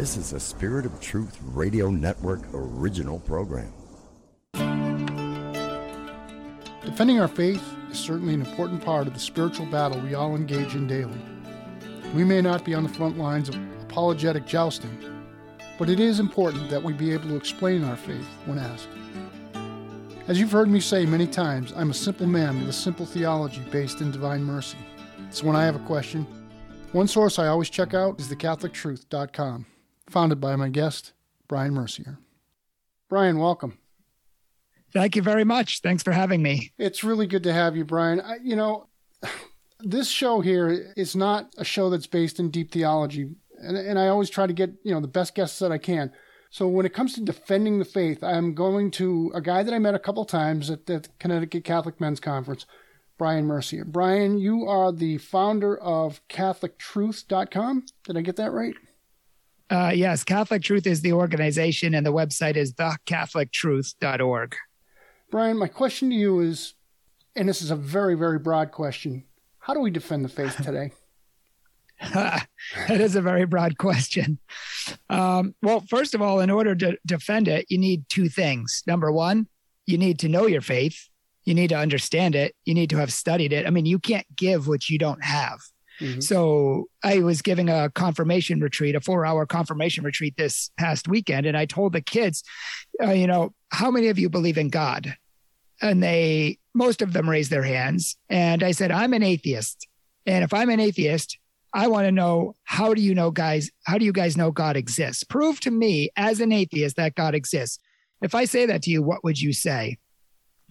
This 0.00 0.16
is 0.16 0.32
a 0.32 0.40
Spirit 0.40 0.86
of 0.86 0.98
Truth 0.98 1.36
Radio 1.52 1.90
Network 1.90 2.40
original 2.54 3.18
program. 3.18 3.70
Defending 6.82 7.20
our 7.20 7.28
faith 7.28 7.62
is 7.90 7.98
certainly 7.98 8.32
an 8.32 8.40
important 8.40 8.82
part 8.82 9.06
of 9.06 9.12
the 9.12 9.20
spiritual 9.20 9.66
battle 9.66 10.00
we 10.00 10.14
all 10.14 10.36
engage 10.36 10.74
in 10.74 10.86
daily. 10.86 11.20
We 12.14 12.24
may 12.24 12.40
not 12.40 12.64
be 12.64 12.72
on 12.72 12.82
the 12.82 12.88
front 12.88 13.18
lines 13.18 13.50
of 13.50 13.56
apologetic 13.82 14.46
jousting, 14.46 14.98
but 15.78 15.90
it 15.90 16.00
is 16.00 16.18
important 16.18 16.70
that 16.70 16.82
we 16.82 16.94
be 16.94 17.12
able 17.12 17.28
to 17.28 17.36
explain 17.36 17.84
our 17.84 17.96
faith 17.96 18.26
when 18.46 18.58
asked. 18.58 18.88
As 20.28 20.40
you've 20.40 20.50
heard 20.50 20.70
me 20.70 20.80
say 20.80 21.04
many 21.04 21.26
times, 21.26 21.74
I'm 21.76 21.90
a 21.90 21.94
simple 21.94 22.26
man 22.26 22.58
with 22.60 22.70
a 22.70 22.72
simple 22.72 23.04
theology 23.04 23.60
based 23.70 24.00
in 24.00 24.10
divine 24.10 24.44
mercy. 24.44 24.78
So 25.28 25.46
when 25.46 25.56
I 25.56 25.66
have 25.66 25.76
a 25.76 25.80
question, 25.80 26.26
one 26.92 27.06
source 27.06 27.38
I 27.38 27.48
always 27.48 27.68
check 27.68 27.92
out 27.92 28.18
is 28.18 28.28
thecatholictruth.com, 28.28 29.66
founded 30.10 30.40
by 30.40 30.56
my 30.56 30.68
guest, 30.68 31.12
Brian 31.48 31.74
Mercier. 31.74 32.18
Brian, 33.08 33.38
welcome. 33.38 33.78
Thank 34.92 35.16
you 35.16 35.22
very 35.22 35.44
much. 35.44 35.80
Thanks 35.80 36.02
for 36.02 36.12
having 36.12 36.42
me. 36.42 36.72
It's 36.78 37.04
really 37.04 37.26
good 37.26 37.44
to 37.44 37.52
have 37.52 37.76
you, 37.76 37.84
Brian. 37.84 38.20
I, 38.20 38.36
you 38.42 38.56
know, 38.56 38.88
this 39.80 40.08
show 40.08 40.40
here 40.40 40.92
is 40.96 41.14
not 41.14 41.52
a 41.58 41.64
show 41.64 41.90
that's 41.90 42.06
based 42.06 42.40
in 42.40 42.50
deep 42.50 42.72
theology, 42.72 43.30
and, 43.58 43.76
and 43.76 43.98
I 43.98 44.08
always 44.08 44.30
try 44.30 44.46
to 44.46 44.52
get 44.52 44.72
you 44.82 44.92
know 44.92 45.00
the 45.00 45.08
best 45.08 45.34
guests 45.34 45.58
that 45.60 45.72
I 45.72 45.78
can. 45.78 46.12
So 46.50 46.66
when 46.66 46.84
it 46.84 46.94
comes 46.94 47.14
to 47.14 47.20
defending 47.20 47.78
the 47.78 47.84
faith, 47.84 48.24
I'm 48.24 48.54
going 48.54 48.90
to 48.92 49.30
a 49.34 49.40
guy 49.40 49.62
that 49.62 49.72
I 49.72 49.78
met 49.78 49.94
a 49.94 50.00
couple 50.00 50.24
times 50.24 50.68
at 50.68 50.86
the 50.86 51.06
Connecticut 51.20 51.62
Catholic 51.62 52.00
Men's 52.00 52.18
Conference, 52.18 52.66
Brian 53.18 53.46
Mercier. 53.46 53.84
Brian, 53.84 54.38
you 54.38 54.66
are 54.66 54.90
the 54.90 55.18
founder 55.18 55.78
of 55.78 56.20
CatholicTruth.com. 56.28 57.86
Did 58.04 58.16
I 58.16 58.20
get 58.22 58.34
that 58.36 58.50
right? 58.50 58.74
Uh, 59.70 59.92
yes, 59.94 60.24
Catholic 60.24 60.62
Truth 60.62 60.86
is 60.86 61.00
the 61.00 61.12
organization, 61.12 61.94
and 61.94 62.04
the 62.04 62.12
website 62.12 62.56
is 62.56 62.74
thecatholictruth.org. 62.74 64.56
Brian, 65.30 65.56
my 65.56 65.68
question 65.68 66.10
to 66.10 66.16
you 66.16 66.40
is, 66.40 66.74
and 67.36 67.48
this 67.48 67.62
is 67.62 67.70
a 67.70 67.76
very, 67.76 68.16
very 68.16 68.38
broad 68.38 68.72
question 68.72 69.24
how 69.60 69.74
do 69.74 69.80
we 69.80 69.90
defend 69.90 70.24
the 70.24 70.28
faith 70.28 70.56
today? 70.56 70.90
that 72.14 72.48
is 72.88 73.14
a 73.14 73.20
very 73.20 73.44
broad 73.44 73.76
question. 73.76 74.38
Um, 75.10 75.54
well, 75.62 75.84
first 75.88 76.14
of 76.14 76.22
all, 76.22 76.40
in 76.40 76.50
order 76.50 76.74
to 76.74 76.98
defend 77.06 77.46
it, 77.46 77.66
you 77.68 77.78
need 77.78 78.08
two 78.08 78.30
things. 78.30 78.82
Number 78.86 79.12
one, 79.12 79.46
you 79.86 79.98
need 79.98 80.18
to 80.20 80.28
know 80.28 80.46
your 80.46 80.62
faith, 80.62 81.08
you 81.44 81.54
need 81.54 81.68
to 81.68 81.76
understand 81.76 82.34
it, 82.34 82.56
you 82.64 82.72
need 82.72 82.90
to 82.90 82.96
have 82.96 83.12
studied 83.12 83.52
it. 83.52 83.66
I 83.66 83.70
mean, 83.70 83.86
you 83.86 83.98
can't 83.98 84.26
give 84.34 84.66
what 84.66 84.88
you 84.88 84.98
don't 84.98 85.22
have. 85.22 85.60
Mm-hmm. 86.00 86.20
So 86.20 86.86
I 87.04 87.20
was 87.20 87.42
giving 87.42 87.68
a 87.68 87.90
confirmation 87.90 88.60
retreat, 88.60 88.94
a 88.94 89.00
four 89.00 89.26
hour 89.26 89.46
confirmation 89.46 90.04
retreat 90.04 90.34
this 90.36 90.70
past 90.78 91.08
weekend. 91.08 91.46
And 91.46 91.56
I 91.56 91.66
told 91.66 91.92
the 91.92 92.00
kids, 92.00 92.42
uh, 93.02 93.10
you 93.10 93.26
know, 93.26 93.52
how 93.70 93.90
many 93.90 94.08
of 94.08 94.18
you 94.18 94.28
believe 94.28 94.58
in 94.58 94.68
God? 94.68 95.14
And 95.82 96.02
they, 96.02 96.58
most 96.74 97.02
of 97.02 97.12
them 97.12 97.28
raised 97.28 97.50
their 97.50 97.62
hands. 97.62 98.16
And 98.28 98.62
I 98.62 98.72
said, 98.72 98.90
I'm 98.90 99.12
an 99.12 99.22
atheist. 99.22 99.86
And 100.26 100.44
if 100.44 100.52
I'm 100.52 100.70
an 100.70 100.80
atheist, 100.80 101.38
I 101.72 101.86
want 101.86 102.06
to 102.06 102.12
know 102.12 102.54
how 102.64 102.94
do 102.94 103.00
you 103.00 103.14
know, 103.14 103.30
guys? 103.30 103.70
How 103.84 103.96
do 103.96 104.04
you 104.04 104.12
guys 104.12 104.36
know 104.36 104.50
God 104.50 104.76
exists? 104.76 105.24
Prove 105.24 105.60
to 105.60 105.70
me 105.70 106.10
as 106.16 106.40
an 106.40 106.52
atheist 106.52 106.96
that 106.96 107.14
God 107.14 107.34
exists. 107.34 107.78
If 108.22 108.34
I 108.34 108.44
say 108.44 108.66
that 108.66 108.82
to 108.82 108.90
you, 108.90 109.02
what 109.02 109.24
would 109.24 109.40
you 109.40 109.52
say? 109.52 109.98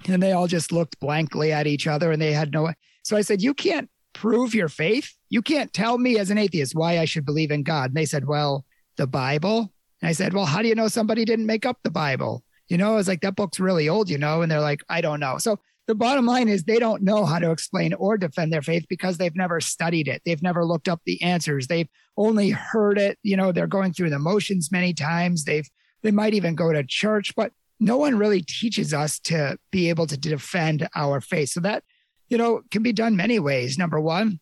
And 0.07 0.21
they 0.21 0.33
all 0.33 0.47
just 0.47 0.71
looked 0.71 0.99
blankly 0.99 1.51
at 1.51 1.67
each 1.67 1.87
other 1.87 2.11
and 2.11 2.21
they 2.21 2.33
had 2.33 2.53
no. 2.53 2.71
So 3.03 3.17
I 3.17 3.21
said, 3.21 3.41
You 3.41 3.53
can't 3.53 3.89
prove 4.19 4.53
your 4.53 4.67
faith. 4.67 5.13
You 5.29 5.41
can't 5.41 5.71
tell 5.71 5.97
me 5.97 6.19
as 6.19 6.29
an 6.29 6.37
atheist 6.37 6.75
why 6.75 6.99
I 6.99 7.05
should 7.05 7.25
believe 7.25 7.51
in 7.51 7.63
God. 7.63 7.91
And 7.91 7.95
they 7.95 8.05
said, 8.05 8.27
Well, 8.27 8.65
the 8.97 9.07
Bible. 9.07 9.71
And 10.01 10.09
I 10.09 10.11
said, 10.11 10.33
Well, 10.33 10.45
how 10.45 10.61
do 10.61 10.67
you 10.67 10.75
know 10.75 10.89
somebody 10.89 11.23
didn't 11.23 11.45
make 11.45 11.65
up 11.65 11.77
the 11.83 11.89
Bible? 11.89 12.43
You 12.67 12.77
know, 12.77 12.91
I 12.91 12.95
was 12.95 13.07
like, 13.07 13.21
That 13.21 13.37
book's 13.37 13.61
really 13.61 13.87
old, 13.87 14.09
you 14.09 14.17
know? 14.17 14.41
And 14.41 14.51
they're 14.51 14.59
like, 14.59 14.83
I 14.89 14.99
don't 14.99 15.21
know. 15.21 15.37
So 15.37 15.57
the 15.87 15.95
bottom 15.95 16.25
line 16.25 16.49
is 16.49 16.63
they 16.63 16.79
don't 16.79 17.01
know 17.01 17.23
how 17.23 17.39
to 17.39 17.49
explain 17.49 17.93
or 17.93 18.17
defend 18.17 18.51
their 18.51 18.61
faith 18.61 18.85
because 18.89 19.17
they've 19.17 19.35
never 19.35 19.61
studied 19.61 20.09
it. 20.09 20.21
They've 20.25 20.43
never 20.43 20.65
looked 20.65 20.89
up 20.89 20.99
the 21.05 21.21
answers. 21.23 21.67
They've 21.67 21.89
only 22.17 22.49
heard 22.49 22.97
it. 22.97 23.17
You 23.23 23.37
know, 23.37 23.53
they're 23.53 23.67
going 23.67 23.93
through 23.93 24.09
the 24.09 24.19
motions 24.19 24.69
many 24.69 24.93
times. 24.93 25.45
They've, 25.45 25.67
they 26.03 26.11
might 26.11 26.33
even 26.33 26.55
go 26.55 26.73
to 26.73 26.83
church, 26.83 27.33
but 27.35 27.53
no 27.79 27.95
one 27.95 28.17
really 28.17 28.41
teaches 28.41 28.93
us 28.93 29.17
to 29.19 29.57
be 29.71 29.87
able 29.89 30.07
to 30.07 30.17
defend 30.17 30.89
our 30.93 31.21
faith. 31.21 31.49
So 31.49 31.61
that, 31.61 31.83
you 32.29 32.37
know, 32.37 32.61
can 32.71 32.83
be 32.83 32.93
done 32.93 33.15
many 33.15 33.39
ways. 33.39 33.77
Number 33.77 33.99
one, 33.99 34.39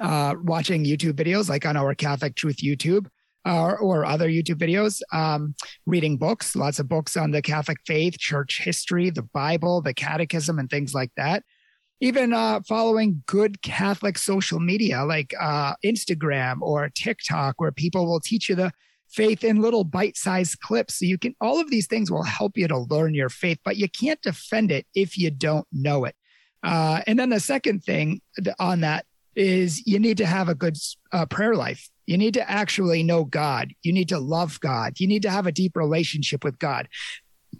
uh, 0.00 0.34
watching 0.42 0.84
YouTube 0.84 1.12
videos 1.12 1.48
like 1.48 1.64
on 1.64 1.76
our 1.76 1.94
Catholic 1.94 2.34
Truth 2.34 2.58
YouTube 2.58 3.06
uh, 3.46 3.74
or 3.80 4.04
other 4.04 4.28
YouTube 4.28 4.58
videos, 4.58 5.00
um, 5.12 5.54
reading 5.86 6.16
books, 6.16 6.56
lots 6.56 6.78
of 6.78 6.88
books 6.88 7.16
on 7.16 7.30
the 7.30 7.40
Catholic 7.40 7.78
faith, 7.86 8.18
church 8.18 8.60
history, 8.62 9.10
the 9.10 9.22
Bible, 9.22 9.80
the 9.80 9.94
catechism, 9.94 10.58
and 10.58 10.68
things 10.68 10.92
like 10.94 11.12
that. 11.16 11.44
Even 12.00 12.34
uh, 12.34 12.60
following 12.68 13.22
good 13.26 13.62
Catholic 13.62 14.18
social 14.18 14.60
media 14.60 15.04
like 15.04 15.32
uh, 15.40 15.74
Instagram 15.84 16.60
or 16.60 16.90
TikTok, 16.90 17.54
where 17.58 17.72
people 17.72 18.04
will 18.06 18.20
teach 18.20 18.48
you 18.48 18.54
the 18.54 18.72
faith 19.08 19.44
in 19.44 19.62
little 19.62 19.84
bite 19.84 20.16
sized 20.16 20.58
clips. 20.60 20.98
So 20.98 21.06
you 21.06 21.16
can, 21.16 21.34
all 21.40 21.60
of 21.60 21.70
these 21.70 21.86
things 21.86 22.10
will 22.10 22.24
help 22.24 22.58
you 22.58 22.68
to 22.68 22.78
learn 22.78 23.14
your 23.14 23.28
faith, 23.28 23.58
but 23.64 23.76
you 23.76 23.88
can't 23.88 24.20
defend 24.20 24.72
it 24.72 24.86
if 24.94 25.16
you 25.16 25.30
don't 25.30 25.66
know 25.72 26.04
it. 26.04 26.16
Uh, 26.66 27.00
and 27.06 27.16
then 27.16 27.30
the 27.30 27.38
second 27.38 27.84
thing 27.84 28.20
on 28.58 28.80
that 28.80 29.06
is 29.36 29.86
you 29.86 30.00
need 30.00 30.16
to 30.16 30.26
have 30.26 30.48
a 30.48 30.54
good 30.54 30.76
uh, 31.12 31.24
prayer 31.26 31.54
life. 31.54 31.88
You 32.06 32.18
need 32.18 32.34
to 32.34 32.50
actually 32.50 33.04
know 33.04 33.24
God. 33.24 33.72
You 33.82 33.92
need 33.92 34.08
to 34.08 34.18
love 34.18 34.58
God. 34.58 34.98
You 34.98 35.06
need 35.06 35.22
to 35.22 35.30
have 35.30 35.46
a 35.46 35.52
deep 35.52 35.76
relationship 35.76 36.42
with 36.42 36.58
God. 36.58 36.88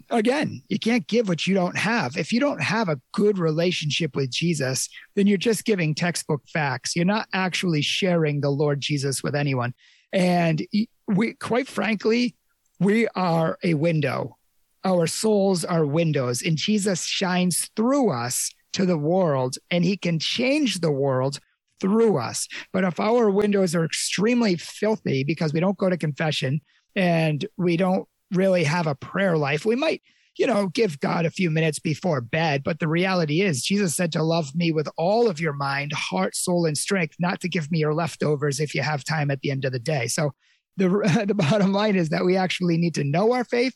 Again, 0.09 0.61
you 0.67 0.77
can't 0.77 1.07
give 1.07 1.29
what 1.29 1.47
you 1.47 1.53
don't 1.53 1.77
have. 1.77 2.17
If 2.17 2.33
you 2.33 2.41
don't 2.41 2.61
have 2.61 2.89
a 2.89 2.99
good 3.13 3.39
relationship 3.39 4.15
with 4.15 4.29
Jesus, 4.29 4.89
then 5.15 5.25
you're 5.25 5.37
just 5.37 5.63
giving 5.63 5.95
textbook 5.95 6.41
facts. 6.51 6.95
You're 6.95 7.05
not 7.05 7.27
actually 7.33 7.81
sharing 7.81 8.41
the 8.41 8.49
Lord 8.49 8.81
Jesus 8.81 9.23
with 9.23 9.35
anyone. 9.35 9.73
And 10.11 10.65
we, 11.07 11.33
quite 11.33 11.67
frankly, 11.67 12.35
we 12.79 13.07
are 13.15 13.57
a 13.63 13.73
window. 13.73 14.37
Our 14.83 15.07
souls 15.07 15.65
are 15.65 15.85
windows, 15.85 16.41
and 16.41 16.55
Jesus 16.57 17.05
shines 17.05 17.69
through 17.75 18.11
us 18.11 18.51
to 18.73 18.85
the 18.85 18.97
world, 18.97 19.57
and 19.71 19.83
he 19.83 19.97
can 19.97 20.19
change 20.19 20.79
the 20.79 20.91
world 20.91 21.39
through 21.79 22.17
us. 22.17 22.47
But 22.73 22.83
if 22.83 22.99
our 22.99 23.29
windows 23.29 23.75
are 23.75 23.85
extremely 23.85 24.55
filthy 24.55 25.23
because 25.23 25.53
we 25.53 25.59
don't 25.59 25.77
go 25.77 25.89
to 25.89 25.97
confession 25.97 26.61
and 26.95 27.45
we 27.57 27.77
don't 27.77 28.07
really 28.31 28.63
have 28.63 28.87
a 28.87 28.95
prayer 28.95 29.37
life, 29.37 29.65
we 29.65 29.75
might, 29.75 30.01
you 30.37 30.47
know, 30.47 30.67
give 30.67 30.99
God 30.99 31.25
a 31.25 31.31
few 31.31 31.49
minutes 31.49 31.79
before 31.79 32.21
bed. 32.21 32.63
But 32.63 32.79
the 32.79 32.87
reality 32.87 33.41
is, 33.41 33.63
Jesus 33.63 33.95
said 33.95 34.11
to 34.13 34.23
love 34.23 34.55
me 34.55 34.71
with 34.71 34.89
all 34.97 35.29
of 35.29 35.39
your 35.39 35.53
mind, 35.53 35.93
heart, 35.93 36.35
soul, 36.35 36.65
and 36.65 36.77
strength, 36.77 37.15
not 37.19 37.39
to 37.41 37.49
give 37.49 37.71
me 37.71 37.79
your 37.79 37.93
leftovers 37.93 38.59
if 38.59 38.73
you 38.73 38.81
have 38.81 39.03
time 39.03 39.31
at 39.31 39.41
the 39.41 39.51
end 39.51 39.65
of 39.65 39.71
the 39.71 39.79
day. 39.79 40.07
So 40.07 40.31
the, 40.77 40.89
the 41.27 41.35
bottom 41.35 41.73
line 41.73 41.95
is 41.95 42.09
that 42.09 42.25
we 42.25 42.37
actually 42.37 42.77
need 42.77 42.95
to 42.95 43.03
know 43.03 43.33
our 43.33 43.43
faith 43.43 43.75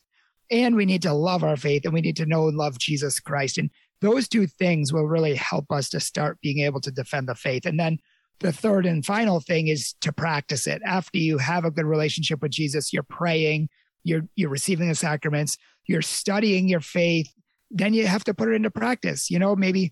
and 0.49 0.75
we 0.75 0.85
need 0.85 1.01
to 1.03 1.13
love 1.13 1.43
our 1.43 1.55
faith 1.55 1.83
and 1.85 1.93
we 1.93 2.01
need 2.01 2.17
to 2.17 2.25
know 2.25 2.47
and 2.47 2.57
love 2.57 2.77
Jesus 2.77 3.19
Christ. 3.19 3.57
And 3.57 3.69
those 4.01 4.27
two 4.27 4.47
things 4.47 4.91
will 4.91 5.07
really 5.07 5.35
help 5.35 5.71
us 5.71 5.89
to 5.89 5.99
start 5.99 6.41
being 6.41 6.59
able 6.59 6.81
to 6.81 6.91
defend 6.91 7.27
the 7.27 7.35
faith. 7.35 7.65
And 7.65 7.79
then 7.79 7.99
the 8.39 8.51
third 8.51 8.85
and 8.85 9.05
final 9.05 9.39
thing 9.39 9.67
is 9.67 9.93
to 10.01 10.11
practice 10.11 10.65
it. 10.67 10.81
After 10.83 11.19
you 11.19 11.37
have 11.37 11.63
a 11.63 11.71
good 11.71 11.85
relationship 11.85 12.41
with 12.41 12.51
Jesus, 12.51 12.91
you're 12.91 13.03
praying, 13.03 13.69
you're 14.03 14.23
you're 14.35 14.49
receiving 14.49 14.87
the 14.87 14.95
sacraments, 14.95 15.57
you're 15.87 16.01
studying 16.01 16.67
your 16.67 16.79
faith, 16.79 17.31
then 17.69 17.93
you 17.93 18.07
have 18.07 18.23
to 18.23 18.33
put 18.33 18.49
it 18.49 18.55
into 18.55 18.71
practice. 18.71 19.29
You 19.29 19.37
know, 19.37 19.55
maybe 19.55 19.91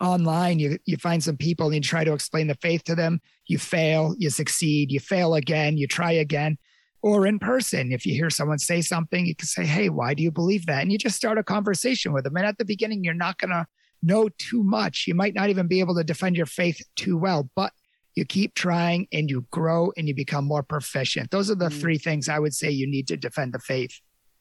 online 0.00 0.58
you 0.58 0.78
you 0.86 0.96
find 0.96 1.22
some 1.22 1.36
people 1.36 1.66
and 1.66 1.76
you 1.76 1.80
try 1.80 2.04
to 2.04 2.12
explain 2.12 2.48
the 2.48 2.56
faith 2.56 2.82
to 2.84 2.96
them, 2.96 3.20
you 3.46 3.58
fail, 3.58 4.14
you 4.18 4.30
succeed, 4.30 4.90
you 4.90 4.98
fail 4.98 5.34
again, 5.34 5.76
you 5.76 5.86
try 5.86 6.12
again 6.12 6.58
or 7.02 7.26
in 7.26 7.38
person. 7.38 7.92
If 7.92 8.06
you 8.06 8.14
hear 8.14 8.30
someone 8.30 8.58
say 8.58 8.80
something, 8.80 9.26
you 9.26 9.34
can 9.34 9.46
say, 9.46 9.66
Hey, 9.66 9.88
why 9.88 10.14
do 10.14 10.22
you 10.22 10.30
believe 10.30 10.66
that? 10.66 10.82
And 10.82 10.92
you 10.92 10.98
just 10.98 11.16
start 11.16 11.38
a 11.38 11.42
conversation 11.42 12.12
with 12.12 12.24
them. 12.24 12.36
And 12.36 12.46
at 12.46 12.58
the 12.58 12.64
beginning, 12.64 13.04
you're 13.04 13.14
not 13.14 13.38
going 13.38 13.50
to 13.50 13.66
know 14.02 14.28
too 14.38 14.62
much. 14.62 15.04
You 15.06 15.14
might 15.14 15.34
not 15.34 15.50
even 15.50 15.66
be 15.66 15.80
able 15.80 15.94
to 15.96 16.04
defend 16.04 16.36
your 16.36 16.46
faith 16.46 16.80
too 16.96 17.16
well, 17.16 17.48
but 17.54 17.72
you 18.14 18.24
keep 18.24 18.54
trying 18.54 19.06
and 19.12 19.30
you 19.30 19.46
grow 19.50 19.92
and 19.96 20.06
you 20.06 20.14
become 20.14 20.44
more 20.44 20.62
proficient. 20.62 21.30
Those 21.30 21.50
are 21.50 21.54
the 21.54 21.68
mm. 21.68 21.80
three 21.80 21.98
things 21.98 22.28
I 22.28 22.38
would 22.38 22.54
say 22.54 22.70
you 22.70 22.86
need 22.86 23.08
to 23.08 23.16
defend 23.16 23.52
the 23.52 23.58
faith. 23.58 24.00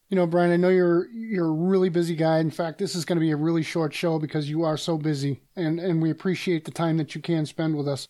You 0.09 0.17
know, 0.17 0.27
Brian, 0.27 0.51
I 0.51 0.57
know 0.57 0.67
you're 0.67 1.07
you're 1.11 1.47
a 1.47 1.51
really 1.51 1.87
busy 1.87 2.15
guy. 2.15 2.39
In 2.39 2.51
fact, 2.51 2.79
this 2.79 2.95
is 2.95 3.05
going 3.05 3.15
to 3.15 3.21
be 3.21 3.31
a 3.31 3.37
really 3.37 3.63
short 3.63 3.93
show 3.93 4.19
because 4.19 4.49
you 4.49 4.63
are 4.63 4.75
so 4.75 4.97
busy, 4.97 5.39
and 5.55 5.79
and 5.79 6.01
we 6.01 6.09
appreciate 6.09 6.65
the 6.65 6.71
time 6.71 6.97
that 6.97 7.15
you 7.15 7.21
can 7.21 7.45
spend 7.45 7.77
with 7.77 7.87
us. 7.87 8.05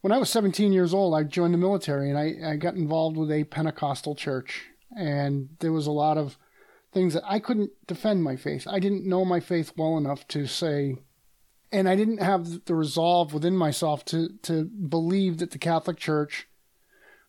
When 0.00 0.12
I 0.12 0.18
was 0.18 0.30
17 0.30 0.72
years 0.72 0.94
old, 0.94 1.14
I 1.14 1.24
joined 1.24 1.54
the 1.54 1.58
military 1.58 2.10
and 2.10 2.18
I, 2.18 2.52
I 2.52 2.56
got 2.56 2.74
involved 2.74 3.16
with 3.16 3.30
a 3.30 3.44
Pentecostal 3.44 4.14
church. 4.14 4.66
And 4.96 5.48
there 5.58 5.72
was 5.72 5.86
a 5.86 5.92
lot 5.92 6.16
of 6.18 6.38
things 6.92 7.14
that 7.14 7.24
I 7.26 7.38
couldn't 7.38 7.70
defend 7.86 8.22
my 8.22 8.36
faith. 8.36 8.66
I 8.68 8.78
didn't 8.78 9.06
know 9.06 9.24
my 9.24 9.40
faith 9.40 9.72
well 9.76 9.98
enough 9.98 10.26
to 10.28 10.46
say, 10.46 10.96
and 11.72 11.88
I 11.88 11.96
didn't 11.96 12.22
have 12.22 12.64
the 12.64 12.74
resolve 12.74 13.34
within 13.34 13.56
myself 13.56 14.04
to, 14.06 14.30
to 14.42 14.64
believe 14.64 15.38
that 15.38 15.50
the 15.50 15.58
Catholic 15.58 15.98
Church 15.98 16.46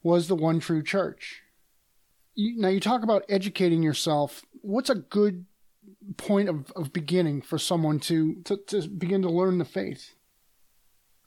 was 0.03 0.27
the 0.27 0.35
one 0.35 0.59
true 0.59 0.83
church. 0.83 1.41
You, 2.35 2.61
now, 2.61 2.69
you 2.69 2.79
talk 2.79 3.03
about 3.03 3.25
educating 3.27 3.83
yourself. 3.83 4.43
What's 4.61 4.89
a 4.89 4.95
good 4.95 5.45
point 6.15 6.47
of, 6.47 6.71
of 6.75 6.93
beginning 6.93 7.41
for 7.41 7.57
someone 7.57 7.99
to, 8.01 8.35
to, 8.43 8.57
to 8.67 8.87
begin 8.87 9.21
to 9.23 9.29
learn 9.29 9.57
the 9.57 9.65
faith? 9.65 10.13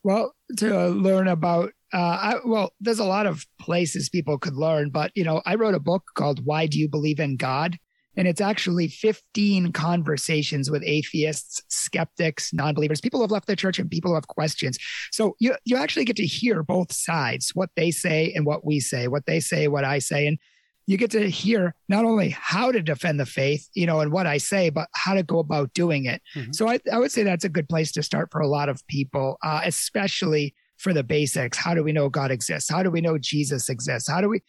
Well, 0.02 0.34
to 0.58 0.88
learn 0.88 1.28
about, 1.28 1.72
uh, 1.92 1.96
I, 1.98 2.36
well, 2.44 2.72
there's 2.80 2.98
a 2.98 3.04
lot 3.04 3.26
of 3.26 3.46
places 3.60 4.08
people 4.08 4.38
could 4.38 4.54
learn, 4.54 4.90
but 4.90 5.10
you 5.14 5.24
know, 5.24 5.42
I 5.44 5.56
wrote 5.56 5.74
a 5.74 5.80
book 5.80 6.04
called 6.14 6.44
"Why 6.44 6.66
Do 6.66 6.78
You 6.78 6.88
Believe 6.88 7.20
in 7.20 7.36
God," 7.36 7.78
and 8.16 8.26
it's 8.26 8.40
actually 8.40 8.88
15 8.88 9.72
conversations 9.72 10.70
with 10.70 10.82
atheists, 10.84 11.62
skeptics, 11.68 12.52
non-believers, 12.52 13.00
people 13.00 13.18
who 13.18 13.24
have 13.24 13.30
left 13.30 13.46
the 13.46 13.56
church, 13.56 13.78
and 13.78 13.90
people 13.90 14.10
who 14.10 14.14
have 14.14 14.28
questions. 14.28 14.78
So 15.10 15.36
you 15.38 15.54
you 15.64 15.76
actually 15.76 16.06
get 16.06 16.16
to 16.16 16.26
hear 16.26 16.62
both 16.62 16.92
sides, 16.92 17.50
what 17.54 17.70
they 17.76 17.90
say 17.90 18.32
and 18.34 18.46
what 18.46 18.64
we 18.64 18.80
say, 18.80 19.08
what 19.08 19.26
they 19.26 19.40
say, 19.40 19.68
what 19.68 19.84
I 19.84 19.98
say, 19.98 20.26
and 20.26 20.38
you 20.90 20.96
get 20.96 21.12
to 21.12 21.30
hear 21.30 21.72
not 21.88 22.04
only 22.04 22.30
how 22.30 22.72
to 22.72 22.82
defend 22.82 23.20
the 23.20 23.24
faith, 23.24 23.68
you 23.74 23.86
know, 23.86 24.00
and 24.00 24.10
what 24.10 24.26
I 24.26 24.38
say, 24.38 24.70
but 24.70 24.88
how 24.92 25.14
to 25.14 25.22
go 25.22 25.38
about 25.38 25.72
doing 25.72 26.06
it. 26.06 26.20
Mm-hmm. 26.34 26.50
So 26.50 26.68
I, 26.68 26.80
I, 26.92 26.98
would 26.98 27.12
say 27.12 27.22
that's 27.22 27.44
a 27.44 27.48
good 27.48 27.68
place 27.68 27.92
to 27.92 28.02
start 28.02 28.32
for 28.32 28.40
a 28.40 28.48
lot 28.48 28.68
of 28.68 28.84
people, 28.88 29.38
uh, 29.44 29.60
especially 29.64 30.52
for 30.78 30.92
the 30.92 31.04
basics. 31.04 31.56
How 31.56 31.74
do 31.74 31.84
we 31.84 31.92
know 31.92 32.08
God 32.08 32.32
exists? 32.32 32.68
How 32.68 32.82
do 32.82 32.90
we 32.90 33.00
know 33.00 33.18
Jesus 33.18 33.68
exists? 33.68 34.10
How 34.10 34.20
do 34.20 34.28
we, 34.28 34.42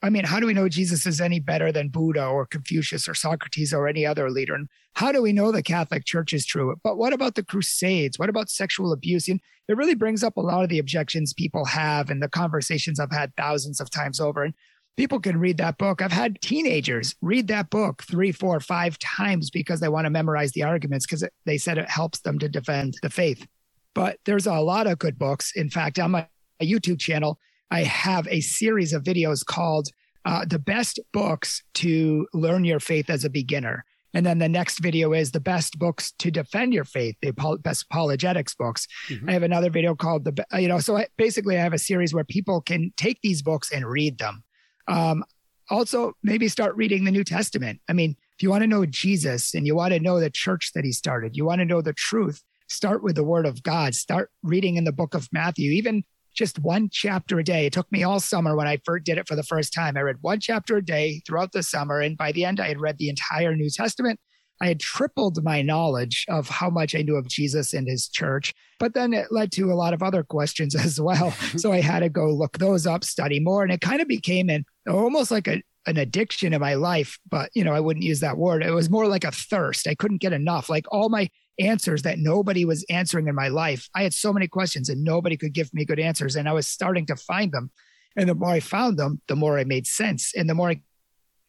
I 0.00 0.10
mean, 0.10 0.22
how 0.22 0.38
do 0.38 0.46
we 0.46 0.54
know 0.54 0.68
Jesus 0.68 1.06
is 1.06 1.20
any 1.20 1.40
better 1.40 1.72
than 1.72 1.88
Buddha 1.88 2.24
or 2.24 2.46
Confucius 2.46 3.08
or 3.08 3.14
Socrates 3.14 3.74
or 3.74 3.88
any 3.88 4.06
other 4.06 4.30
leader? 4.30 4.54
And 4.54 4.68
how 4.94 5.10
do 5.10 5.20
we 5.22 5.32
know 5.32 5.50
the 5.50 5.60
Catholic 5.60 6.04
Church 6.04 6.32
is 6.34 6.46
true? 6.46 6.76
But 6.84 6.98
what 6.98 7.12
about 7.12 7.34
the 7.34 7.42
Crusades? 7.42 8.16
What 8.16 8.28
about 8.28 8.48
sexual 8.48 8.92
abuse? 8.92 9.26
And 9.26 9.40
it 9.68 9.76
really 9.76 9.96
brings 9.96 10.22
up 10.22 10.36
a 10.36 10.40
lot 10.40 10.62
of 10.62 10.68
the 10.68 10.78
objections 10.78 11.32
people 11.32 11.64
have 11.64 12.10
and 12.10 12.22
the 12.22 12.28
conversations 12.28 13.00
I've 13.00 13.10
had 13.10 13.34
thousands 13.34 13.80
of 13.80 13.90
times 13.90 14.20
over. 14.20 14.44
And 14.44 14.54
people 14.96 15.20
can 15.20 15.38
read 15.38 15.58
that 15.58 15.78
book. 15.78 16.00
I've 16.00 16.12
had 16.12 16.40
teenagers 16.40 17.14
read 17.20 17.48
that 17.48 17.70
book 17.70 18.02
three, 18.02 18.32
four, 18.32 18.58
five 18.60 18.98
times 18.98 19.50
because 19.50 19.80
they 19.80 19.88
want 19.88 20.06
to 20.06 20.10
memorize 20.10 20.52
the 20.52 20.62
arguments 20.62 21.06
because 21.06 21.24
they 21.44 21.58
said 21.58 21.78
it 21.78 21.88
helps 21.88 22.20
them 22.20 22.38
to 22.38 22.48
defend 22.48 22.94
the 23.02 23.10
faith. 23.10 23.46
But 23.94 24.18
there's 24.24 24.46
a 24.46 24.60
lot 24.60 24.86
of 24.86 24.98
good 24.98 25.18
books. 25.18 25.52
In 25.54 25.70
fact, 25.70 25.98
on 25.98 26.10
my 26.10 26.26
YouTube 26.62 26.98
channel, 26.98 27.38
I 27.70 27.82
have 27.82 28.26
a 28.28 28.40
series 28.40 28.92
of 28.92 29.02
videos 29.02 29.44
called 29.44 29.88
uh, 30.24 30.44
The 30.44 30.58
Best 30.58 30.98
Books 31.12 31.62
to 31.74 32.26
Learn 32.34 32.64
Your 32.64 32.80
Faith 32.80 33.10
as 33.10 33.24
a 33.24 33.30
Beginner. 33.30 33.84
And 34.14 34.24
then 34.24 34.38
the 34.38 34.48
next 34.48 34.78
video 34.78 35.12
is 35.12 35.32
the 35.32 35.40
best 35.40 35.78
books 35.78 36.12
to 36.20 36.30
defend 36.30 36.72
your 36.72 36.84
faith, 36.84 37.16
the 37.20 37.32
best 37.62 37.84
apologetics 37.90 38.54
books. 38.54 38.86
Mm-hmm. 39.08 39.28
I 39.28 39.32
have 39.32 39.42
another 39.42 39.68
video 39.68 39.94
called 39.94 40.24
the, 40.24 40.44
you 40.58 40.68
know, 40.68 40.78
so 40.78 40.96
I, 40.96 41.08
basically 41.18 41.58
I 41.58 41.62
have 41.62 41.74
a 41.74 41.78
series 41.78 42.14
where 42.14 42.24
people 42.24 42.62
can 42.62 42.92
take 42.96 43.20
these 43.22 43.42
books 43.42 43.70
and 43.70 43.84
read 43.84 44.18
them. 44.18 44.42
Um, 44.88 45.24
also, 45.68 46.12
maybe 46.22 46.48
start 46.48 46.76
reading 46.76 47.04
the 47.04 47.10
New 47.10 47.24
Testament. 47.24 47.80
I 47.88 47.92
mean, 47.92 48.16
if 48.36 48.42
you 48.42 48.50
want 48.50 48.62
to 48.62 48.68
know 48.68 48.86
Jesus 48.86 49.54
and 49.54 49.66
you 49.66 49.74
want 49.74 49.92
to 49.92 50.00
know 50.00 50.20
the 50.20 50.30
church 50.30 50.72
that 50.74 50.84
he 50.84 50.92
started, 50.92 51.36
you 51.36 51.44
want 51.44 51.60
to 51.60 51.64
know 51.64 51.80
the 51.80 51.92
truth, 51.92 52.42
start 52.68 53.02
with 53.02 53.16
the 53.16 53.24
word 53.24 53.46
of 53.46 53.62
God. 53.62 53.94
Start 53.94 54.30
reading 54.42 54.76
in 54.76 54.84
the 54.84 54.92
book 54.92 55.14
of 55.14 55.28
Matthew, 55.32 55.72
even 55.72 56.04
just 56.34 56.58
one 56.58 56.88
chapter 56.92 57.38
a 57.38 57.44
day. 57.44 57.66
It 57.66 57.72
took 57.72 57.90
me 57.90 58.04
all 58.04 58.20
summer 58.20 58.54
when 58.54 58.68
I 58.68 58.78
first 58.84 59.04
did 59.04 59.18
it 59.18 59.26
for 59.26 59.34
the 59.34 59.42
first 59.42 59.72
time. 59.72 59.96
I 59.96 60.02
read 60.02 60.18
one 60.20 60.38
chapter 60.38 60.76
a 60.76 60.84
day 60.84 61.22
throughout 61.26 61.52
the 61.52 61.62
summer. 61.62 62.00
And 62.00 62.16
by 62.16 62.30
the 62.30 62.44
end, 62.44 62.60
I 62.60 62.68
had 62.68 62.80
read 62.80 62.98
the 62.98 63.08
entire 63.08 63.56
New 63.56 63.70
Testament. 63.70 64.20
I 64.60 64.68
had 64.68 64.80
tripled 64.80 65.42
my 65.42 65.62
knowledge 65.62 66.24
of 66.28 66.48
how 66.48 66.70
much 66.70 66.94
I 66.94 67.02
knew 67.02 67.16
of 67.16 67.28
Jesus 67.28 67.74
and 67.74 67.88
his 67.88 68.08
church. 68.08 68.54
But 68.78 68.94
then 68.94 69.12
it 69.12 69.30
led 69.30 69.52
to 69.52 69.72
a 69.72 69.74
lot 69.74 69.94
of 69.94 70.02
other 70.02 70.22
questions 70.22 70.74
as 70.84 71.00
well. 71.00 71.30
so 71.56 71.72
I 71.72 71.80
had 71.80 72.00
to 72.00 72.08
go 72.08 72.30
look 72.30 72.58
those 72.58 72.86
up, 72.86 73.04
study 73.04 73.40
more. 73.40 73.62
And 73.62 73.72
it 73.72 73.80
kind 73.80 74.00
of 74.00 74.08
became 74.08 74.48
an 74.50 74.64
almost 74.94 75.30
like 75.30 75.48
a, 75.48 75.62
an 75.86 75.96
addiction 75.96 76.52
in 76.52 76.60
my 76.60 76.74
life, 76.74 77.18
but 77.28 77.50
you 77.54 77.64
know, 77.64 77.72
I 77.72 77.80
wouldn't 77.80 78.04
use 78.04 78.20
that 78.20 78.36
word. 78.36 78.62
It 78.62 78.72
was 78.72 78.90
more 78.90 79.06
like 79.06 79.24
a 79.24 79.30
thirst. 79.30 79.86
I 79.86 79.94
couldn't 79.94 80.20
get 80.20 80.32
enough. 80.32 80.68
Like 80.68 80.86
all 80.90 81.08
my 81.08 81.28
answers 81.58 82.02
that 82.02 82.18
nobody 82.18 82.64
was 82.64 82.84
answering 82.90 83.28
in 83.28 83.34
my 83.34 83.48
life. 83.48 83.88
I 83.94 84.02
had 84.02 84.12
so 84.12 84.32
many 84.32 84.48
questions 84.48 84.88
and 84.88 85.02
nobody 85.02 85.36
could 85.36 85.54
give 85.54 85.72
me 85.72 85.84
good 85.84 86.00
answers. 86.00 86.36
And 86.36 86.48
I 86.48 86.52
was 86.52 86.68
starting 86.68 87.06
to 87.06 87.16
find 87.16 87.52
them. 87.52 87.70
And 88.16 88.28
the 88.28 88.34
more 88.34 88.50
I 88.50 88.60
found 88.60 88.98
them, 88.98 89.20
the 89.28 89.36
more 89.36 89.58
I 89.58 89.64
made 89.64 89.86
sense. 89.86 90.32
And 90.34 90.48
the 90.48 90.54
more 90.54 90.70
I 90.70 90.80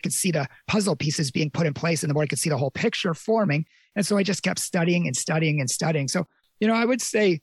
could 0.03 0.13
see 0.13 0.31
the 0.31 0.47
puzzle 0.67 0.95
pieces 0.95 1.31
being 1.31 1.49
put 1.49 1.67
in 1.67 1.73
place 1.73 2.03
and 2.03 2.09
the 2.09 2.13
more 2.13 2.23
I 2.23 2.27
could 2.27 2.39
see 2.39 2.49
the 2.49 2.57
whole 2.57 2.71
picture 2.71 3.13
forming. 3.13 3.65
And 3.95 4.05
so 4.05 4.17
I 4.17 4.23
just 4.23 4.43
kept 4.43 4.59
studying 4.59 5.07
and 5.07 5.15
studying 5.15 5.59
and 5.59 5.69
studying. 5.69 6.07
So, 6.07 6.27
you 6.59 6.67
know, 6.67 6.75
I 6.75 6.85
would 6.85 7.01
say 7.01 7.41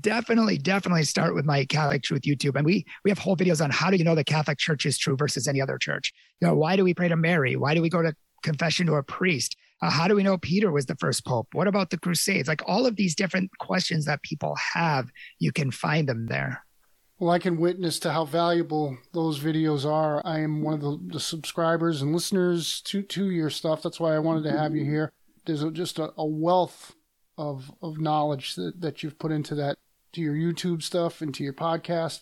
definitely, 0.00 0.58
definitely 0.58 1.04
start 1.04 1.34
with 1.34 1.44
my 1.44 1.64
Catholic 1.64 2.02
Truth 2.02 2.22
YouTube. 2.22 2.56
And 2.56 2.64
we 2.64 2.84
we 3.04 3.10
have 3.10 3.18
whole 3.18 3.36
videos 3.36 3.62
on 3.62 3.70
how 3.70 3.90
do 3.90 3.96
you 3.96 4.04
know 4.04 4.14
the 4.14 4.24
Catholic 4.24 4.58
Church 4.58 4.86
is 4.86 4.98
true 4.98 5.16
versus 5.16 5.48
any 5.48 5.60
other 5.60 5.78
church. 5.78 6.12
You 6.40 6.48
know, 6.48 6.54
why 6.54 6.76
do 6.76 6.84
we 6.84 6.94
pray 6.94 7.08
to 7.08 7.16
Mary? 7.16 7.56
Why 7.56 7.74
do 7.74 7.82
we 7.82 7.88
go 7.88 8.02
to 8.02 8.14
confession 8.42 8.86
to 8.86 8.94
a 8.94 9.02
priest? 9.02 9.56
Uh, 9.82 9.90
how 9.90 10.06
do 10.06 10.14
we 10.14 10.22
know 10.22 10.38
Peter 10.38 10.70
was 10.70 10.86
the 10.86 10.96
first 10.96 11.24
pope? 11.26 11.48
What 11.52 11.66
about 11.66 11.90
the 11.90 11.98
Crusades? 11.98 12.48
Like 12.48 12.62
all 12.66 12.86
of 12.86 12.96
these 12.96 13.16
different 13.16 13.50
questions 13.58 14.04
that 14.04 14.22
people 14.22 14.56
have, 14.74 15.10
you 15.40 15.50
can 15.50 15.72
find 15.72 16.08
them 16.08 16.26
there. 16.26 16.64
Well, 17.18 17.30
I 17.30 17.38
can 17.38 17.56
witness 17.56 17.98
to 18.00 18.12
how 18.12 18.24
valuable 18.24 18.96
those 19.12 19.38
videos 19.38 19.84
are. 19.84 20.22
I 20.24 20.40
am 20.40 20.62
one 20.62 20.74
of 20.74 20.80
the, 20.80 20.98
the 21.06 21.20
subscribers 21.20 22.02
and 22.02 22.12
listeners 22.12 22.80
to, 22.82 23.02
to 23.02 23.30
your 23.30 23.50
stuff. 23.50 23.82
That's 23.82 24.00
why 24.00 24.14
I 24.14 24.20
wanted 24.20 24.44
to 24.44 24.58
have 24.58 24.74
you 24.74 24.84
here. 24.84 25.12
There's 25.46 25.62
a, 25.62 25.70
just 25.70 25.98
a, 25.98 26.12
a, 26.16 26.26
wealth 26.26 26.94
of, 27.38 27.70
of 27.82 27.98
knowledge 27.98 28.54
that, 28.56 28.80
that 28.80 29.02
you've 29.02 29.18
put 29.18 29.32
into 29.32 29.54
that, 29.56 29.78
to 30.12 30.20
your 30.20 30.34
YouTube 30.34 30.82
stuff 30.82 31.20
and 31.20 31.34
to 31.34 31.44
your 31.44 31.52
podcast. 31.52 32.20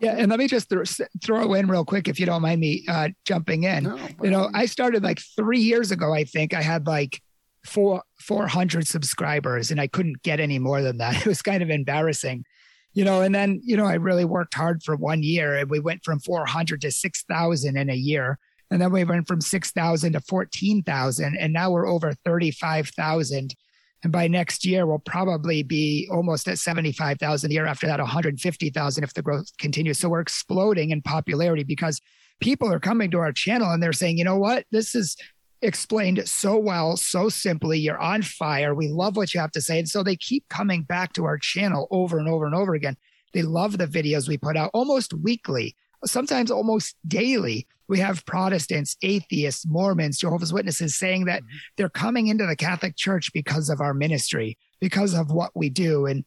Yeah, 0.00 0.16
and 0.16 0.30
let 0.30 0.38
me 0.38 0.48
just 0.48 0.68
throw, 0.68 0.84
throw 1.22 1.54
in 1.54 1.68
real 1.68 1.84
quick, 1.84 2.08
if 2.08 2.18
you 2.18 2.26
don't 2.26 2.42
mind 2.42 2.60
me 2.60 2.84
uh, 2.88 3.10
jumping 3.24 3.64
in. 3.64 3.84
No, 3.84 3.98
you 4.22 4.30
know, 4.30 4.48
I 4.54 4.66
started 4.66 5.02
like 5.02 5.20
three 5.36 5.60
years 5.60 5.90
ago. 5.90 6.14
I 6.14 6.24
think 6.24 6.54
I 6.54 6.62
had 6.62 6.86
like 6.86 7.20
four 7.66 8.02
four 8.18 8.46
hundred 8.46 8.86
subscribers, 8.86 9.70
and 9.70 9.78
I 9.78 9.86
couldn't 9.86 10.22
get 10.22 10.40
any 10.40 10.58
more 10.58 10.80
than 10.80 10.96
that. 10.98 11.16
It 11.20 11.26
was 11.26 11.42
kind 11.42 11.62
of 11.62 11.68
embarrassing 11.68 12.44
you 12.92 13.04
know, 13.04 13.22
and 13.22 13.34
then, 13.34 13.60
you 13.64 13.76
know, 13.76 13.84
I 13.84 13.94
really 13.94 14.24
worked 14.24 14.54
hard 14.54 14.82
for 14.82 14.96
one 14.96 15.22
year 15.22 15.56
and 15.56 15.70
we 15.70 15.78
went 15.78 16.04
from 16.04 16.18
400 16.20 16.80
to 16.80 16.90
6,000 16.90 17.76
in 17.76 17.90
a 17.90 17.94
year. 17.94 18.38
And 18.70 18.80
then 18.80 18.92
we 18.92 19.04
went 19.04 19.28
from 19.28 19.40
6,000 19.40 20.12
to 20.12 20.20
14,000 20.20 21.36
and 21.36 21.52
now 21.52 21.70
we're 21.70 21.88
over 21.88 22.12
35,000. 22.24 23.54
And 24.02 24.12
by 24.12 24.28
next 24.28 24.64
year, 24.64 24.86
we'll 24.86 24.98
probably 24.98 25.62
be 25.62 26.08
almost 26.10 26.48
at 26.48 26.58
75,000 26.58 27.50
a 27.50 27.52
year 27.52 27.66
after 27.66 27.86
that, 27.86 27.98
150,000 27.98 29.04
if 29.04 29.14
the 29.14 29.22
growth 29.22 29.46
continues. 29.58 29.98
So 29.98 30.08
we're 30.08 30.20
exploding 30.20 30.90
in 30.90 31.02
popularity 31.02 31.64
because 31.64 32.00
people 32.40 32.72
are 32.72 32.80
coming 32.80 33.10
to 33.10 33.18
our 33.18 33.32
channel 33.32 33.70
and 33.70 33.82
they're 33.82 33.92
saying, 33.92 34.16
you 34.16 34.24
know 34.24 34.38
what, 34.38 34.64
this 34.70 34.94
is 34.94 35.16
explained 35.62 36.26
so 36.26 36.56
well, 36.56 36.96
so 36.96 37.28
simply. 37.28 37.78
You're 37.78 37.98
on 37.98 38.22
fire. 38.22 38.74
We 38.74 38.88
love 38.88 39.16
what 39.16 39.34
you 39.34 39.40
have 39.40 39.52
to 39.52 39.60
say. 39.60 39.78
And 39.78 39.88
so 39.88 40.02
they 40.02 40.16
keep 40.16 40.48
coming 40.48 40.82
back 40.82 41.12
to 41.14 41.24
our 41.24 41.38
channel 41.38 41.86
over 41.90 42.18
and 42.18 42.28
over 42.28 42.46
and 42.46 42.54
over 42.54 42.74
again. 42.74 42.96
They 43.32 43.42
love 43.42 43.78
the 43.78 43.86
videos 43.86 44.28
we 44.28 44.38
put 44.38 44.56
out 44.56 44.70
almost 44.72 45.12
weekly, 45.12 45.76
sometimes 46.04 46.50
almost 46.50 46.96
daily. 47.06 47.66
We 47.88 47.98
have 47.98 48.24
Protestants, 48.24 48.96
atheists, 49.02 49.66
Mormons, 49.66 50.18
Jehovah's 50.18 50.52
Witnesses 50.52 50.96
saying 50.96 51.24
that 51.24 51.42
mm-hmm. 51.42 51.56
they're 51.76 51.88
coming 51.88 52.28
into 52.28 52.46
the 52.46 52.56
Catholic 52.56 52.96
Church 52.96 53.32
because 53.32 53.68
of 53.68 53.80
our 53.80 53.94
ministry, 53.94 54.58
because 54.80 55.14
of 55.14 55.30
what 55.32 55.50
we 55.54 55.70
do 55.70 56.06
and 56.06 56.24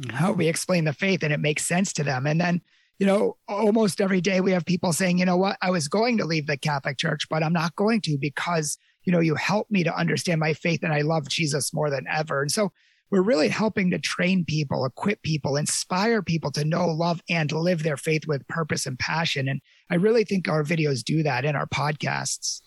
mm-hmm. 0.00 0.16
how 0.16 0.32
we 0.32 0.48
explain 0.48 0.84
the 0.84 0.92
faith, 0.92 1.22
and 1.22 1.32
it 1.32 1.40
makes 1.40 1.66
sense 1.66 1.92
to 1.94 2.04
them. 2.04 2.26
And 2.26 2.40
then 2.40 2.62
you 3.02 3.06
know, 3.06 3.36
almost 3.48 4.00
every 4.00 4.20
day 4.20 4.40
we 4.40 4.52
have 4.52 4.64
people 4.64 4.92
saying, 4.92 5.18
you 5.18 5.24
know 5.24 5.36
what, 5.36 5.56
I 5.60 5.70
was 5.70 5.88
going 5.88 6.18
to 6.18 6.24
leave 6.24 6.46
the 6.46 6.56
Catholic 6.56 6.98
Church, 6.98 7.28
but 7.28 7.42
I'm 7.42 7.52
not 7.52 7.74
going 7.74 8.00
to 8.02 8.16
because, 8.16 8.78
you 9.02 9.12
know, 9.12 9.18
you 9.18 9.34
helped 9.34 9.72
me 9.72 9.82
to 9.82 9.98
understand 9.98 10.38
my 10.38 10.52
faith 10.52 10.84
and 10.84 10.92
I 10.92 11.00
love 11.00 11.28
Jesus 11.28 11.74
more 11.74 11.90
than 11.90 12.06
ever. 12.08 12.42
And 12.42 12.52
so 12.52 12.70
we're 13.12 13.20
really 13.20 13.50
helping 13.50 13.90
to 13.90 13.98
train 13.98 14.42
people, 14.42 14.86
equip 14.86 15.22
people, 15.22 15.56
inspire 15.56 16.22
people 16.22 16.50
to 16.50 16.64
know, 16.64 16.86
love, 16.86 17.20
and 17.28 17.52
live 17.52 17.82
their 17.82 17.98
faith 17.98 18.26
with 18.26 18.48
purpose 18.48 18.86
and 18.86 18.98
passion. 18.98 19.48
And 19.48 19.60
I 19.90 19.96
really 19.96 20.24
think 20.24 20.48
our 20.48 20.64
videos 20.64 21.04
do 21.04 21.22
that 21.22 21.44
in 21.44 21.54
our 21.54 21.66
podcasts. 21.66 22.62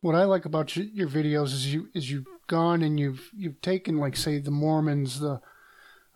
What 0.00 0.14
I 0.14 0.22
like 0.22 0.44
about 0.44 0.76
your 0.76 1.08
videos 1.08 1.46
is 1.46 1.74
you 1.74 1.88
is 1.94 2.12
you've 2.12 2.28
gone 2.46 2.82
and 2.82 3.00
you've 3.00 3.28
you've 3.36 3.60
taken 3.60 3.98
like 3.98 4.14
say 4.14 4.38
the 4.38 4.52
Mormons, 4.52 5.18
the 5.18 5.40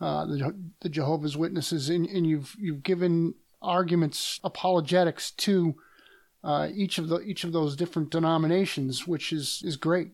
uh, 0.00 0.26
the, 0.26 0.54
the 0.80 0.88
Jehovah's 0.88 1.36
Witnesses, 1.36 1.90
and, 1.90 2.06
and 2.06 2.24
you've 2.24 2.54
you've 2.56 2.84
given 2.84 3.34
arguments, 3.60 4.38
apologetics 4.44 5.32
to 5.32 5.74
uh, 6.44 6.68
each 6.72 6.98
of 6.98 7.08
the 7.08 7.18
each 7.22 7.42
of 7.42 7.52
those 7.52 7.74
different 7.74 8.10
denominations, 8.10 9.08
which 9.08 9.32
is 9.32 9.60
is 9.64 9.76
great. 9.76 10.12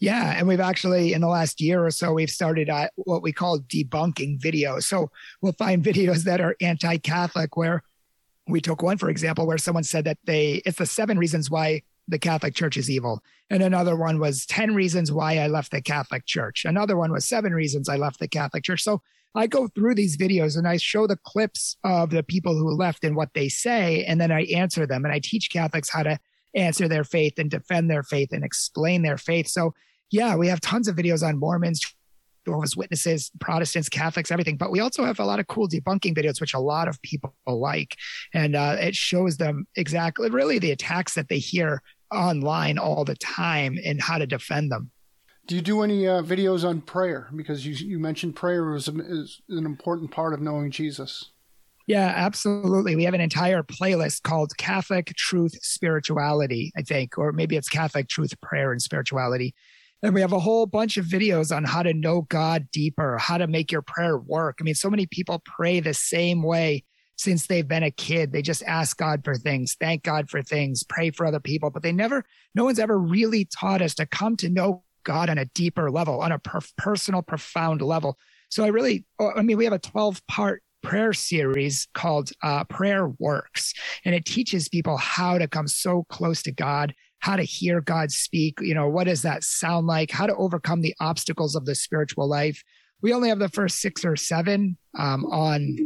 Yeah, 0.00 0.34
and 0.36 0.46
we've 0.46 0.60
actually 0.60 1.12
in 1.12 1.20
the 1.20 1.28
last 1.28 1.60
year 1.60 1.84
or 1.84 1.90
so 1.90 2.12
we've 2.12 2.30
started 2.30 2.70
uh, 2.70 2.88
what 2.96 3.22
we 3.22 3.32
call 3.32 3.58
debunking 3.58 4.40
videos. 4.40 4.84
So 4.84 5.10
we'll 5.40 5.52
find 5.52 5.82
videos 5.84 6.24
that 6.24 6.40
are 6.40 6.56
anti-Catholic 6.60 7.56
where 7.56 7.82
we 8.46 8.60
took 8.60 8.82
one 8.82 8.96
for 8.96 9.10
example 9.10 9.46
where 9.46 9.58
someone 9.58 9.84
said 9.84 10.04
that 10.04 10.18
they 10.24 10.62
it's 10.64 10.78
the 10.78 10.86
seven 10.86 11.18
reasons 11.18 11.50
why 11.50 11.82
the 12.08 12.18
Catholic 12.18 12.54
Church 12.54 12.76
is 12.76 12.90
evil. 12.90 13.22
And 13.50 13.62
another 13.62 13.94
one 13.94 14.18
was 14.18 14.46
10 14.46 14.74
reasons 14.74 15.12
why 15.12 15.38
I 15.38 15.46
left 15.46 15.70
the 15.70 15.82
Catholic 15.82 16.24
Church. 16.26 16.64
Another 16.64 16.96
one 16.96 17.12
was 17.12 17.26
seven 17.26 17.52
reasons 17.52 17.88
I 17.88 17.96
left 17.96 18.18
the 18.18 18.28
Catholic 18.28 18.64
Church. 18.64 18.82
So 18.82 19.02
I 19.34 19.46
go 19.46 19.68
through 19.68 19.94
these 19.94 20.16
videos 20.16 20.56
and 20.56 20.66
I 20.66 20.78
show 20.78 21.06
the 21.06 21.18
clips 21.18 21.76
of 21.84 22.10
the 22.10 22.22
people 22.22 22.56
who 22.56 22.70
left 22.70 23.04
and 23.04 23.14
what 23.14 23.34
they 23.34 23.48
say, 23.48 24.04
and 24.04 24.20
then 24.20 24.32
I 24.32 24.44
answer 24.44 24.86
them. 24.86 25.04
And 25.04 25.12
I 25.12 25.20
teach 25.22 25.50
Catholics 25.50 25.90
how 25.90 26.02
to 26.02 26.18
answer 26.54 26.88
their 26.88 27.04
faith 27.04 27.38
and 27.38 27.50
defend 27.50 27.90
their 27.90 28.02
faith 28.02 28.30
and 28.32 28.44
explain 28.44 29.02
their 29.02 29.18
faith. 29.18 29.48
So, 29.48 29.74
yeah, 30.10 30.36
we 30.36 30.48
have 30.48 30.60
tons 30.60 30.88
of 30.88 30.96
videos 30.96 31.26
on 31.26 31.38
Mormons, 31.38 31.82
Jehovah's 32.46 32.76
Witnesses, 32.76 33.30
Protestants, 33.40 33.88
Catholics, 33.88 34.30
everything. 34.30 34.56
But 34.56 34.70
we 34.70 34.80
also 34.80 35.04
have 35.04 35.20
a 35.20 35.24
lot 35.24 35.40
of 35.40 35.46
cool 35.46 35.68
debunking 35.68 36.16
videos, 36.16 36.40
which 36.40 36.54
a 36.54 36.58
lot 36.58 36.88
of 36.88 37.00
people 37.02 37.34
like. 37.46 37.96
And 38.32 38.56
uh, 38.56 38.76
it 38.80 38.94
shows 38.94 39.36
them 39.36 39.66
exactly, 39.76 40.30
really, 40.30 40.58
the 40.58 40.70
attacks 40.70 41.14
that 41.14 41.28
they 41.28 41.38
hear 41.38 41.82
online 42.10 42.78
all 42.78 43.04
the 43.04 43.16
time 43.16 43.78
and 43.84 44.00
how 44.00 44.18
to 44.18 44.26
defend 44.26 44.72
them. 44.72 44.90
Do 45.46 45.54
you 45.54 45.62
do 45.62 45.82
any 45.82 46.06
uh, 46.06 46.22
videos 46.22 46.66
on 46.66 46.82
prayer? 46.82 47.28
Because 47.34 47.66
you, 47.66 47.72
you 47.72 47.98
mentioned 47.98 48.36
prayer 48.36 48.74
is, 48.74 48.88
is 48.88 49.40
an 49.48 49.64
important 49.64 50.10
part 50.10 50.34
of 50.34 50.40
knowing 50.40 50.70
Jesus. 50.70 51.30
Yeah, 51.88 52.12
absolutely. 52.14 52.96
We 52.96 53.04
have 53.04 53.14
an 53.14 53.22
entire 53.22 53.62
playlist 53.62 54.22
called 54.22 54.54
Catholic 54.58 55.06
Truth 55.16 55.54
Spirituality, 55.62 56.70
I 56.76 56.82
think, 56.82 57.16
or 57.16 57.32
maybe 57.32 57.56
it's 57.56 57.70
Catholic 57.70 58.08
Truth 58.08 58.38
Prayer 58.42 58.72
and 58.72 58.82
Spirituality. 58.82 59.54
And 60.02 60.12
we 60.12 60.20
have 60.20 60.34
a 60.34 60.38
whole 60.38 60.66
bunch 60.66 60.98
of 60.98 61.06
videos 61.06 61.54
on 61.54 61.64
how 61.64 61.82
to 61.82 61.94
know 61.94 62.26
God 62.28 62.68
deeper, 62.70 63.16
how 63.16 63.38
to 63.38 63.46
make 63.46 63.72
your 63.72 63.80
prayer 63.80 64.18
work. 64.18 64.58
I 64.60 64.64
mean, 64.64 64.74
so 64.74 64.90
many 64.90 65.06
people 65.06 65.42
pray 65.46 65.80
the 65.80 65.94
same 65.94 66.42
way 66.42 66.84
since 67.16 67.46
they've 67.46 67.66
been 67.66 67.82
a 67.82 67.90
kid. 67.90 68.32
They 68.32 68.42
just 68.42 68.62
ask 68.64 68.98
God 68.98 69.24
for 69.24 69.34
things, 69.34 69.74
thank 69.80 70.02
God 70.02 70.28
for 70.28 70.42
things, 70.42 70.84
pray 70.84 71.10
for 71.10 71.24
other 71.24 71.40
people, 71.40 71.70
but 71.70 71.82
they 71.82 71.92
never, 71.92 72.22
no 72.54 72.64
one's 72.64 72.78
ever 72.78 72.98
really 72.98 73.46
taught 73.46 73.80
us 73.80 73.94
to 73.94 74.04
come 74.04 74.36
to 74.36 74.50
know 74.50 74.84
God 75.04 75.30
on 75.30 75.38
a 75.38 75.46
deeper 75.46 75.90
level, 75.90 76.20
on 76.20 76.32
a 76.32 76.38
per- 76.38 76.60
personal, 76.76 77.22
profound 77.22 77.80
level. 77.80 78.18
So 78.50 78.62
I 78.62 78.68
really, 78.68 79.06
oh, 79.18 79.32
I 79.34 79.40
mean, 79.40 79.56
we 79.56 79.64
have 79.64 79.72
a 79.72 79.78
12 79.78 80.26
part 80.26 80.62
prayer 80.82 81.12
series 81.12 81.88
called 81.94 82.30
uh, 82.42 82.64
Prayer 82.64 83.08
Works, 83.18 83.74
and 84.04 84.14
it 84.14 84.24
teaches 84.24 84.68
people 84.68 84.96
how 84.96 85.38
to 85.38 85.48
come 85.48 85.68
so 85.68 86.04
close 86.08 86.42
to 86.42 86.52
God 86.52 86.94
how 87.20 87.36
to 87.36 87.42
hear 87.42 87.80
God 87.80 88.10
speak. 88.10 88.58
You 88.60 88.74
know, 88.74 88.88
what 88.88 89.04
does 89.04 89.22
that 89.22 89.42
sound 89.42 89.86
like? 89.86 90.10
How 90.10 90.26
to 90.26 90.36
overcome 90.36 90.80
the 90.80 90.94
obstacles 91.00 91.54
of 91.54 91.66
the 91.66 91.74
spiritual 91.74 92.28
life. 92.28 92.62
We 93.02 93.12
only 93.12 93.28
have 93.28 93.38
the 93.38 93.48
first 93.48 93.80
six 93.80 94.04
or 94.04 94.16
seven 94.16 94.76
um, 94.96 95.24
on 95.26 95.78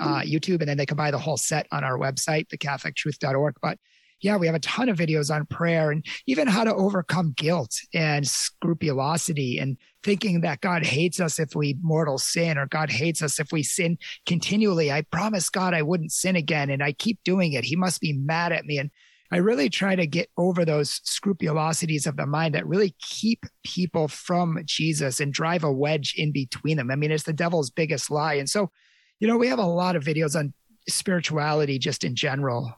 uh, 0.00 0.20
YouTube, 0.20 0.60
and 0.60 0.68
then 0.68 0.76
they 0.76 0.86
can 0.86 0.96
buy 0.96 1.10
the 1.10 1.18
whole 1.18 1.36
set 1.36 1.66
on 1.72 1.84
our 1.84 1.98
website, 1.98 2.48
thecatholictruth.org. 2.48 3.54
But 3.62 3.78
yeah, 4.20 4.36
we 4.36 4.46
have 4.46 4.54
a 4.54 4.60
ton 4.60 4.88
of 4.88 4.96
videos 4.96 5.34
on 5.34 5.46
prayer 5.46 5.90
and 5.90 6.04
even 6.26 6.48
how 6.48 6.64
to 6.64 6.74
overcome 6.74 7.34
guilt 7.36 7.78
and 7.92 8.26
scrupulosity 8.26 9.58
and 9.58 9.76
thinking 10.02 10.40
that 10.40 10.60
God 10.60 10.86
hates 10.86 11.20
us 11.20 11.38
if 11.38 11.54
we 11.54 11.76
mortal 11.82 12.18
sin 12.18 12.56
or 12.56 12.66
God 12.66 12.90
hates 12.90 13.22
us 13.22 13.38
if 13.38 13.52
we 13.52 13.62
sin 13.62 13.98
continually. 14.24 14.90
I 14.90 15.02
promised 15.02 15.52
God 15.52 15.74
I 15.74 15.82
wouldn't 15.82 16.12
sin 16.12 16.36
again 16.36 16.70
and 16.70 16.82
I 16.82 16.92
keep 16.92 17.18
doing 17.24 17.52
it. 17.52 17.64
He 17.64 17.76
must 17.76 18.00
be 18.00 18.12
mad 18.12 18.52
at 18.52 18.64
me. 18.64 18.78
And 18.78 18.90
I 19.32 19.38
really 19.38 19.68
try 19.68 19.96
to 19.96 20.06
get 20.06 20.30
over 20.36 20.64
those 20.64 21.00
scrupulosities 21.04 22.06
of 22.06 22.16
the 22.16 22.26
mind 22.26 22.54
that 22.54 22.66
really 22.66 22.94
keep 23.00 23.44
people 23.64 24.08
from 24.08 24.60
Jesus 24.64 25.20
and 25.20 25.32
drive 25.32 25.64
a 25.64 25.72
wedge 25.72 26.14
in 26.16 26.32
between 26.32 26.76
them. 26.76 26.90
I 26.90 26.96
mean, 26.96 27.10
it's 27.10 27.24
the 27.24 27.32
devil's 27.32 27.70
biggest 27.70 28.10
lie. 28.10 28.34
And 28.34 28.48
so, 28.48 28.70
you 29.18 29.26
know, 29.26 29.36
we 29.36 29.48
have 29.48 29.58
a 29.58 29.66
lot 29.66 29.96
of 29.96 30.04
videos 30.04 30.38
on 30.38 30.54
spirituality 30.88 31.78
just 31.78 32.04
in 32.04 32.14
general. 32.14 32.72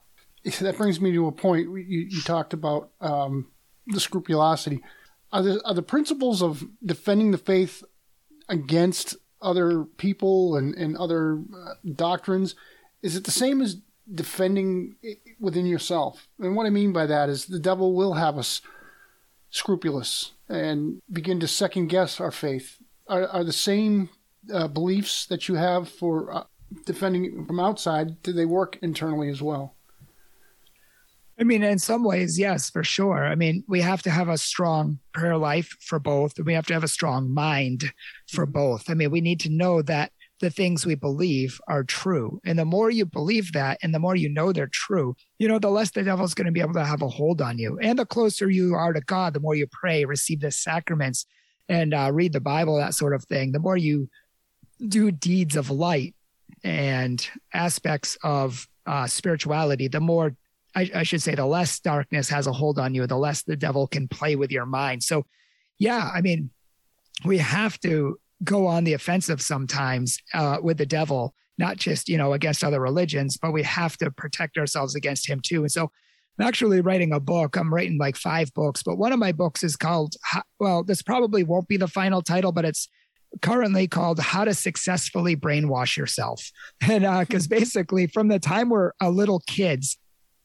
That 0.60 0.76
brings 0.76 1.00
me 1.00 1.12
to 1.12 1.26
a 1.26 1.32
point 1.32 1.68
you, 1.68 2.06
you 2.10 2.22
talked 2.22 2.52
about 2.52 2.90
um, 3.00 3.48
the 3.86 4.00
scrupulosity. 4.00 4.82
Are 5.32 5.42
the, 5.42 5.60
are 5.64 5.74
the 5.74 5.82
principles 5.82 6.42
of 6.42 6.64
defending 6.84 7.30
the 7.32 7.38
faith 7.38 7.84
against 8.48 9.16
other 9.42 9.84
people 9.84 10.56
and, 10.56 10.74
and 10.74 10.96
other 10.96 11.40
uh, 11.54 11.74
doctrines, 11.94 12.54
is 13.02 13.14
it 13.14 13.24
the 13.24 13.30
same 13.30 13.60
as 13.60 13.76
defending 14.12 14.96
within 15.38 15.66
yourself. 15.66 16.28
And 16.38 16.56
what 16.56 16.66
I 16.66 16.70
mean 16.70 16.92
by 16.92 17.06
that 17.06 17.28
is 17.28 17.46
the 17.46 17.58
devil 17.58 17.94
will 17.94 18.14
have 18.14 18.38
us 18.38 18.62
scrupulous 19.50 20.32
and 20.48 21.02
begin 21.10 21.40
to 21.40 21.48
second 21.48 21.88
guess 21.88 22.20
our 22.20 22.30
faith. 22.30 22.78
Are, 23.06 23.26
are 23.28 23.44
the 23.44 23.52
same 23.52 24.08
uh, 24.52 24.68
beliefs 24.68 25.26
that 25.26 25.48
you 25.48 25.56
have 25.56 25.88
for 25.88 26.34
uh, 26.34 26.44
defending 26.86 27.44
from 27.46 27.60
outside, 27.60 28.22
do 28.22 28.32
they 28.32 28.44
work 28.44 28.78
internally 28.82 29.28
as 29.28 29.42
well? 29.42 29.74
I 31.40 31.44
mean, 31.44 31.62
in 31.62 31.78
some 31.78 32.02
ways, 32.02 32.38
yes, 32.38 32.68
for 32.68 32.82
sure. 32.82 33.24
I 33.24 33.36
mean, 33.36 33.62
we 33.68 33.80
have 33.80 34.02
to 34.02 34.10
have 34.10 34.28
a 34.28 34.36
strong 34.38 34.98
prayer 35.12 35.36
life 35.36 35.76
for 35.80 36.00
both, 36.00 36.36
and 36.36 36.46
we 36.46 36.54
have 36.54 36.66
to 36.66 36.74
have 36.74 36.82
a 36.82 36.88
strong 36.88 37.32
mind 37.32 37.92
for 38.28 38.44
mm-hmm. 38.44 38.52
both. 38.52 38.90
I 38.90 38.94
mean, 38.94 39.10
we 39.10 39.20
need 39.20 39.40
to 39.40 39.50
know 39.50 39.80
that 39.82 40.12
the 40.40 40.50
things 40.50 40.86
we 40.86 40.94
believe 40.94 41.60
are 41.68 41.84
true. 41.84 42.40
And 42.44 42.58
the 42.58 42.64
more 42.64 42.90
you 42.90 43.04
believe 43.04 43.52
that 43.52 43.78
and 43.82 43.92
the 43.92 43.98
more 43.98 44.14
you 44.14 44.28
know 44.28 44.52
they're 44.52 44.68
true, 44.68 45.16
you 45.38 45.48
know, 45.48 45.58
the 45.58 45.70
less 45.70 45.90
the 45.90 46.02
devil's 46.02 46.34
going 46.34 46.46
to 46.46 46.52
be 46.52 46.60
able 46.60 46.74
to 46.74 46.84
have 46.84 47.02
a 47.02 47.08
hold 47.08 47.40
on 47.40 47.58
you. 47.58 47.78
And 47.80 47.98
the 47.98 48.06
closer 48.06 48.48
you 48.48 48.74
are 48.74 48.92
to 48.92 49.00
God, 49.00 49.34
the 49.34 49.40
more 49.40 49.54
you 49.56 49.66
pray, 49.66 50.04
receive 50.04 50.40
the 50.40 50.50
sacraments, 50.50 51.26
and 51.68 51.92
uh, 51.92 52.10
read 52.12 52.32
the 52.32 52.40
Bible, 52.40 52.76
that 52.76 52.94
sort 52.94 53.14
of 53.14 53.24
thing, 53.24 53.52
the 53.52 53.58
more 53.58 53.76
you 53.76 54.08
do 54.86 55.10
deeds 55.10 55.56
of 55.56 55.70
light 55.70 56.14
and 56.64 57.28
aspects 57.52 58.16
of 58.22 58.66
uh, 58.86 59.06
spirituality, 59.06 59.88
the 59.88 60.00
more 60.00 60.34
I, 60.78 60.90
I 60.94 61.02
should 61.02 61.22
say, 61.22 61.34
the 61.34 61.46
less 61.46 61.80
darkness 61.80 62.28
has 62.28 62.46
a 62.46 62.52
hold 62.52 62.78
on 62.78 62.94
you, 62.94 63.06
the 63.06 63.16
less 63.16 63.42
the 63.42 63.56
devil 63.56 63.86
can 63.88 64.06
play 64.06 64.36
with 64.36 64.52
your 64.52 64.66
mind. 64.66 65.02
So, 65.02 65.26
yeah, 65.78 66.10
I 66.14 66.20
mean, 66.20 66.50
we 67.24 67.38
have 67.38 67.80
to 67.80 68.18
go 68.44 68.66
on 68.66 68.84
the 68.84 68.92
offensive 68.92 69.42
sometimes 69.42 70.18
uh, 70.34 70.58
with 70.62 70.78
the 70.78 70.86
devil, 70.86 71.34
not 71.58 71.76
just, 71.76 72.08
you 72.08 72.16
know, 72.16 72.32
against 72.32 72.62
other 72.62 72.80
religions, 72.80 73.36
but 73.36 73.52
we 73.52 73.64
have 73.64 73.96
to 73.98 74.10
protect 74.12 74.56
ourselves 74.56 74.94
against 74.94 75.28
him 75.28 75.40
too. 75.40 75.62
And 75.62 75.72
so 75.72 75.90
I'm 76.38 76.46
actually 76.46 76.80
writing 76.80 77.12
a 77.12 77.18
book. 77.18 77.56
I'm 77.56 77.74
writing 77.74 77.98
like 77.98 78.16
five 78.16 78.54
books, 78.54 78.84
but 78.84 78.98
one 78.98 79.12
of 79.12 79.18
my 79.18 79.32
books 79.32 79.64
is 79.64 79.74
called, 79.74 80.14
well, 80.60 80.84
this 80.84 81.02
probably 81.02 81.42
won't 81.42 81.66
be 81.66 81.76
the 81.76 81.88
final 81.88 82.22
title, 82.22 82.52
but 82.52 82.64
it's 82.64 82.88
currently 83.42 83.88
called 83.88 84.20
How 84.20 84.44
to 84.44 84.54
Successfully 84.54 85.34
Brainwash 85.34 85.96
Yourself. 85.96 86.52
And 86.88 87.02
because 87.26 87.46
uh, 87.46 87.48
basically, 87.58 88.06
from 88.06 88.28
the 88.28 88.38
time 88.38 88.68
we're 88.68 88.92
a 89.00 89.10
little 89.10 89.42
kids, 89.48 89.98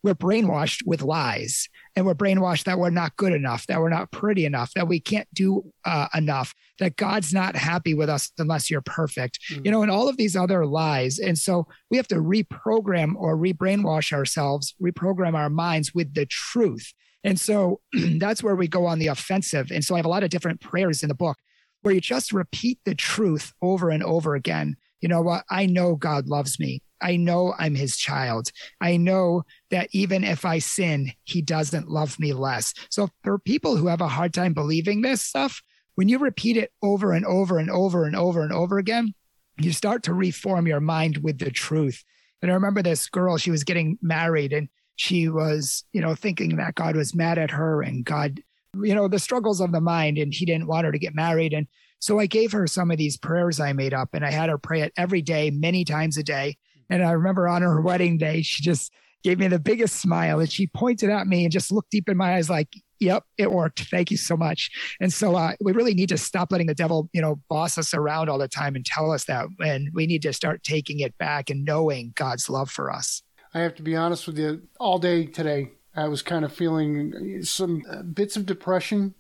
we're 0.04 0.14
brainwashed 0.14 0.86
with 0.86 1.02
lies 1.02 1.70
and 1.96 2.06
we're 2.06 2.14
brainwashed 2.14 2.66
that 2.66 2.78
we're 2.78 2.90
not 2.90 3.16
good 3.16 3.34
enough, 3.34 3.66
that 3.68 3.80
we're 3.80 3.90
not 3.90 4.12
pretty 4.12 4.46
enough, 4.46 4.74
that 4.74 4.88
we 4.88 5.00
can't 5.00 5.28
do 5.34 5.64
uh, 5.86 6.08
enough, 6.14 6.54
that 6.80 6.98
God's 6.98 7.34
not 7.34 7.56
happy 7.56 7.94
with 7.94 8.10
us 8.10 8.32
unless 8.38 8.70
you're 8.70 8.82
perfect, 8.82 9.40
mm-hmm. 9.50 9.62
you 9.66 9.72
know, 9.72 9.82
and 9.82 9.90
all 9.90 10.10
of 10.10 10.18
these 10.18 10.36
other 10.36 10.66
lies. 10.66 11.20
And 11.20 11.38
so 11.38 11.68
we 11.90 11.98
have 11.98 12.08
to 12.10 12.16
reprogram 12.16 13.14
or 13.16 13.38
rebrainwash 13.38 14.12
ourselves, 14.12 14.76
reprogram 14.82 15.36
our 15.36 15.50
minds 15.50 15.94
with 15.94 16.14
the 16.14 16.26
truth. 16.26 16.94
And 17.24 17.40
so 17.40 17.80
that's 18.18 18.44
where 18.44 18.56
we 18.56 18.68
go 18.68 18.86
on 18.86 19.00
the 19.00 19.08
offensive. 19.08 19.72
And 19.72 19.86
so 19.86 19.96
I 19.96 20.00
have 20.00 20.06
a 20.06 20.10
lot 20.10 20.24
of 20.24 20.30
different 20.30 20.60
prayers 20.60 21.02
in 21.02 21.10
the 21.10 21.16
book 21.16 21.38
where 21.82 21.94
you 21.94 22.02
just 22.02 22.34
repeat 22.34 22.80
the 22.86 22.96
truth 22.96 23.54
over 23.62 23.90
and 23.90 24.04
over 24.04 24.36
again. 24.36 24.76
You 25.02 25.10
know 25.10 25.22
what? 25.22 25.44
I 25.50 25.66
know 25.66 25.96
God 25.96 26.28
loves 26.28 26.60
me. 26.60 26.82
I 27.04 27.18
know 27.18 27.54
I'm 27.60 27.76
his 27.76 27.98
child. 27.98 28.50
I 28.82 28.98
know 28.98 29.44
that 29.70 29.90
even 29.92 30.24
if 30.24 30.46
I 30.46 30.60
sin, 30.60 31.12
he 31.24 31.42
doesn't 31.42 31.90
love 31.90 32.20
me 32.20 32.34
less. 32.34 32.74
So 32.90 33.10
for 33.24 33.38
people 33.38 33.76
who 33.76 33.88
have 33.88 34.02
a 34.02 34.08
hard 34.08 34.34
time 34.34 34.54
believing 34.54 35.02
this 35.02 35.22
stuff, 35.22 35.62
when 35.96 36.10
you 36.10 36.18
repeat 36.18 36.58
it 36.58 36.72
over 36.82 37.12
and 37.12 37.26
over 37.26 37.60
and 37.60 37.70
over 37.70 38.06
and 38.06 38.16
over 38.16 38.42
and 38.42 38.54
over 38.54 38.78
again, 38.78 39.14
you 39.60 39.72
start 39.72 40.04
to 40.04 40.14
reform 40.14 40.66
your 40.66 40.80
mind 40.80 41.18
with 41.18 41.40
the 41.40 41.52
truth. 41.52 42.04
And 42.42 42.50
I 42.50 42.56
remember 42.56 42.82
this 42.82 43.08
girl, 43.08 43.38
she 43.38 43.52
was 43.52 43.64
getting 43.64 43.98
married 44.02 44.54
and 44.54 44.70
she 44.96 45.30
was, 45.30 45.84
you 45.94 46.02
know, 46.02 46.16
thinking 46.16 46.56
that 46.58 46.76
God 46.76 46.96
was 46.96 47.16
mad 47.16 47.38
at 47.38 47.52
her 47.52 47.82
and 47.82 48.04
God, 48.04 48.42
you 48.76 48.96
know, 48.96 49.08
the 49.08 49.20
struggles 49.20 49.60
of 49.62 49.72
the 49.72 49.82
mind 49.82 50.18
and 50.18 50.34
he 50.34 50.46
didn't 50.46 50.68
want 50.68 50.86
her 50.86 50.92
to 50.92 51.00
get 51.00 51.16
married. 51.16 51.54
And 51.54 51.68
so 52.00 52.20
I 52.20 52.26
gave 52.26 52.52
her 52.52 52.68
some 52.68 52.92
of 52.92 52.98
these 52.98 53.18
prayers 53.18 53.60
I 53.60 53.74
made 53.74 53.94
up 53.94 54.10
and 54.14 54.26
I 54.26 54.32
had 54.32 54.50
her 54.50 54.58
pray 54.58 54.82
it 54.82 54.94
every 54.98 55.22
day, 55.22 55.52
many 55.52 55.86
times 55.86 56.18
a 56.18 56.24
day. 56.24 56.58
And 56.90 57.04
I 57.04 57.12
remember 57.12 57.48
on 57.48 57.62
her 57.62 57.82
wedding 57.82 58.18
day, 58.18 58.42
she 58.42 58.64
just 58.64 58.92
gave 59.24 59.40
me 59.40 59.48
the 59.48 59.60
biggest 59.60 60.02
smile 60.02 60.40
and 60.40 60.52
she 60.52 60.68
pointed 60.68 61.10
at 61.10 61.28
me 61.28 61.44
and 61.44 61.52
just 61.52 61.72
looked 61.72 61.92
deep 61.92 62.10
in 62.10 62.18
my 62.18 62.36
eyes 62.36 62.50
like, 62.50 62.68
yep, 63.00 63.24
it 63.38 63.52
worked. 63.52 63.86
Thank 63.90 64.12
you 64.12 64.18
so 64.18 64.36
much. 64.36 64.70
And 65.00 65.12
so 65.12 65.36
uh, 65.36 65.54
we 65.62 65.72
really 65.72 65.94
need 65.94 66.10
to 66.10 66.18
stop 66.18 66.52
letting 66.52 66.68
the 66.68 66.76
devil, 66.76 67.10
you 67.14 67.22
know, 67.22 67.42
boss 67.50 67.78
us 67.78 67.94
around 67.94 68.30
all 68.30 68.38
the 68.38 68.48
time 68.48 68.76
and 68.76 68.86
tell 68.86 69.12
us 69.12 69.26
that. 69.26 69.46
And 69.64 69.90
we 69.94 70.08
need 70.08 70.22
to 70.24 70.34
start 70.34 70.64
taking 70.64 71.00
it 71.00 71.18
back 71.18 71.50
and 71.50 71.66
knowing 71.66 72.14
God's 72.16 72.50
love 72.50 72.70
for 72.70 72.92
us. 72.92 73.24
I 73.54 73.60
have 73.60 73.76
to 73.76 73.84
be 73.84 73.96
honest 73.96 74.28
with 74.28 74.38
you, 74.38 74.64
all 74.80 75.00
day 75.00 75.26
today, 75.26 75.72
I 75.96 76.08
was 76.08 76.22
kind 76.22 76.44
of 76.44 76.52
feeling 76.52 77.44
some 77.44 77.84
bits 78.14 78.36
of 78.36 78.46
depression 78.46 79.14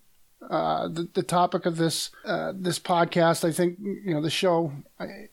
uh, 0.49 0.87
the, 0.87 1.09
the 1.13 1.23
topic 1.23 1.65
of 1.65 1.77
this 1.77 2.11
uh, 2.25 2.53
this 2.55 2.79
podcast. 2.79 3.43
I 3.43 3.51
think 3.51 3.77
you 3.79 4.13
know 4.13 4.21
the 4.21 4.29
show. 4.29 4.71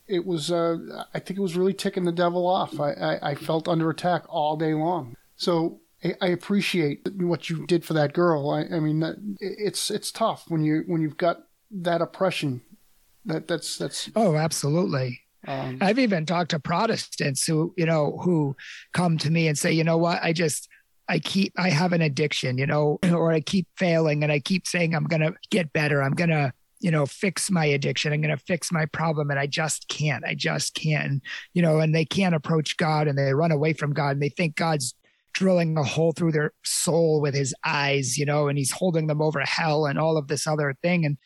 It 0.07 0.25
was 0.25 0.51
uh, 0.51 0.77
I 1.13 1.19
think 1.19 1.39
it 1.39 1.41
was 1.41 1.57
really 1.57 1.73
ticking 1.73 2.05
the 2.05 2.11
devil 2.11 2.47
off. 2.47 2.79
I, 2.79 2.91
I, 2.93 3.31
I 3.31 3.35
felt 3.35 3.67
under 3.67 3.89
attack 3.89 4.23
all 4.27 4.57
day 4.57 4.73
long. 4.73 5.15
So 5.35 5.79
I, 6.03 6.15
I, 6.21 6.27
appreciate 6.27 7.07
what 7.15 7.49
you 7.49 7.65
did 7.65 7.83
for 7.85 7.93
that 7.93 8.13
girl. 8.13 8.49
I, 8.49 8.75
I 8.75 8.79
mean 8.79 9.37
it's 9.39 9.89
it's 9.89 10.11
tough 10.11 10.45
when 10.47 10.63
you 10.63 10.83
when 10.87 11.01
you've 11.01 11.17
got 11.17 11.43
that 11.71 12.01
oppression 12.01 12.61
That 13.25 13.47
that's 13.47 13.77
that's. 13.77 14.09
Oh, 14.15 14.35
absolutely. 14.35 15.21
Um, 15.47 15.79
I've 15.81 15.99
even 15.99 16.25
talked 16.25 16.51
to 16.51 16.59
Protestants 16.59 17.45
who, 17.47 17.73
you 17.75 17.85
know, 17.85 18.19
who 18.23 18.55
come 18.93 19.17
to 19.19 19.31
me 19.31 19.47
and 19.47 19.57
say, 19.57 19.71
you 19.71 19.83
know 19.83 19.97
what, 19.97 20.19
I 20.21 20.33
just, 20.33 20.69
I 21.09 21.19
keep, 21.19 21.53
I 21.57 21.69
have 21.69 21.93
an 21.93 22.01
addiction, 22.01 22.57
you 22.57 22.65
know, 22.65 22.99
or 23.11 23.31
I 23.31 23.41
keep 23.41 23.67
failing 23.75 24.23
and 24.23 24.31
I 24.31 24.39
keep 24.39 24.67
saying 24.67 24.95
I'm 24.95 25.05
going 25.05 25.21
to 25.21 25.33
get 25.49 25.73
better. 25.73 26.01
I'm 26.01 26.13
going 26.13 26.29
to, 26.29 26.53
you 26.79 26.91
know, 26.91 27.05
fix 27.05 27.51
my 27.51 27.65
addiction. 27.65 28.11
I'm 28.11 28.21
going 28.21 28.35
to 28.35 28.43
fix 28.43 28.71
my 28.71 28.85
problem. 28.85 29.29
And 29.29 29.39
I 29.39 29.45
just 29.45 29.87
can't. 29.87 30.25
I 30.25 30.33
just 30.33 30.73
can't. 30.73 31.21
You 31.53 31.61
know, 31.61 31.79
and 31.79 31.93
they 31.93 32.05
can't 32.05 32.35
approach 32.35 32.77
God 32.77 33.07
and 33.07 33.17
they 33.17 33.33
run 33.33 33.51
away 33.51 33.73
from 33.73 33.93
God 33.93 34.11
and 34.11 34.21
they 34.21 34.29
think 34.29 34.55
God's 34.55 34.95
drilling 35.33 35.77
a 35.77 35.83
hole 35.83 36.11
through 36.11 36.31
their 36.31 36.53
soul 36.63 37.21
with 37.21 37.33
his 37.33 37.53
eyes, 37.65 38.17
you 38.17 38.25
know, 38.25 38.47
and 38.47 38.57
he's 38.57 38.71
holding 38.71 39.07
them 39.07 39.21
over 39.21 39.39
hell 39.41 39.85
and 39.85 39.97
all 39.99 40.17
of 40.17 40.27
this 40.27 40.47
other 40.47 40.75
thing. 40.81 41.05
And, 41.05 41.17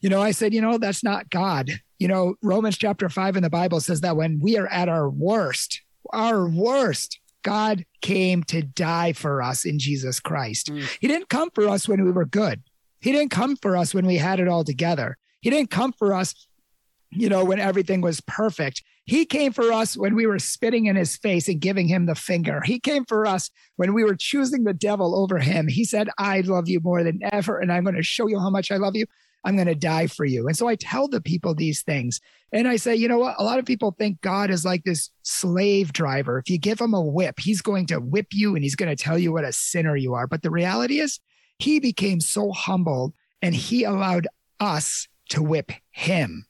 you 0.00 0.08
know, 0.08 0.20
I 0.20 0.32
said, 0.32 0.52
you 0.52 0.60
know, 0.60 0.78
that's 0.78 1.04
not 1.04 1.30
God. 1.30 1.70
You 1.98 2.08
know, 2.08 2.34
Romans 2.42 2.76
chapter 2.76 3.08
five 3.08 3.36
in 3.36 3.42
the 3.42 3.50
Bible 3.50 3.80
says 3.80 4.00
that 4.00 4.16
when 4.16 4.40
we 4.40 4.56
are 4.56 4.66
at 4.68 4.88
our 4.88 5.08
worst, 5.08 5.80
our 6.12 6.48
worst, 6.48 7.20
God 7.42 7.84
came 8.00 8.42
to 8.44 8.62
die 8.62 9.12
for 9.12 9.42
us 9.42 9.64
in 9.64 9.78
Jesus 9.78 10.20
Christ. 10.20 10.68
Mm. 10.70 10.98
He 11.00 11.08
didn't 11.08 11.28
come 11.28 11.50
for 11.50 11.68
us 11.68 11.88
when 11.88 12.04
we 12.04 12.12
were 12.12 12.24
good. 12.24 12.62
He 13.00 13.12
didn't 13.12 13.30
come 13.30 13.56
for 13.56 13.76
us 13.76 13.94
when 13.94 14.06
we 14.06 14.16
had 14.16 14.40
it 14.40 14.48
all 14.48 14.64
together. 14.64 15.18
He 15.40 15.50
didn't 15.50 15.70
come 15.70 15.92
for 15.92 16.14
us, 16.14 16.46
you 17.10 17.28
know, 17.28 17.44
when 17.44 17.58
everything 17.58 18.00
was 18.00 18.20
perfect. 18.20 18.82
He 19.04 19.24
came 19.24 19.52
for 19.52 19.72
us 19.72 19.96
when 19.96 20.14
we 20.14 20.26
were 20.26 20.38
spitting 20.38 20.86
in 20.86 20.94
his 20.94 21.16
face 21.16 21.48
and 21.48 21.60
giving 21.60 21.88
him 21.88 22.06
the 22.06 22.14
finger. 22.14 22.60
He 22.64 22.78
came 22.78 23.04
for 23.04 23.26
us 23.26 23.50
when 23.74 23.92
we 23.92 24.04
were 24.04 24.14
choosing 24.14 24.62
the 24.62 24.72
devil 24.72 25.16
over 25.16 25.38
him. 25.38 25.66
He 25.66 25.84
said, 25.84 26.08
I 26.18 26.40
love 26.42 26.68
you 26.68 26.78
more 26.80 27.02
than 27.02 27.18
ever, 27.32 27.58
and 27.58 27.72
I'm 27.72 27.82
going 27.82 27.96
to 27.96 28.04
show 28.04 28.28
you 28.28 28.38
how 28.38 28.50
much 28.50 28.70
I 28.70 28.76
love 28.76 28.94
you. 28.94 29.06
I'm 29.44 29.56
going 29.56 29.66
to 29.66 29.74
die 29.74 30.06
for 30.06 30.24
you. 30.24 30.46
And 30.46 30.56
so 30.56 30.68
I 30.68 30.76
tell 30.76 31.08
the 31.08 31.20
people 31.20 31.54
these 31.54 31.82
things. 31.82 32.20
And 32.52 32.68
I 32.68 32.76
say, 32.76 32.94
you 32.94 33.08
know 33.08 33.18
what? 33.18 33.36
A 33.38 33.44
lot 33.44 33.58
of 33.58 33.64
people 33.64 33.90
think 33.92 34.20
God 34.20 34.50
is 34.50 34.64
like 34.64 34.84
this 34.84 35.10
slave 35.22 35.92
driver. 35.92 36.38
If 36.38 36.48
you 36.48 36.58
give 36.58 36.80
him 36.80 36.94
a 36.94 37.00
whip, 37.00 37.40
he's 37.40 37.62
going 37.62 37.86
to 37.86 37.98
whip 37.98 38.28
you 38.32 38.54
and 38.54 38.62
he's 38.62 38.76
going 38.76 38.94
to 38.94 39.02
tell 39.02 39.18
you 39.18 39.32
what 39.32 39.44
a 39.44 39.52
sinner 39.52 39.96
you 39.96 40.14
are. 40.14 40.26
But 40.26 40.42
the 40.42 40.50
reality 40.50 41.00
is, 41.00 41.18
he 41.58 41.80
became 41.80 42.20
so 42.20 42.50
humbled 42.52 43.14
and 43.40 43.54
he 43.54 43.84
allowed 43.84 44.28
us 44.60 45.08
to 45.30 45.42
whip 45.42 45.72
him. 45.90 46.46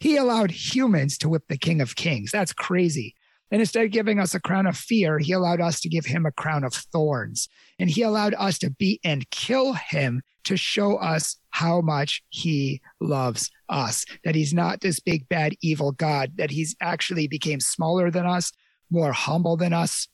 He 0.00 0.16
allowed 0.16 0.50
humans 0.50 1.18
to 1.18 1.28
whip 1.28 1.44
the 1.48 1.56
King 1.56 1.80
of 1.80 1.96
Kings. 1.96 2.30
That's 2.32 2.52
crazy. 2.52 3.14
And 3.52 3.60
instead 3.60 3.84
of 3.84 3.90
giving 3.90 4.18
us 4.18 4.34
a 4.34 4.40
crown 4.40 4.66
of 4.66 4.76
fear, 4.76 5.18
he 5.18 5.32
allowed 5.32 5.60
us 5.60 5.80
to 5.80 5.88
give 5.88 6.06
him 6.06 6.24
a 6.24 6.32
crown 6.32 6.64
of 6.64 6.72
thorns. 6.72 7.48
And 7.78 7.90
he 7.90 8.02
allowed 8.02 8.34
us 8.34 8.58
to 8.60 8.70
beat 8.70 9.00
and 9.04 9.28
kill 9.30 9.74
him 9.74 10.22
to 10.44 10.56
show 10.56 10.96
us 10.96 11.36
how 11.52 11.80
much 11.80 12.22
he 12.28 12.80
loves 13.00 13.50
us, 13.68 14.04
that 14.24 14.34
he's 14.34 14.52
not 14.52 14.80
this 14.80 15.00
big, 15.00 15.28
bad, 15.28 15.54
evil 15.60 15.92
God, 15.92 16.32
that 16.36 16.50
he's 16.50 16.74
actually 16.80 17.28
became 17.28 17.60
smaller 17.60 18.10
than 18.10 18.26
us, 18.26 18.52
more 18.90 19.12
humble 19.12 19.56
than 19.56 19.72
us, 19.72 20.08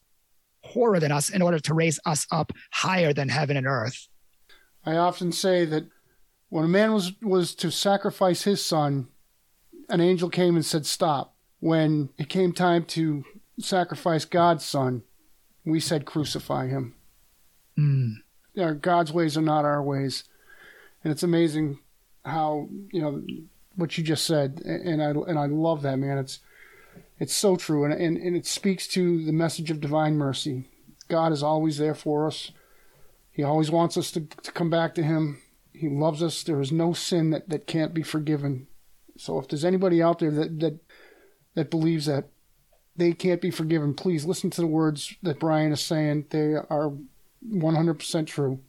poorer 0.65 1.01
than 1.01 1.13
us 1.13 1.31
in 1.31 1.43
order 1.43 1.59
to 1.59 1.75
raise 1.75 1.99
us 2.07 2.27
up 2.31 2.53
higher 2.73 3.13
than 3.13 3.29
heaven 3.29 3.57
and 3.57 3.67
earth. 3.67 4.09
I 4.85 4.97
often 4.97 5.33
say 5.33 5.65
that 5.65 5.89
when 6.49 6.65
a 6.65 6.69
man 6.69 6.93
was, 6.93 7.13
was 7.21 7.55
to 7.57 7.71
sacrifice 7.71 8.43
his 8.43 8.65
son, 8.65 9.09
an 9.89 10.01
angel 10.01 10.29
came 10.29 10.55
and 10.55 10.65
said, 10.65 10.87
Stop. 10.87 11.35
When 11.61 12.11
it 12.19 12.29
came 12.29 12.53
time 12.53 12.85
to 12.87 13.25
sacrifice 13.59 14.25
God's 14.25 14.65
son, 14.65 15.03
we 15.65 15.81
said, 15.81 16.05
Crucify 16.05 16.69
him. 16.69 16.95
Mm 17.77 18.17
God's 18.81 19.13
ways 19.13 19.37
are 19.37 19.43
not 19.43 19.65
our 19.65 19.83
ways, 19.83 20.25
and 21.03 21.13
it's 21.13 21.23
amazing 21.23 21.79
how 22.25 22.69
you 22.93 23.01
know 23.01 23.23
what 23.77 23.97
you 23.97 24.05
just 24.05 24.27
said, 24.27 24.63
and 24.65 25.03
I 25.03 25.11
and 25.11 25.39
I 25.39 25.47
love 25.47 25.83
that 25.83 25.99
man. 25.99 26.19
It's 26.19 26.41
it's 27.19 27.35
so 27.35 27.57
true, 27.57 27.85
and 27.85 27.93
and, 27.93 28.17
and 28.17 28.37
it 28.37 28.47
speaks 28.47 28.87
to 28.89 29.25
the 29.25 29.33
message 29.33 29.71
of 29.71 29.81
divine 29.81 30.17
mercy. 30.17 30.65
God 31.09 31.33
is 31.33 31.43
always 31.43 31.79
there 31.79 31.95
for 31.95 32.27
us. 32.27 32.53
He 33.31 33.43
always 33.43 33.71
wants 33.71 33.97
us 33.97 34.11
to, 34.13 34.21
to 34.43 34.53
come 34.53 34.69
back 34.69 34.95
to 34.97 35.03
Him. 35.03 35.41
He 35.73 35.89
loves 35.89 36.23
us. 36.23 36.43
There 36.43 36.61
is 36.61 36.73
no 36.73 36.93
sin 36.93 37.31
that, 37.31 37.49
that 37.49 37.67
can't 37.67 37.95
be 37.95 38.03
forgiven. 38.03 38.67
So 39.17 39.39
if 39.39 39.49
there's 39.49 39.65
anybody 39.65 40.03
out 40.03 40.19
there 40.19 40.31
that, 40.33 40.61
that 40.61 40.81
that 41.55 41.71
believes 41.71 42.07
that 42.07 42.27
they 42.97 43.13
can't 43.13 43.41
be 43.41 43.51
forgiven, 43.51 43.95
please 43.95 44.25
listen 44.25 44.51
to 44.51 44.61
the 44.61 44.67
words 44.67 45.15
that 45.23 45.39
Brian 45.39 45.73
is 45.73 45.81
saying. 45.81 46.27
They 46.31 46.55
are 46.55 46.93
100% 47.49 48.27
true. 48.27 48.61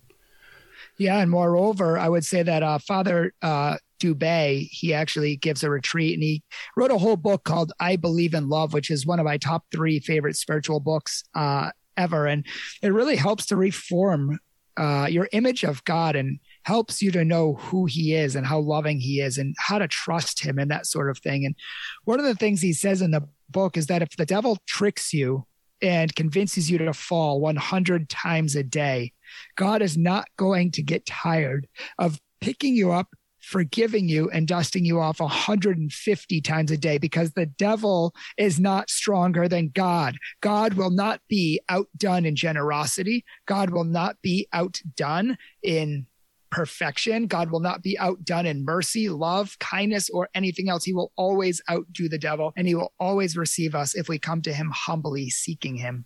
Yeah, 0.99 1.19
and 1.19 1.31
moreover, 1.31 1.97
I 1.97 2.09
would 2.09 2.25
say 2.25 2.43
that 2.43 2.61
uh, 2.61 2.77
Father 2.77 3.33
uh, 3.41 3.77
Dubay, 4.01 4.67
he 4.69 4.93
actually 4.93 5.37
gives 5.37 5.63
a 5.63 5.69
retreat 5.69 6.13
and 6.13 6.21
he 6.21 6.43
wrote 6.75 6.91
a 6.91 6.97
whole 6.97 7.15
book 7.15 7.45
called 7.45 7.71
I 7.79 7.95
Believe 7.95 8.33
in 8.33 8.49
Love, 8.49 8.73
which 8.73 8.91
is 8.91 9.05
one 9.05 9.17
of 9.17 9.25
my 9.25 9.37
top 9.37 9.63
three 9.71 10.01
favorite 10.01 10.35
spiritual 10.35 10.81
books 10.81 11.23
uh, 11.35 11.71
ever. 11.95 12.27
And 12.27 12.45
it 12.81 12.89
really 12.89 13.15
helps 13.15 13.45
to 13.47 13.55
reform 13.55 14.39
uh, 14.75 15.07
your 15.09 15.29
image 15.31 15.63
of 15.63 15.83
God 15.85 16.17
and 16.17 16.37
helps 16.63 17.01
you 17.01 17.11
to 17.11 17.23
know 17.23 17.53
who 17.55 17.85
he 17.85 18.13
is 18.13 18.35
and 18.35 18.45
how 18.45 18.59
loving 18.59 18.99
he 18.99 19.21
is 19.21 19.37
and 19.37 19.55
how 19.57 19.79
to 19.79 19.87
trust 19.87 20.43
him 20.43 20.59
and 20.59 20.69
that 20.69 20.85
sort 20.85 21.09
of 21.09 21.17
thing. 21.19 21.45
And 21.45 21.55
one 22.03 22.19
of 22.19 22.25
the 22.25 22.35
things 22.35 22.61
he 22.61 22.73
says 22.73 23.01
in 23.01 23.11
the 23.11 23.25
book 23.49 23.77
is 23.77 23.87
that 23.87 24.01
if 24.01 24.17
the 24.17 24.25
devil 24.25 24.57
tricks 24.67 25.13
you 25.13 25.45
and 25.81 26.13
convinces 26.13 26.69
you 26.69 26.77
to 26.77 26.93
fall 26.93 27.39
100 27.39 28.09
times 28.09 28.55
a 28.55 28.63
day, 28.63 29.13
God 29.55 29.81
is 29.81 29.97
not 29.97 30.27
going 30.37 30.71
to 30.71 30.83
get 30.83 31.05
tired 31.05 31.67
of 31.97 32.19
picking 32.41 32.75
you 32.75 32.91
up, 32.91 33.07
forgiving 33.39 34.07
you, 34.09 34.29
and 34.29 34.47
dusting 34.47 34.85
you 34.85 34.99
off 34.99 35.19
150 35.19 36.41
times 36.41 36.71
a 36.71 36.77
day 36.77 36.97
because 36.97 37.31
the 37.31 37.45
devil 37.45 38.13
is 38.37 38.59
not 38.59 38.89
stronger 38.89 39.47
than 39.47 39.69
God. 39.69 40.17
God 40.41 40.73
will 40.73 40.91
not 40.91 41.21
be 41.27 41.59
outdone 41.69 42.25
in 42.25 42.35
generosity. 42.35 43.25
God 43.45 43.69
will 43.69 43.85
not 43.85 44.21
be 44.21 44.47
outdone 44.53 45.37
in 45.63 46.05
perfection. 46.49 47.27
God 47.27 47.51
will 47.51 47.59
not 47.59 47.81
be 47.81 47.97
outdone 47.99 48.45
in 48.45 48.65
mercy, 48.65 49.09
love, 49.09 49.57
kindness, 49.59 50.09
or 50.09 50.29
anything 50.33 50.69
else. 50.69 50.83
He 50.83 50.93
will 50.93 51.11
always 51.15 51.61
outdo 51.69 52.09
the 52.09 52.17
devil 52.17 52.53
and 52.57 52.67
he 52.67 52.75
will 52.75 52.93
always 52.99 53.37
receive 53.37 53.75
us 53.75 53.95
if 53.95 54.09
we 54.09 54.19
come 54.19 54.41
to 54.43 54.53
him 54.53 54.71
humbly 54.73 55.29
seeking 55.29 55.75
him. 55.75 56.05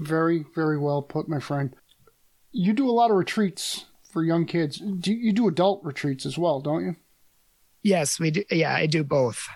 Very, 0.00 0.44
very 0.54 0.78
well 0.78 1.02
put, 1.02 1.28
my 1.28 1.40
friend. 1.40 1.74
You 2.52 2.72
do 2.72 2.88
a 2.88 2.92
lot 2.92 3.10
of 3.10 3.16
retreats 3.16 3.86
for 4.10 4.24
young 4.24 4.46
kids. 4.46 4.78
Do 4.78 5.12
you 5.12 5.32
do 5.32 5.48
adult 5.48 5.84
retreats 5.84 6.26
as 6.26 6.38
well, 6.38 6.60
don't 6.60 6.84
you? 6.84 6.96
Yes, 7.82 8.18
we 8.18 8.30
do. 8.30 8.44
Yeah, 8.50 8.74
I 8.74 8.86
do 8.86 9.04
both. 9.04 9.48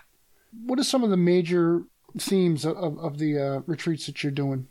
What 0.66 0.78
are 0.78 0.84
some 0.84 1.02
of 1.02 1.10
the 1.10 1.16
major 1.16 1.82
themes 2.18 2.64
of, 2.64 2.98
of 2.98 3.18
the 3.18 3.38
uh, 3.38 3.60
retreats 3.66 4.06
that 4.06 4.22
you're 4.22 4.32
doing? 4.32 4.68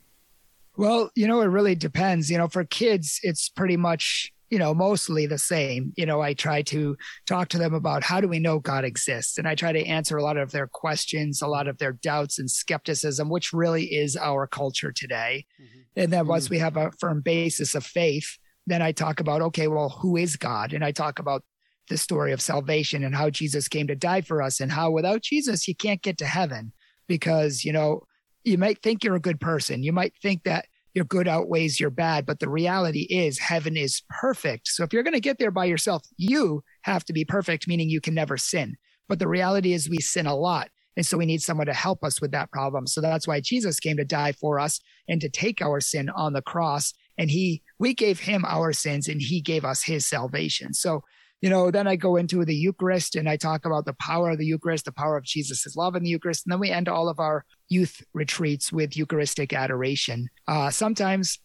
Well, 0.78 1.12
you 1.16 1.28
know, 1.28 1.42
it 1.42 1.48
really 1.48 1.76
depends. 1.76 2.30
You 2.30 2.38
know, 2.38 2.48
for 2.48 2.64
kids, 2.64 3.20
it's 3.24 3.50
pretty 3.50 3.78
much 3.78 4.32
you 4.52 4.60
know, 4.60 4.74
mostly 4.74 5.26
the 5.26 5.38
same. 5.38 5.94
You 5.96 6.06
know, 6.06 6.22
I 6.22 6.34
try 6.34 6.62
to 6.64 6.98
talk 7.26 7.48
to 7.50 7.58
them 7.58 7.74
about 7.74 8.04
how 8.04 8.20
do 8.20 8.28
we 8.28 8.38
know 8.38 8.60
God 8.60 8.84
exists? 8.84 9.38
And 9.38 9.48
I 9.48 9.56
try 9.56 9.72
to 9.72 9.86
answer 9.86 10.18
a 10.18 10.24
lot 10.24 10.36
of 10.38 10.52
their 10.52 10.68
questions, 10.68 11.42
a 11.42 11.48
lot 11.48 11.70
of 11.70 11.78
their 11.78 11.94
doubts 11.94 12.38
and 12.38 12.52
skepticism, 12.52 13.30
which 13.30 13.54
really 13.54 13.86
is 13.86 14.18
our 14.18 14.46
culture 14.46 14.92
today. 14.92 15.46
Mm-hmm. 15.60 15.80
And 15.96 16.14
then 16.14 16.28
once 16.28 16.46
mm-hmm. 16.46 16.56
we 16.56 16.60
have 16.60 16.76
a 16.76 16.92
firm 17.00 17.22
basis 17.22 17.76
of 17.76 17.86
faith, 17.86 18.38
then 18.68 18.82
I 18.82 18.92
talk 18.92 19.22
about, 19.22 19.42
okay, 19.42 19.70
well, 19.70 19.90
who 19.90 20.18
is 20.18 20.36
God? 20.36 20.74
And 20.74 20.84
I 20.84 20.92
talk 20.92 21.18
about 21.18 21.44
the 21.88 21.98
story 21.98 22.34
of 22.34 22.42
salvation 22.42 23.06
and 23.06 23.16
how 23.16 23.30
Jesus 23.30 23.70
came 23.70 23.88
to 23.88 23.96
die 23.96 24.22
for 24.22 24.42
us 24.42 24.60
and 24.60 24.72
how 24.72 24.92
without 24.92 25.22
Jesus, 25.22 25.66
you 25.68 25.76
can't 25.76 26.02
get 26.02 26.18
to 26.18 26.26
heaven 26.26 26.74
because, 27.08 27.64
you 27.64 27.72
know, 27.72 28.04
you 28.44 28.58
might 28.58 28.82
think 28.82 29.04
you're 29.04 29.16
a 29.16 29.20
good 29.22 29.40
person. 29.40 29.82
You 29.82 29.94
might 29.94 30.14
think 30.22 30.44
that 30.44 30.66
your 30.94 31.06
good 31.06 31.28
outweighs 31.28 31.80
your 31.80 31.90
bad. 31.90 32.26
But 32.26 32.40
the 32.40 32.50
reality 32.50 33.08
is, 33.10 33.40
heaven 33.40 33.78
is 33.78 34.02
perfect. 34.10 34.68
So 34.68 34.84
if 34.84 34.94
you're 34.94 35.04
going 35.04 35.14
to 35.14 35.20
get 35.20 35.38
there 35.40 35.52
by 35.52 35.66
yourself, 35.66 36.04
you 36.18 36.64
have 36.82 37.06
to 37.06 37.14
be 37.14 37.26
perfect, 37.26 37.68
meaning 37.68 37.90
you 37.90 38.02
can 38.02 38.14
never 38.14 38.38
sin. 38.38 38.76
But 39.08 39.20
the 39.20 39.28
reality 39.28 39.74
is, 39.74 39.90
we 39.90 40.00
sin 40.00 40.26
a 40.26 40.36
lot. 40.36 40.70
And 40.98 41.06
so 41.06 41.18
we 41.18 41.26
need 41.26 41.42
someone 41.42 41.68
to 41.68 41.74
help 41.74 42.04
us 42.04 42.20
with 42.20 42.32
that 42.32 42.52
problem. 42.52 42.86
So 42.86 43.00
that's 43.00 43.28
why 43.28 43.40
Jesus 43.40 43.80
came 43.80 43.98
to 43.98 44.06
die 44.06 44.34
for 44.34 44.60
us 44.60 44.80
and 45.08 45.22
to 45.22 45.30
take 45.30 45.62
our 45.62 45.80
sin 45.80 46.10
on 46.10 46.34
the 46.34 46.42
cross. 46.42 46.94
And 47.18 47.32
he, 47.32 47.64
we 47.80 47.94
gave 47.94 48.20
him 48.20 48.44
our 48.46 48.74
sins 48.74 49.08
and 49.08 49.22
he 49.22 49.42
gave 49.42 49.64
us 49.64 49.84
his 49.84 50.06
salvation. 50.06 50.74
So 50.74 51.04
you 51.42 51.50
know, 51.50 51.72
then 51.72 51.88
I 51.88 51.96
go 51.96 52.18
into 52.18 52.46
the 52.46 52.56
Eucharist 52.56 53.16
and 53.16 53.28
I 53.28 53.36
talk 53.36 53.66
about 53.66 53.86
the 53.86 53.94
power 53.94 54.30
of 54.30 54.38
the 54.38 54.46
Eucharist, 54.46 54.86
the 54.86 54.92
power 54.92 55.18
of 55.18 55.24
Jesus' 55.24 55.76
love 55.76 55.96
in 55.96 56.04
the 56.04 56.10
Eucharist. 56.10 56.46
And 56.46 56.52
then 56.54 56.60
we 56.60 56.70
end 56.70 56.88
all 56.88 57.10
of 57.10 57.20
our 57.20 57.46
youth 57.68 58.04
retreats 58.14 58.72
with 58.72 58.96
Eucharistic 58.96 59.52
adoration. 59.52 60.30
Uh, 60.48 60.70
sometimes 60.70 61.40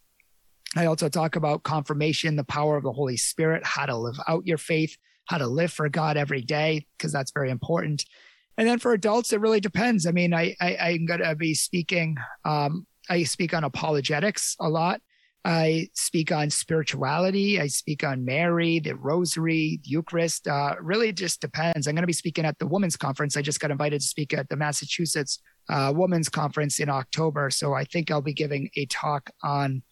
I 0.75 0.85
also 0.85 1.09
talk 1.09 1.35
about 1.35 1.63
confirmation, 1.63 2.35
the 2.35 2.43
power 2.43 2.77
of 2.77 2.83
the 2.83 2.91
Holy 2.91 3.17
Spirit, 3.17 3.65
how 3.65 3.87
to 3.87 3.97
live 3.97 4.19
out 4.27 4.45
your 4.45 4.59
faith, 4.59 4.95
how 5.25 5.39
to 5.39 5.47
live 5.47 5.73
for 5.73 5.89
God 5.89 6.15
every 6.15 6.41
day, 6.41 6.85
because 6.97 7.11
that's 7.11 7.31
very 7.31 7.49
important. 7.49 8.05
And 8.57 8.67
then 8.67 8.77
for 8.77 8.93
adults, 8.93 9.33
it 9.33 9.41
really 9.41 9.59
depends. 9.59 10.05
I 10.05 10.11
mean, 10.11 10.33
I, 10.33 10.55
I, 10.61 10.99
am 10.99 11.07
to 11.07 11.35
be 11.35 11.53
speaking, 11.53 12.17
um, 12.45 12.85
I 13.09 13.23
speak 13.23 13.53
on 13.53 13.63
apologetics 13.63 14.55
a 14.59 14.69
lot. 14.69 15.01
I 15.47 15.87
speak 15.93 16.33
on 16.33 16.49
spirituality. 16.49 17.61
I 17.61 17.67
speak 17.67 18.03
on 18.03 18.25
Mary, 18.25 18.79
the 18.79 18.95
Rosary, 18.95 19.79
the 19.81 19.89
Eucharist. 19.89 20.45
Uh, 20.45 20.75
really, 20.81 21.13
just 21.13 21.39
depends. 21.39 21.87
I'm 21.87 21.95
going 21.95 22.03
to 22.03 22.07
be 22.07 22.11
speaking 22.11 22.43
at 22.43 22.59
the 22.59 22.67
Women's 22.67 22.97
Conference. 22.97 23.37
I 23.37 23.41
just 23.41 23.61
got 23.61 23.71
invited 23.71 24.01
to 24.01 24.05
speak 24.05 24.33
at 24.33 24.49
the 24.49 24.57
Massachusetts 24.57 25.39
uh, 25.69 25.93
Women's 25.95 26.27
Conference 26.27 26.81
in 26.81 26.89
October. 26.89 27.49
So 27.49 27.73
I 27.73 27.85
think 27.85 28.11
I'll 28.11 28.21
be 28.21 28.33
giving 28.33 28.69
a 28.75 28.87
talk 28.87 29.29
on 29.41 29.83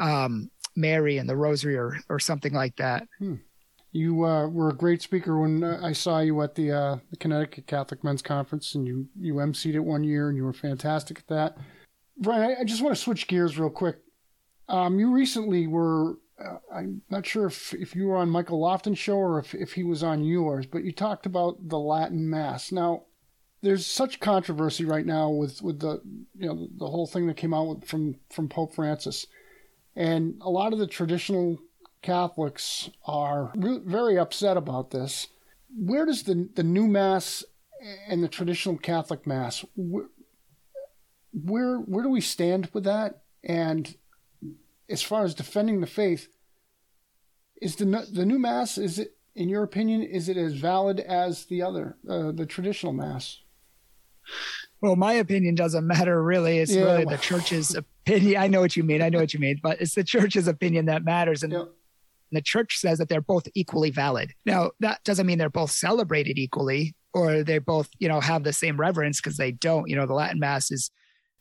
um, 0.00 0.50
Mary 0.74 1.18
and 1.18 1.28
the 1.28 1.36
Rosary 1.36 1.76
or, 1.76 1.96
or 2.08 2.18
something 2.18 2.52
like 2.52 2.74
that. 2.76 3.06
Hmm. 3.20 3.36
You 3.92 4.24
uh, 4.24 4.48
were 4.48 4.70
a 4.70 4.74
great 4.74 5.00
speaker 5.00 5.38
when 5.38 5.62
uh, 5.62 5.78
I 5.80 5.92
saw 5.92 6.18
you 6.18 6.42
at 6.42 6.56
the, 6.56 6.72
uh, 6.72 6.98
the 7.10 7.16
Connecticut 7.18 7.68
Catholic 7.68 8.02
Men's 8.02 8.22
Conference, 8.22 8.74
and 8.74 8.84
you 8.84 9.06
you 9.16 9.34
emceed 9.34 9.74
it 9.74 9.78
one 9.78 10.02
year, 10.02 10.28
and 10.28 10.36
you 10.36 10.42
were 10.42 10.52
fantastic 10.52 11.20
at 11.20 11.28
that. 11.28 11.58
Brian, 12.18 12.42
I, 12.42 12.62
I 12.62 12.64
just 12.64 12.82
want 12.82 12.96
to 12.96 13.00
switch 13.00 13.28
gears 13.28 13.56
real 13.56 13.70
quick. 13.70 13.98
Um, 14.68 14.98
you 14.98 15.12
recently 15.12 15.66
were, 15.66 16.18
uh, 16.42 16.56
I'm 16.72 17.02
not 17.10 17.26
sure 17.26 17.46
if, 17.46 17.74
if 17.74 17.94
you 17.94 18.06
were 18.06 18.16
on 18.16 18.30
Michael 18.30 18.60
Lofton's 18.60 18.98
show 18.98 19.16
or 19.16 19.38
if, 19.38 19.54
if 19.54 19.72
he 19.72 19.84
was 19.84 20.02
on 20.02 20.24
yours, 20.24 20.66
but 20.66 20.84
you 20.84 20.92
talked 20.92 21.26
about 21.26 21.68
the 21.68 21.78
Latin 21.78 22.28
Mass. 22.28 22.72
Now, 22.72 23.04
there's 23.62 23.86
such 23.86 24.20
controversy 24.20 24.84
right 24.84 25.06
now 25.06 25.30
with, 25.30 25.62
with 25.62 25.80
the 25.80 26.02
you 26.36 26.46
know 26.46 26.68
the 26.76 26.86
whole 26.86 27.06
thing 27.06 27.26
that 27.26 27.38
came 27.38 27.54
out 27.54 27.86
from 27.86 28.16
from 28.30 28.46
Pope 28.46 28.74
Francis, 28.74 29.26
and 29.96 30.34
a 30.42 30.50
lot 30.50 30.74
of 30.74 30.78
the 30.78 30.86
traditional 30.86 31.58
Catholics 32.02 32.90
are 33.06 33.52
re- 33.56 33.80
very 33.82 34.18
upset 34.18 34.58
about 34.58 34.90
this. 34.90 35.28
Where 35.74 36.04
does 36.04 36.24
the 36.24 36.50
the 36.54 36.62
new 36.62 36.86
Mass 36.86 37.42
and 38.06 38.22
the 38.22 38.28
traditional 38.28 38.76
Catholic 38.76 39.26
Mass 39.26 39.64
where 39.76 40.08
where, 41.34 41.78
where 41.78 42.04
do 42.04 42.10
we 42.10 42.20
stand 42.20 42.70
with 42.72 42.84
that? 42.84 43.22
And 43.42 43.94
as 44.88 45.02
far 45.02 45.24
as 45.24 45.34
defending 45.34 45.80
the 45.80 45.86
faith, 45.86 46.28
is 47.60 47.76
the 47.76 47.84
the 48.12 48.26
new 48.26 48.38
Mass 48.38 48.78
is 48.78 48.98
it 48.98 49.16
in 49.34 49.48
your 49.48 49.62
opinion 49.62 50.02
is 50.02 50.28
it 50.28 50.36
as 50.36 50.54
valid 50.54 51.00
as 51.00 51.46
the 51.46 51.62
other 51.62 51.96
uh, 52.08 52.32
the 52.32 52.46
traditional 52.46 52.92
Mass? 52.92 53.40
Well, 54.80 54.96
my 54.96 55.14
opinion 55.14 55.54
doesn't 55.54 55.86
matter 55.86 56.22
really. 56.22 56.58
It's 56.58 56.74
yeah, 56.74 56.82
really 56.82 57.04
the 57.04 57.16
church's 57.16 57.74
opinion. 57.74 58.40
I 58.40 58.48
know 58.48 58.60
what 58.60 58.76
you 58.76 58.84
mean. 58.84 59.02
I 59.02 59.08
know 59.08 59.18
what 59.18 59.32
you 59.32 59.40
mean, 59.40 59.60
but 59.62 59.80
it's 59.80 59.94
the 59.94 60.04
church's 60.04 60.46
opinion 60.46 60.86
that 60.86 61.04
matters. 61.04 61.42
And 61.42 61.52
yeah. 61.52 61.64
the 62.32 62.42
church 62.42 62.78
says 62.78 62.98
that 62.98 63.08
they're 63.08 63.20
both 63.20 63.48
equally 63.54 63.90
valid. 63.90 64.34
Now, 64.44 64.72
that 64.80 65.02
doesn't 65.04 65.26
mean 65.26 65.38
they're 65.38 65.48
both 65.48 65.70
celebrated 65.70 66.38
equally 66.38 66.94
or 67.14 67.42
they 67.42 67.58
both, 67.58 67.88
you 67.98 68.08
know, 68.08 68.20
have 68.20 68.44
the 68.44 68.52
same 68.52 68.78
reverence 68.78 69.20
because 69.20 69.38
they 69.38 69.52
don't. 69.52 69.88
You 69.88 69.96
know, 69.96 70.06
the 70.06 70.14
Latin 70.14 70.38
Mass 70.38 70.70
is, 70.70 70.90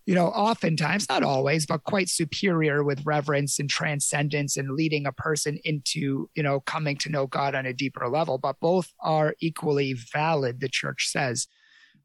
you 0.06 0.16
know, 0.16 0.28
oftentimes, 0.28 1.08
not 1.08 1.24
always, 1.24 1.66
but 1.66 1.84
quite 1.84 2.10
superior 2.10 2.84
with 2.84 3.06
reverence 3.06 3.60
and 3.60 3.70
transcendence 3.70 4.58
and 4.58 4.72
leading 4.72 5.06
a 5.06 5.14
person 5.14 5.60
into, 5.64 6.30
you 6.36 6.44
know, 6.44 6.60
coming 6.60 6.98
to 6.98 7.10
know 7.10 7.26
God 7.26 7.56
on 7.56 7.66
a 7.66 7.74
deeper 7.74 8.10
level. 8.10 8.38
But 8.38 8.60
both 8.60 8.92
are 9.00 9.36
equally 9.40 9.94
valid, 9.94 10.60
the 10.60 10.68
church 10.68 11.08
says. 11.08 11.48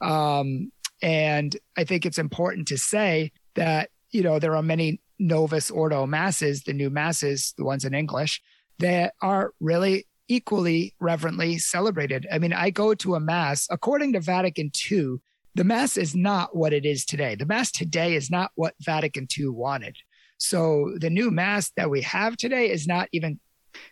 Um, 0.00 0.70
and 1.02 1.56
I 1.76 1.84
think 1.84 2.06
it's 2.06 2.18
important 2.18 2.68
to 2.68 2.78
say 2.78 3.32
that, 3.56 3.90
you 4.10 4.22
know, 4.22 4.38
there 4.38 4.54
are 4.54 4.62
many 4.62 5.00
Novus 5.18 5.70
Ordo 5.70 6.06
masses, 6.06 6.62
the 6.62 6.72
new 6.72 6.90
masses, 6.90 7.52
the 7.58 7.64
ones 7.64 7.84
in 7.84 7.94
English, 7.94 8.40
that 8.78 9.14
are 9.20 9.52
really 9.60 10.06
equally 10.28 10.94
reverently 11.00 11.58
celebrated. 11.58 12.26
I 12.30 12.38
mean, 12.38 12.52
I 12.52 12.70
go 12.70 12.94
to 12.94 13.14
a 13.14 13.20
mass, 13.20 13.66
according 13.70 14.12
to 14.12 14.20
Vatican 14.20 14.70
II, 14.90 15.16
the 15.54 15.64
mass 15.64 15.96
is 15.96 16.14
not 16.14 16.56
what 16.56 16.72
it 16.72 16.84
is 16.84 17.04
today. 17.04 17.34
The 17.34 17.46
mass 17.46 17.72
today 17.72 18.14
is 18.14 18.30
not 18.30 18.50
what 18.54 18.74
Vatican 18.80 19.26
II 19.36 19.48
wanted. 19.48 19.96
So 20.38 20.94
the 20.96 21.10
new 21.10 21.30
mass 21.30 21.72
that 21.76 21.90
we 21.90 22.02
have 22.02 22.36
today 22.36 22.70
is 22.70 22.86
not 22.86 23.08
even 23.12 23.40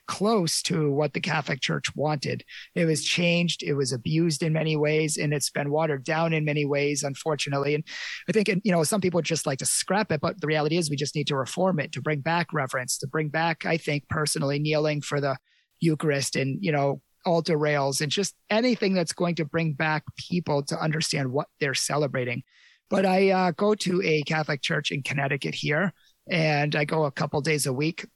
close 0.07 0.62
to 0.62 0.90
what 0.92 1.12
the 1.12 1.21
Catholic 1.21 1.61
Church 1.61 1.95
wanted. 1.95 2.45
It 2.75 2.87
was 2.87 3.05
changed, 3.05 3.62
it 3.62 3.75
was 3.75 3.92
abused 3.92 4.42
in 4.42 4.53
many 4.53 4.77
ways, 4.77 5.16
and 5.16 5.33
it's 5.33 5.51
been 5.51 5.71
watered 5.71 6.05
down 6.05 6.33
in 6.33 6.45
many 6.45 6.64
ways, 6.64 7.03
unfortunately. 7.03 7.75
And 7.75 7.85
I 8.29 8.33
think, 8.33 8.49
you 8.49 8.73
know, 8.73 8.85
some 8.85 9.01
people 9.01 9.21
just 9.23 9.47
like 9.47 9.59
to 9.59 9.66
scrap 9.66 10.12
it, 10.12 10.21
but 10.21 10.40
the 10.40 10.47
reality 10.47 10.77
is 10.77 10.90
we 10.90 10.97
just 10.97 11.14
need 11.14 11.27
to 11.29 11.37
reform 11.37 11.81
it 11.81 11.92
to 11.92 12.03
bring 12.03 12.21
back 12.21 12.53
reverence, 12.53 12.99
to 12.99 13.07
bring 13.07 13.29
back, 13.29 13.66
I 13.66 13.77
think, 13.77 14.09
personally, 14.09 14.59
kneeling 14.59 15.03
for 15.03 15.21
the 15.21 15.37
Eucharist 15.81 16.37
and, 16.37 16.59
you 16.62 16.73
know, 16.73 17.01
altar 17.27 17.57
rails 17.57 18.01
and 18.01 18.11
just 18.11 18.35
anything 18.49 18.95
that's 18.95 19.12
going 19.12 19.35
to 19.35 19.45
bring 19.45 19.73
back 19.73 20.05
people 20.17 20.62
to 20.62 20.81
understand 20.81 21.31
what 21.31 21.49
they're 21.61 21.75
celebrating. 21.75 22.43
But 22.89 23.05
I 23.05 23.31
uh, 23.31 23.51
go 23.51 23.75
to 23.75 24.01
a 24.03 24.23
Catholic 24.23 24.62
church 24.62 24.93
in 24.93 25.03
Connecticut 25.03 25.55
here, 25.55 25.93
and 26.31 26.75
I 26.77 26.85
go 26.85 27.05
a 27.05 27.11
couple 27.11 27.41
days 27.41 27.67
a 27.67 27.73
week 27.73 28.07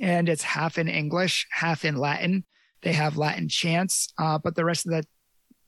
and 0.00 0.28
it's 0.28 0.42
half 0.42 0.78
in 0.78 0.88
English, 0.88 1.46
half 1.50 1.84
in 1.84 1.96
Latin. 1.96 2.44
They 2.82 2.92
have 2.92 3.16
Latin 3.16 3.48
chants, 3.48 4.12
uh, 4.18 4.38
but 4.38 4.54
the 4.54 4.64
rest 4.64 4.86
of 4.86 4.92
the 4.92 5.04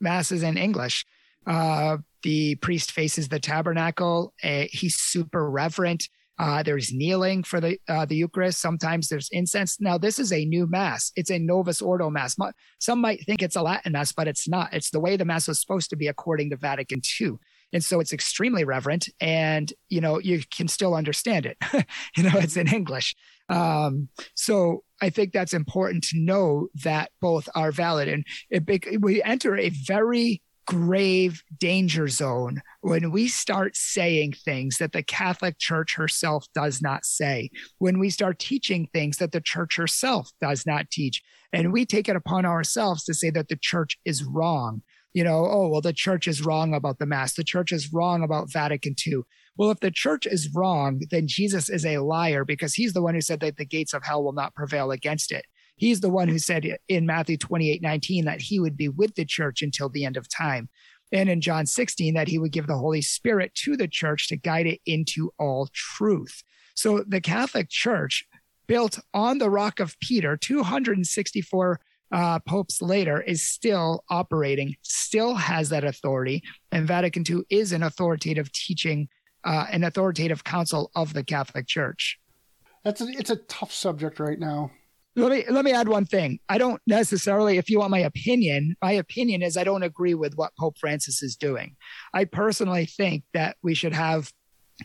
mass 0.01 0.33
is 0.33 0.43
in 0.43 0.57
English. 0.57 1.07
Uh, 1.47 1.99
the 2.23 2.57
priest 2.57 2.93
faces 2.93 3.29
the 3.29 3.41
tabernacle. 3.41 4.35
Uh, 4.43 4.65
he's 4.71 4.97
super 4.97 5.49
reverent. 5.51 6.09
Uh, 6.39 6.63
there's 6.63 6.93
kneeling 6.93 7.43
for 7.43 7.61
the 7.61 7.79
uh, 7.89 8.05
the 8.05 8.17
Eucharist. 8.17 8.61
Sometimes 8.61 9.09
there's 9.09 9.29
incense. 9.33 9.81
Now 9.81 9.99
this 9.99 10.19
is 10.19 10.33
a 10.33 10.45
new 10.45 10.67
mass. 10.67 11.11
It's 11.17 11.31
a 11.31 11.39
Novus 11.39 11.83
Ordo 11.83 12.11
mass. 12.11 12.37
Some 12.79 13.01
might 13.01 13.25
think 13.25 13.43
it's 13.43 13.57
a 13.57 13.63
Latin 13.63 13.93
mass, 13.93 14.13
but 14.13 14.29
it's 14.29 14.49
not. 14.49 14.73
It's 14.73 14.91
the 14.91 15.01
way 15.01 15.17
the 15.17 15.25
mass 15.25 15.49
was 15.49 15.61
supposed 15.61 15.91
to 15.91 15.97
be 15.97 16.07
according 16.07 16.51
to 16.51 16.57
Vatican 16.57 17.01
II. 17.21 17.33
And 17.73 17.85
so 17.85 18.01
it's 18.01 18.15
extremely 18.15 18.65
reverent, 18.65 19.09
and 19.21 19.73
you 19.89 20.01
know 20.01 20.19
you 20.19 20.43
can 20.51 20.69
still 20.69 20.95
understand 20.95 21.45
it. 21.45 21.59
you 22.17 22.23
know 22.23 22.33
it's 22.35 22.57
in 22.57 22.69
English. 22.69 23.15
Um, 23.49 24.09
so 24.35 24.85
I 25.01 25.11
think 25.11 25.33
that's 25.33 25.55
important 25.55 26.05
to 26.05 26.19
know 26.19 26.69
that 26.83 27.11
both 27.21 27.49
are 27.55 27.73
valid. 27.73 28.09
And 28.09 28.25
it, 28.51 29.01
we 29.01 29.23
enter 29.23 29.57
a 29.57 29.71
very 29.71 30.43
grave 30.69 31.43
danger 31.59 32.09
zone 32.09 32.61
when 32.83 33.11
we 33.11 33.27
start 33.27 33.75
saying 33.75 34.35
things 34.35 34.77
that 34.77 34.93
the 34.93 35.03
Catholic 35.03 35.59
Church 35.59 35.97
herself 35.97 36.45
does 36.55 36.83
not 36.83 37.07
say, 37.07 37.49
when 37.79 37.99
we 37.99 38.11
start 38.11 38.39
teaching 38.39 38.87
things 38.93 39.17
that 39.17 39.33
the 39.33 39.41
church 39.41 39.79
herself 39.79 40.31
does 40.43 40.67
not 40.67 40.91
teach, 40.91 41.23
and 41.55 41.73
we 41.73 41.87
take 41.87 42.07
it 42.07 42.17
upon 42.17 42.45
ourselves 42.45 43.03
to 43.05 43.15
say 43.15 43.31
that 43.31 43.49
the 43.49 43.57
church 43.57 43.97
is 44.05 44.23
wrong. 44.23 44.83
You 45.15 45.25
know, 45.25 45.47
oh, 45.51 45.71
well, 45.71 45.81
the 45.81 45.95
church 45.95 46.29
is 46.29 46.45
wrong 46.45 46.75
about 46.75 46.99
the 46.99 47.07
Mass, 47.07 47.33
the 47.33 47.45
church 47.45 47.73
is 47.73 47.91
wrong 47.91 48.23
about 48.23 48.53
Vatican 48.53 48.95
II. 49.07 49.21
Well, 49.57 49.71
if 49.71 49.81
the 49.81 49.91
church 49.91 50.27
is 50.27 50.53
wrong, 50.55 51.01
then 51.11 51.27
Jesus 51.27 51.71
is 51.71 51.87
a 51.87 51.99
liar 51.99 52.45
because 52.45 52.75
he's 52.75 52.93
the 52.93 53.03
one 53.03 53.15
who 53.15 53.23
said 53.23 53.41
that 53.41 53.57
the 53.57 53.65
gates 53.65 53.95
of 53.95 54.05
hell 54.05 54.23
will 54.23 54.35
not 54.35 54.55
prevail 54.55 54.91
against 54.91 55.33
it. 55.33 55.47
He's 55.79 56.01
the 56.01 56.11
one 56.11 56.29
who 56.29 56.39
said 56.39 56.79
in 56.89 57.07
Matthew 57.07 57.37
28 57.37 57.83
19 57.83 58.25
that 58.27 58.41
he 58.41 58.61
would 58.61 58.77
be 58.77 58.89
with 58.89 59.15
the 59.15 59.25
church 59.25 59.63
until 59.63 59.89
the 59.89 60.05
end 60.05 60.17
of 60.17 60.29
time. 60.29 60.69
And 61.11 61.31
in 61.31 61.41
John 61.41 61.65
16, 61.65 62.15
that 62.15 62.29
he 62.29 62.39
would 62.39 62.53
give 62.53 62.67
the 62.67 62.77
Holy 62.77 63.01
Spirit 63.01 63.55
to 63.57 63.77
the 63.77 63.89
church 63.89 64.29
to 64.29 64.37
guide 64.37 64.67
it 64.67 64.81
into 64.85 65.33
all 65.39 65.69
truth. 65.73 66.43
So 66.75 67.03
the 67.07 67.21
Catholic 67.21 67.71
Church, 67.71 68.27
built 68.67 68.99
on 69.15 69.39
the 69.39 69.49
rock 69.49 69.81
of 69.81 69.99
Peter 70.01 70.37
264 70.37 71.81
uh, 72.13 72.39
popes 72.41 72.83
later, 72.83 73.23
is 73.23 73.43
still 73.43 74.05
operating, 74.11 74.77
still 74.83 75.35
has 75.35 75.71
that 75.71 75.85
authority. 75.85 76.43
And 76.71 76.87
Vatican 76.87 77.25
II 77.29 77.45
is 77.49 77.73
an 77.73 77.83
authoritative 77.83 78.53
teaching 78.53 79.09
uh, 79.45 79.67
an 79.71 79.85
authoritative 79.85 80.45
council 80.45 80.91
of 80.95 81.15
the 81.15 81.25
Catholic 81.25 81.67
Church. 81.67 82.19
That's 82.85 83.01
a, 83.01 83.09
it's 83.09 83.31
a 83.31 83.37
tough 83.37 83.73
subject 83.73 84.21
right 84.21 84.39
now. 84.39 84.71
Let 85.19 85.31
me 85.31 85.45
let 85.51 85.65
me 85.65 85.73
add 85.73 85.89
one 85.89 86.05
thing. 86.05 86.39
I 86.49 86.59
don't 86.59 86.81
necessarily, 86.87 87.59
if 87.59 87.69
you 87.69 87.79
want 87.79 87.91
my 87.91 87.99
opinion, 87.99 88.77
my 88.83 88.93
opinion 88.93 89.43
is 89.43 89.57
I 89.57 89.65
don't 89.65 89.83
agree 89.83 90.15
with 90.15 90.37
what 90.37 90.57
Pope 90.59 90.79
Francis 90.79 91.23
is 91.23 91.37
doing. 91.37 91.77
I 92.15 92.25
personally 92.25 92.87
think 92.87 93.25
that 93.35 93.57
we 93.63 93.75
should 93.75 93.93
have, 93.93 94.33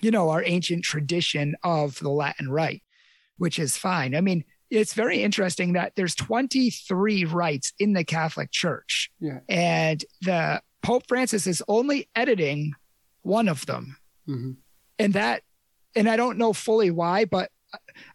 you 0.01 0.11
know, 0.11 0.29
our 0.29 0.43
ancient 0.45 0.83
tradition 0.83 1.55
of 1.63 1.99
the 1.99 2.09
Latin 2.09 2.49
Rite, 2.49 2.83
which 3.37 3.59
is 3.59 3.77
fine. 3.77 4.15
I 4.15 4.21
mean, 4.21 4.43
it's 4.69 4.93
very 4.93 5.21
interesting 5.21 5.73
that 5.73 5.93
there's 5.95 6.15
23 6.15 7.25
rites 7.25 7.73
in 7.79 7.93
the 7.93 8.03
Catholic 8.03 8.51
Church, 8.51 9.11
yeah. 9.19 9.39
and 9.47 10.03
the 10.21 10.61
Pope 10.81 11.03
Francis 11.07 11.45
is 11.47 11.63
only 11.67 12.09
editing 12.15 12.73
one 13.21 13.47
of 13.47 13.65
them 13.67 13.97
Mm-hmm. 14.27 14.51
And 14.99 15.13
that, 15.13 15.41
and 15.95 16.09
I 16.09 16.15
don't 16.15 16.37
know 16.37 16.53
fully 16.53 16.91
why, 16.91 17.25
but 17.25 17.49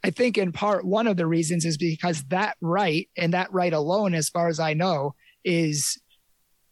I 0.04 0.10
think 0.10 0.38
in 0.38 0.52
part 0.52 0.84
one 0.84 1.06
of 1.06 1.16
the 1.16 1.26
reasons 1.26 1.64
is 1.64 1.76
because 1.76 2.24
that 2.24 2.56
rite 2.60 3.08
and 3.16 3.32
that 3.34 3.52
rite 3.52 3.72
alone, 3.72 4.14
as 4.14 4.28
far 4.28 4.48
as 4.48 4.60
I 4.60 4.74
know, 4.74 5.14
is 5.44 6.00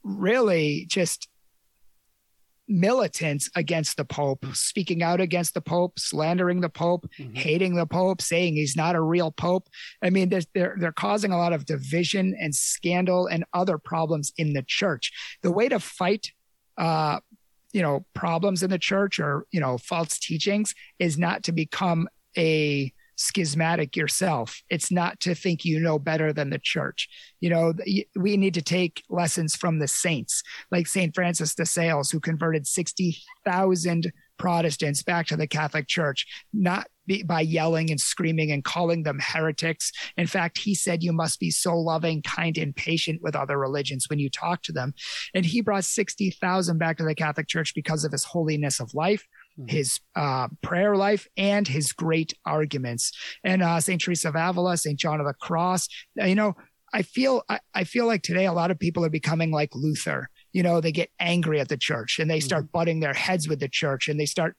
really 0.02 0.86
just 0.88 1.28
militant 2.68 3.44
against 3.54 3.96
the 3.96 4.04
Pope, 4.04 4.44
speaking 4.52 5.02
out 5.02 5.20
against 5.20 5.54
the 5.54 5.60
Pope, 5.60 5.98
slandering 5.98 6.60
the 6.60 6.68
Pope, 6.68 7.08
mm-hmm. 7.18 7.34
hating 7.34 7.76
the 7.76 7.86
Pope, 7.86 8.20
saying 8.20 8.54
he's 8.54 8.76
not 8.76 8.96
a 8.96 9.00
real 9.00 9.30
Pope. 9.30 9.68
I 10.02 10.10
mean, 10.10 10.28
they're, 10.28 10.42
they're, 10.54 10.76
they're 10.78 10.92
causing 10.92 11.32
a 11.32 11.38
lot 11.38 11.52
of 11.52 11.64
division 11.64 12.36
and 12.40 12.54
scandal 12.54 13.26
and 13.26 13.44
other 13.52 13.78
problems 13.78 14.32
in 14.36 14.52
the 14.52 14.64
church. 14.66 15.12
The 15.42 15.52
way 15.52 15.68
to 15.68 15.78
fight 15.78 16.32
uh, 16.76 17.20
you 17.72 17.82
know 17.82 18.06
problems 18.14 18.62
in 18.62 18.70
the 18.70 18.78
church 18.78 19.20
or 19.20 19.46
you 19.50 19.60
know 19.60 19.76
false 19.76 20.18
teachings 20.18 20.74
is 20.98 21.18
not 21.18 21.42
to 21.42 21.52
become 21.52 22.08
a 22.36 22.92
schismatic 23.16 23.96
yourself. 23.96 24.62
It's 24.68 24.92
not 24.92 25.20
to 25.20 25.34
think 25.34 25.64
you 25.64 25.80
know 25.80 25.98
better 25.98 26.32
than 26.32 26.50
the 26.50 26.58
church. 26.58 27.08
You 27.40 27.50
know, 27.50 27.74
we 28.14 28.36
need 28.36 28.54
to 28.54 28.62
take 28.62 29.02
lessons 29.08 29.56
from 29.56 29.78
the 29.78 29.88
saints, 29.88 30.42
like 30.70 30.86
St. 30.86 31.14
Francis 31.14 31.54
de 31.54 31.66
Sales, 31.66 32.10
who 32.10 32.20
converted 32.20 32.66
60,000 32.66 34.12
Protestants 34.38 35.02
back 35.02 35.26
to 35.26 35.36
the 35.36 35.46
Catholic 35.46 35.88
Church, 35.88 36.26
not 36.52 36.88
by 37.24 37.40
yelling 37.40 37.90
and 37.90 38.00
screaming 38.00 38.50
and 38.50 38.64
calling 38.64 39.02
them 39.02 39.18
heretics. 39.18 39.92
In 40.16 40.26
fact, 40.26 40.58
he 40.58 40.74
said 40.74 41.02
you 41.02 41.12
must 41.12 41.40
be 41.40 41.50
so 41.50 41.74
loving, 41.78 42.20
kind, 42.20 42.58
and 42.58 42.74
patient 42.74 43.22
with 43.22 43.36
other 43.36 43.58
religions 43.58 44.10
when 44.10 44.18
you 44.18 44.28
talk 44.28 44.62
to 44.64 44.72
them. 44.72 44.92
And 45.34 45.46
he 45.46 45.60
brought 45.60 45.84
60,000 45.84 46.78
back 46.78 46.98
to 46.98 47.04
the 47.04 47.14
Catholic 47.14 47.48
Church 47.48 47.74
because 47.74 48.04
of 48.04 48.12
his 48.12 48.24
holiness 48.24 48.80
of 48.80 48.92
life, 48.92 49.24
hmm. 49.56 49.66
his 49.68 50.00
uh, 50.14 50.48
prayer 50.62 50.96
life, 50.96 51.26
and 51.36 51.66
his 51.66 51.92
great 51.92 52.32
arguments. 52.44 53.12
And 53.44 53.62
uh, 53.62 53.80
St. 53.80 54.00
Teresa 54.00 54.28
of 54.28 54.36
Avila, 54.36 54.76
St. 54.76 54.98
John 54.98 55.20
of 55.20 55.26
the 55.26 55.34
Cross, 55.34 55.88
you 56.16 56.34
know, 56.34 56.54
I 56.92 57.02
feel 57.02 57.42
I, 57.48 57.60
I 57.74 57.84
feel 57.84 58.06
like 58.06 58.22
today 58.22 58.46
a 58.46 58.52
lot 58.52 58.70
of 58.70 58.78
people 58.78 59.04
are 59.04 59.10
becoming 59.10 59.50
like 59.50 59.74
Luther 59.74 60.30
you 60.56 60.62
know, 60.62 60.80
they 60.80 60.90
get 60.90 61.10
angry 61.20 61.60
at 61.60 61.68
the 61.68 61.76
church 61.76 62.18
and 62.18 62.30
they 62.30 62.40
start 62.40 62.64
mm-hmm. 62.64 62.78
butting 62.78 63.00
their 63.00 63.12
heads 63.12 63.46
with 63.46 63.60
the 63.60 63.68
church 63.68 64.08
and 64.08 64.18
they 64.18 64.24
start 64.24 64.56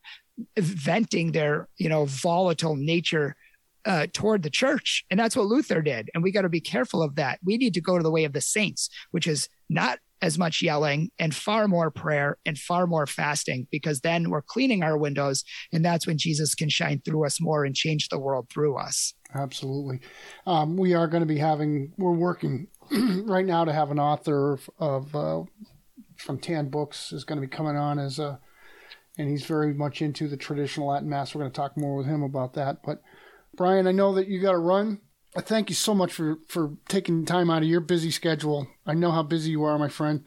venting 0.55 1.31
their, 1.31 1.67
you 1.77 1.89
know, 1.89 2.05
volatile 2.05 2.75
nature 2.75 3.35
uh, 3.83 4.05
toward 4.13 4.43
the 4.43 4.51
church. 4.51 5.03
And 5.09 5.19
that's 5.19 5.35
what 5.35 5.47
Luther 5.47 5.81
did. 5.81 6.11
And 6.13 6.21
we 6.21 6.31
got 6.31 6.43
to 6.43 6.49
be 6.49 6.61
careful 6.61 7.01
of 7.01 7.15
that. 7.15 7.39
We 7.43 7.57
need 7.57 7.73
to 7.73 7.81
go 7.81 7.97
to 7.97 8.03
the 8.03 8.11
way 8.11 8.25
of 8.25 8.33
the 8.33 8.41
saints, 8.41 8.91
which 9.09 9.25
is 9.25 9.49
not 9.71 9.97
as 10.21 10.37
much 10.37 10.61
yelling 10.61 11.09
and 11.19 11.35
far 11.35 11.67
more 11.67 11.91
prayer 11.91 12.37
and 12.45 12.57
far 12.57 12.87
more 12.87 13.05
fasting, 13.05 13.67
because 13.71 14.01
then 14.01 14.29
we're 14.29 14.41
cleaning 14.41 14.83
our 14.83 14.97
windows. 14.97 15.43
And 15.71 15.83
that's 15.83 16.07
when 16.07 16.17
Jesus 16.17 16.55
can 16.55 16.69
shine 16.69 17.01
through 17.03 17.25
us 17.25 17.41
more 17.41 17.65
and 17.65 17.75
change 17.75 18.09
the 18.09 18.19
world 18.19 18.49
through 18.49 18.77
us. 18.77 19.13
Absolutely. 19.33 19.99
Um, 20.45 20.77
we 20.77 20.93
are 20.93 21.07
going 21.07 21.21
to 21.21 21.27
be 21.27 21.37
having, 21.37 21.93
we're 21.97 22.11
working 22.11 22.67
right 23.25 23.45
now 23.45 23.65
to 23.65 23.73
have 23.73 23.91
an 23.91 23.99
author 23.99 24.53
of, 24.53 24.69
of 24.79 25.15
uh, 25.15 25.43
from 26.17 26.39
Tan 26.39 26.69
Books 26.69 27.11
is 27.11 27.23
going 27.23 27.39
to 27.39 27.47
be 27.47 27.55
coming 27.55 27.75
on 27.75 27.99
as 27.99 28.19
a, 28.19 28.39
and 29.17 29.29
he's 29.29 29.45
very 29.45 29.73
much 29.73 30.01
into 30.01 30.27
the 30.27 30.37
traditional 30.37 30.87
Latin 30.87 31.09
Mass. 31.09 31.33
We're 31.33 31.41
going 31.41 31.51
to 31.51 31.55
talk 31.55 31.77
more 31.77 31.95
with 31.95 32.05
him 32.05 32.23
about 32.23 32.53
that. 32.53 32.77
But 32.83 33.01
Brian, 33.55 33.87
I 33.87 33.91
know 33.91 34.13
that 34.13 34.27
you 34.27 34.41
got 34.41 34.51
to 34.51 34.57
run. 34.57 35.01
Thank 35.39 35.69
you 35.69 35.75
so 35.75 35.93
much 35.93 36.13
for 36.13 36.37
for 36.47 36.71
taking 36.87 37.25
time 37.25 37.49
out 37.49 37.61
of 37.61 37.67
your 37.67 37.79
busy 37.79 38.11
schedule. 38.11 38.67
I 38.85 38.93
know 38.93 39.11
how 39.11 39.23
busy 39.23 39.51
you 39.51 39.63
are, 39.63 39.77
my 39.77 39.89
friend. 39.89 40.25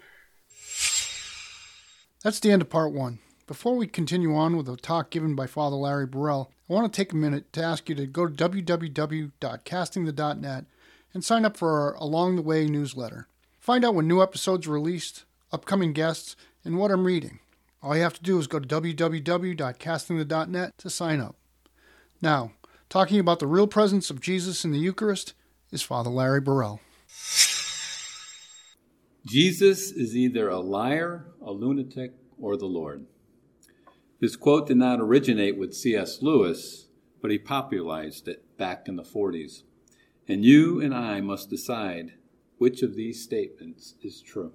That's 2.23 2.39
the 2.39 2.53
end 2.53 2.63
of 2.63 2.71
part 2.71 2.93
one. 2.93 3.19
Before 3.47 3.75
we 3.75 3.89
continue 3.89 4.37
on 4.37 4.57
with 4.57 4.67
the 4.67 4.77
talk 4.77 5.11
given 5.11 5.35
by 5.35 5.49
Father 5.49 5.75
Larry 5.75 6.07
Burrell, 6.07 6.53
I 6.69 6.73
want 6.73 6.93
to 6.93 6.97
take 6.97 7.13
a 7.13 7.17
minute 7.17 7.53
to 7.55 7.65
ask 7.65 7.89
you 7.89 7.97
to 7.97 8.07
go 8.07 8.29
to 8.29 8.33
www.castingthe.net 8.33 10.65
and 11.13 11.25
sign 11.25 11.45
up 11.45 11.57
for 11.57 11.81
our 11.81 11.95
Along 11.95 12.37
the 12.37 12.43
Way 12.43 12.67
newsletter. 12.67 13.27
Find 13.59 13.85
out 13.85 13.97
when 13.97 14.07
new 14.07 14.23
episodes 14.23 14.69
are 14.69 14.73
released, 14.73 15.25
upcoming 15.53 15.93
guests, 15.93 16.37
and 16.65 16.79
what 16.79 16.93
I'm 16.93 17.05
reading. 17.05 17.41
All 17.83 17.97
you 17.97 18.03
have 18.03 18.15
to 18.15 18.23
do 18.23 18.39
is 18.39 18.47
go 18.47 18.61
to 18.61 18.69
www.castingthe.net 18.69 20.79
to 20.79 20.91
sign 20.91 21.21
up. 21.21 21.35
Now, 22.23 22.53
talking 22.91 23.21
about 23.21 23.39
the 23.39 23.47
real 23.47 23.69
presence 23.69 24.11
of 24.11 24.21
Jesus 24.21 24.65
in 24.65 24.73
the 24.73 24.79
Eucharist 24.79 25.33
is 25.71 25.81
Father 25.81 26.11
Larry 26.11 26.41
Burrell. 26.41 26.81
Jesus 29.25 29.93
is 29.93 30.17
either 30.17 30.49
a 30.49 30.59
liar, 30.59 31.27
a 31.41 31.53
lunatic, 31.53 32.15
or 32.37 32.57
the 32.57 32.67
Lord. 32.67 33.07
This 34.19 34.35
quote 34.35 34.67
did 34.67 34.77
not 34.77 35.01
originate 35.01 35.57
with 35.57 35.73
C.S. 35.73 36.21
Lewis, 36.21 36.89
but 37.23 37.31
he 37.31 37.39
popularized 37.39 38.27
it 38.27 38.59
back 38.59 38.89
in 38.89 38.97
the 38.97 39.05
40s. 39.05 39.63
And 40.27 40.45
you 40.45 40.81
and 40.81 40.93
I 40.93 41.21
must 41.21 41.49
decide 41.49 42.15
which 42.59 42.83
of 42.83 42.97
these 42.97 43.23
statements 43.23 43.95
is 44.03 44.21
true. 44.21 44.53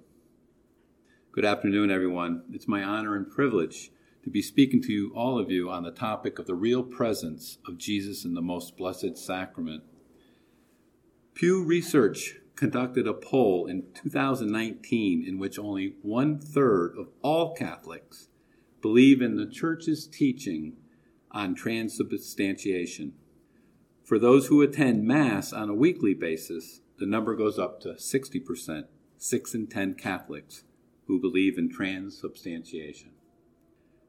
Good 1.32 1.46
afternoon, 1.46 1.90
everyone. 1.90 2.42
It's 2.52 2.68
my 2.68 2.82
honor 2.82 3.16
and 3.16 3.30
privilege 3.30 3.90
to 4.26 4.30
be 4.30 4.42
speaking 4.42 4.82
to 4.82 4.92
you, 4.92 5.12
all 5.14 5.38
of 5.38 5.52
you, 5.52 5.70
on 5.70 5.84
the 5.84 5.90
topic 5.92 6.40
of 6.40 6.46
the 6.46 6.54
real 6.56 6.82
presence 6.82 7.58
of 7.64 7.78
Jesus 7.78 8.24
in 8.24 8.34
the 8.34 8.42
most 8.42 8.76
blessed 8.76 9.16
sacrament. 9.16 9.84
Pew 11.34 11.62
Research 11.62 12.34
conducted 12.56 13.06
a 13.06 13.14
poll 13.14 13.66
in 13.66 13.84
2019 13.94 15.24
in 15.24 15.38
which 15.38 15.60
only 15.60 15.94
one 16.02 16.40
third 16.40 16.96
of 16.98 17.06
all 17.22 17.54
Catholics 17.54 18.26
believe 18.82 19.22
in 19.22 19.36
the 19.36 19.46
Church's 19.46 20.08
teaching 20.08 20.72
on 21.30 21.54
transubstantiation. 21.54 23.12
For 24.02 24.18
those 24.18 24.48
who 24.48 24.60
attend 24.60 25.04
Mass 25.04 25.52
on 25.52 25.70
a 25.70 25.74
weekly 25.74 26.14
basis, 26.14 26.80
the 26.98 27.06
number 27.06 27.36
goes 27.36 27.60
up 27.60 27.80
to 27.82 27.90
60%, 27.90 28.86
6 29.18 29.54
in 29.54 29.68
10 29.68 29.94
Catholics 29.94 30.64
who 31.06 31.20
believe 31.20 31.56
in 31.56 31.70
transubstantiation. 31.70 33.12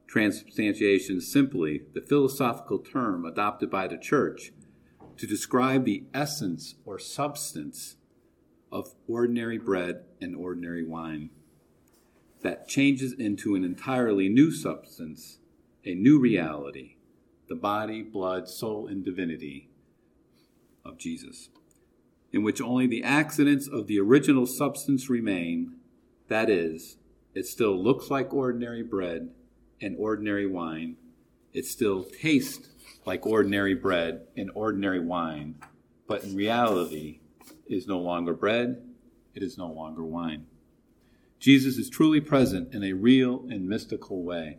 Transubstantiation 0.08 1.18
is 1.18 1.32
simply 1.32 1.82
the 1.94 2.02
philosophical 2.02 2.80
term 2.80 3.26
adopted 3.26 3.70
by 3.70 3.88
the 3.88 3.98
Church 3.98 4.54
to 5.18 5.28
describe 5.28 5.84
the 5.84 6.04
essence 6.14 6.76
or 6.86 6.98
substance 6.98 7.98
of 8.72 8.96
ordinary 9.08 9.58
bread 9.58 10.04
and 10.22 10.36
ordinary 10.36 10.86
wine 10.86 11.30
that 12.42 12.68
changes 12.68 13.14
into 13.14 13.56
an 13.56 13.64
entirely 13.64 14.30
new 14.30 14.52
substance, 14.52 15.40
a 15.84 15.94
new 15.94 16.20
reality, 16.20 16.96
the 17.50 17.56
body, 17.56 18.02
blood, 18.02 18.48
soul, 18.48 18.88
and 18.88 19.04
divinity 19.04 19.70
of 20.86 20.98
Jesus, 20.98 21.50
in 22.32 22.44
which 22.44 22.62
only 22.62 22.88
the 22.88 23.04
accidents 23.04 23.68
of 23.68 23.88
the 23.88 24.00
original 24.00 24.46
substance 24.46 25.10
remain. 25.10 25.78
That 26.30 26.50
is, 26.50 26.98
it 27.34 27.46
still 27.46 27.82
looks 27.82 28.10
like 28.10 28.34
ordinary 28.34 28.84
bread 28.84 29.32
and 29.82 29.96
ordinary 29.98 30.48
wine. 30.48 30.96
It 31.54 31.66
still 31.66 32.04
tastes 32.04 32.70
like 33.06 33.26
ordinary 33.26 33.74
bread 33.74 34.28
and 34.36 34.52
ordinary 34.54 35.00
wine, 35.00 35.56
but 36.08 36.24
in 36.24 36.36
reality 36.36 37.20
is 37.68 37.88
no 37.88 38.00
longer 38.00 38.34
bread, 38.34 38.84
it 39.34 39.44
is 39.44 39.58
no 39.58 39.68
longer 39.68 40.04
wine. 40.04 40.46
Jesus 41.40 41.78
is 41.78 41.90
truly 41.90 42.20
present 42.20 42.74
in 42.74 42.84
a 42.84 42.94
real 42.94 43.46
and 43.50 43.68
mystical 43.68 44.24
way. 44.24 44.58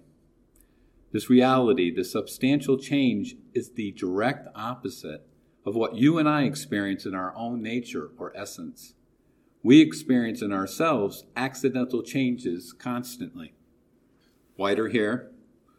This 1.13 1.31
reality, 1.31 1.95
this 1.95 2.13
substantial 2.13 2.79
change, 2.79 3.37
is 3.55 3.73
the 3.73 3.93
direct 3.93 4.49
opposite 4.55 5.27
of 5.67 5.75
what 5.75 5.97
you 5.97 6.19
and 6.19 6.29
I 6.29 6.45
experience 6.45 7.05
in 7.05 7.15
our 7.15 7.35
own 7.35 7.63
nature 7.63 8.11
or 8.19 8.37
essence 8.37 8.95
we 9.63 9.81
experience 9.81 10.41
in 10.41 10.53
ourselves 10.53 11.25
accidental 11.37 12.03
changes 12.03 12.73
constantly 12.73 13.55
whiter 14.59 14.89
hair, 14.89 15.31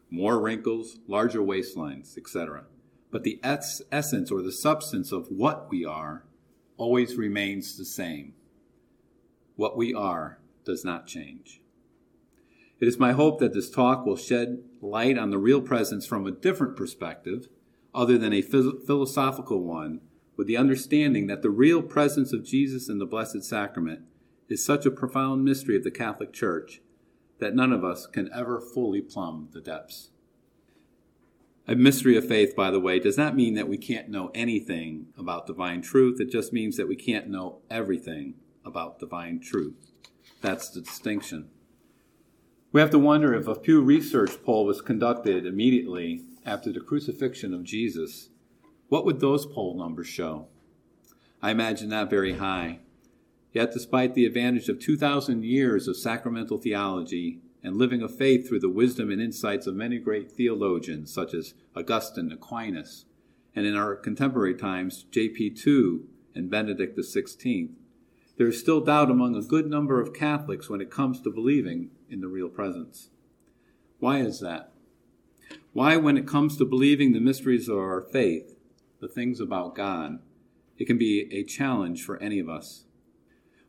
more 0.10 0.42
wrinkles, 0.42 1.00
larger 1.06 1.42
waistlines, 1.42 2.18
etc. 2.18 2.64
But 3.12 3.24
the 3.24 3.38
es- 3.44 3.82
essence 3.92 4.32
or 4.32 4.42
the 4.42 4.54
substance 4.54 5.12
of 5.12 5.28
what 5.28 5.70
we 5.70 5.84
are 5.84 6.24
always 6.78 7.18
remains 7.18 7.78
the 7.78 7.84
same. 7.84 8.34
What 9.58 9.76
we 9.76 9.94
are 9.94 10.40
does 10.64 10.86
not 10.86 11.08
change. 11.08 11.62
It 12.80 12.88
is 12.88 12.98
my 12.98 13.12
hope 13.12 13.40
that 13.40 13.54
this 13.54 13.70
talk 13.70 14.06
will 14.06 14.16
shed 14.16 14.64
light 14.82 15.18
on 15.18 15.30
the 15.30 15.38
real 15.38 15.62
presence 15.62 16.06
from 16.06 16.26
a 16.26 16.32
different 16.32 16.78
perspective, 16.78 17.50
other 17.94 18.18
than 18.18 18.32
a 18.32 18.42
phys- 18.42 18.82
philosophical 18.88 19.62
one, 19.62 20.00
with 20.38 20.48
the 20.48 20.56
understanding 20.56 21.28
that 21.28 21.42
the 21.42 21.50
real 21.50 21.82
presence 21.82 22.32
of 22.32 22.46
Jesus 22.46 22.88
in 22.88 22.98
the 22.98 23.06
Blessed 23.06 23.44
Sacrament 23.44 24.04
is 24.48 24.64
such 24.64 24.86
a 24.86 24.92
profound 24.92 25.44
mystery 25.44 25.76
of 25.76 25.84
the 25.84 25.92
Catholic 25.92 26.32
Church 26.32 26.80
that 27.40 27.56
none 27.56 27.72
of 27.72 27.84
us 27.84 28.06
can 28.06 28.30
ever 28.34 28.60
fully 28.60 29.02
plumb 29.02 29.50
the 29.52 29.62
depths. 29.62 30.10
A 31.68 31.76
mystery 31.76 32.18
of 32.18 32.28
faith, 32.28 32.56
by 32.56 32.72
the 32.72 32.80
way, 32.80 33.00
does 33.00 33.18
not 33.18 33.36
mean 33.36 33.54
that 33.54 33.68
we 33.68 33.78
can't 33.78 34.10
know 34.10 34.32
anything 34.34 35.08
about 35.18 35.48
divine 35.48 35.82
truth. 35.82 36.20
It 36.20 36.32
just 36.32 36.52
means 36.52 36.78
that 36.78 36.88
we 36.88 36.96
can't 36.96 37.28
know 37.28 37.60
everything 37.70 38.36
about 38.66 39.00
divine 39.00 39.40
truth. 39.40 39.92
That's 40.42 40.70
the 40.70 40.82
distinction. 40.82 41.50
We 42.72 42.82
have 42.82 42.90
to 42.92 43.00
wonder 43.00 43.34
if 43.34 43.48
a 43.48 43.56
Pew 43.56 43.82
Research 43.82 44.44
poll 44.44 44.66
was 44.66 44.82
conducted 44.82 45.46
immediately 45.46 46.24
after 46.46 46.72
the 46.72 46.80
crucifixion 46.80 47.54
of 47.54 47.64
Jesus 47.64 48.30
what 48.90 49.06
would 49.06 49.20
those 49.20 49.46
poll 49.46 49.78
numbers 49.78 50.08
show? 50.08 50.48
I 51.44 51.52
imagine 51.52 51.90
not 51.90 52.10
very 52.10 52.34
high. 52.34 52.80
Yet, 53.52 53.72
despite 53.72 54.14
the 54.14 54.26
advantage 54.26 54.70
of 54.70 54.80
2,000 54.80 55.44
years 55.44 55.88
of 55.88 55.98
sacramental 55.98 56.58
theology 56.58 57.40
and 57.64 57.78
living 57.78 58.02
of 58.02 58.16
faith 58.16 58.48
through 58.48 58.60
the 58.60 58.70
wisdom 58.70 59.10
and 59.10 59.22
insights 59.22 59.68
of 59.68 59.76
many 59.76 59.98
great 59.98 60.32
theologians 60.32 61.12
such 61.14 61.34
as 61.34 61.56
Augustine, 61.76 62.32
Aquinas, 62.32 63.06
and 63.56 63.66
in 63.66 63.76
our 63.76 63.96
contemporary 63.96 64.56
times, 64.56 65.04
J.P. 65.12 65.56
II 65.66 66.02
and 66.36 66.50
Benedict 66.50 66.98
XVI, 66.98 67.70
there 68.38 68.48
is 68.48 68.60
still 68.60 68.80
doubt 68.80 69.12
among 69.12 69.36
a 69.36 69.42
good 69.42 69.68
number 69.68 70.00
of 70.00 70.14
Catholics 70.14 70.70
when 70.70 70.80
it 70.80 70.92
comes 70.92 71.20
to 71.22 71.32
believing 71.32 71.90
in 72.10 72.22
the 72.22 72.28
real 72.28 72.48
presence. 72.48 73.10
Why 74.00 74.20
is 74.20 74.40
that? 74.40 74.72
Why, 75.74 75.98
when 75.98 76.18
it 76.18 76.28
comes 76.28 76.56
to 76.58 76.66
believing 76.66 77.12
the 77.12 77.20
mysteries 77.20 77.68
of 77.68 77.78
our 77.78 78.02
faith, 78.02 78.56
the 79.02 79.08
things 79.08 79.42
about 79.42 79.76
God, 79.76 80.20
it 80.78 80.86
can 80.86 80.98
be 80.98 81.28
a 81.32 81.44
challenge 81.44 82.06
for 82.06 82.18
any 82.22 82.40
of 82.40 82.48
us. 82.48 82.86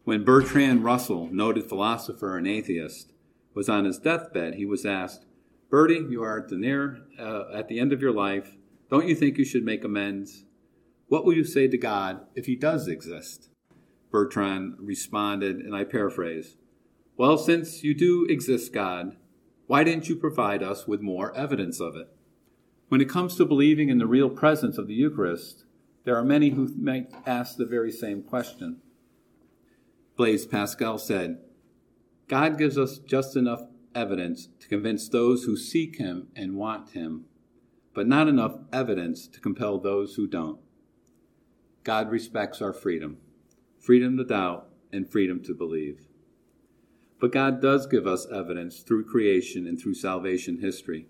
When 0.04 0.24
Bertrand 0.24 0.82
Russell, 0.82 1.28
noted 1.30 1.68
philosopher 1.68 2.38
and 2.38 2.46
atheist, 2.46 3.12
was 3.54 3.68
on 3.68 3.84
his 3.84 3.98
deathbed, 3.98 4.54
he 4.54 4.64
was 4.64 4.86
asked, 4.86 5.26
Bertie, 5.68 6.06
you 6.08 6.22
are 6.22 6.38
at 6.38 6.48
the 6.48 6.56
near 6.56 7.02
uh, 7.18 7.44
at 7.54 7.68
the 7.68 7.78
end 7.78 7.92
of 7.92 8.00
your 8.00 8.12
life. 8.12 8.56
Don't 8.90 9.06
you 9.06 9.14
think 9.14 9.36
you 9.36 9.44
should 9.44 9.64
make 9.64 9.84
amends? 9.84 10.44
What 11.08 11.24
will 11.24 11.34
you 11.34 11.44
say 11.44 11.68
to 11.68 11.76
God 11.76 12.22
if 12.34 12.46
he 12.46 12.56
does 12.56 12.88
exist? 12.88 13.50
Bertrand 14.10 14.76
responded, 14.78 15.56
and 15.56 15.76
I 15.76 15.84
paraphrase, 15.84 16.56
Well, 17.16 17.36
since 17.36 17.84
you 17.84 17.94
do 17.94 18.26
exist, 18.28 18.72
God, 18.72 19.16
why 19.66 19.84
didn't 19.84 20.08
you 20.08 20.16
provide 20.16 20.62
us 20.62 20.88
with 20.88 21.02
more 21.02 21.36
evidence 21.36 21.78
of 21.78 21.94
it? 21.94 22.08
When 22.88 23.00
it 23.00 23.08
comes 23.08 23.36
to 23.36 23.44
believing 23.44 23.90
in 23.90 23.98
the 23.98 24.06
real 24.06 24.30
presence 24.30 24.78
of 24.78 24.88
the 24.88 24.94
Eucharist, 24.94 25.64
there 26.04 26.16
are 26.16 26.24
many 26.24 26.50
who 26.50 26.74
might 26.76 27.12
ask 27.26 27.56
the 27.56 27.66
very 27.66 27.92
same 27.92 28.22
question. 28.22 28.80
Blaise 30.20 30.44
Pascal 30.44 30.98
said, 30.98 31.38
God 32.28 32.58
gives 32.58 32.76
us 32.76 32.98
just 32.98 33.36
enough 33.36 33.62
evidence 33.94 34.50
to 34.60 34.68
convince 34.68 35.08
those 35.08 35.44
who 35.44 35.56
seek 35.56 35.96
Him 35.96 36.28
and 36.36 36.56
want 36.56 36.90
Him, 36.90 37.24
but 37.94 38.06
not 38.06 38.28
enough 38.28 38.58
evidence 38.70 39.26
to 39.28 39.40
compel 39.40 39.78
those 39.78 40.16
who 40.16 40.26
don't. 40.26 40.60
God 41.84 42.10
respects 42.10 42.60
our 42.60 42.74
freedom 42.74 43.16
freedom 43.78 44.18
to 44.18 44.24
doubt 44.24 44.68
and 44.92 45.10
freedom 45.10 45.42
to 45.44 45.54
believe. 45.54 46.08
But 47.18 47.32
God 47.32 47.62
does 47.62 47.86
give 47.86 48.06
us 48.06 48.26
evidence 48.30 48.80
through 48.80 49.06
creation 49.06 49.66
and 49.66 49.80
through 49.80 49.94
salvation 49.94 50.60
history. 50.60 51.06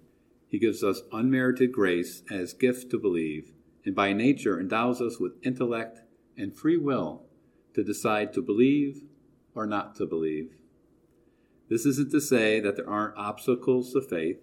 He 0.46 0.60
gives 0.60 0.84
us 0.84 1.02
unmerited 1.10 1.72
grace 1.72 2.22
as 2.30 2.52
gift 2.52 2.92
to 2.92 2.98
believe, 3.00 3.54
and 3.84 3.92
by 3.92 4.12
nature 4.12 4.60
endows 4.60 5.00
us 5.00 5.18
with 5.18 5.44
intellect 5.44 5.98
and 6.36 6.56
free 6.56 6.76
will 6.76 7.24
to 7.74 7.84
decide 7.84 8.32
to 8.32 8.42
believe 8.42 9.02
or 9.54 9.66
not 9.66 9.94
to 9.96 10.06
believe. 10.06 10.52
This 11.68 11.86
isn't 11.86 12.10
to 12.10 12.20
say 12.20 12.58
that 12.60 12.76
there 12.76 12.88
aren't 12.88 13.16
obstacles 13.16 13.92
to 13.92 14.00
faith, 14.00 14.40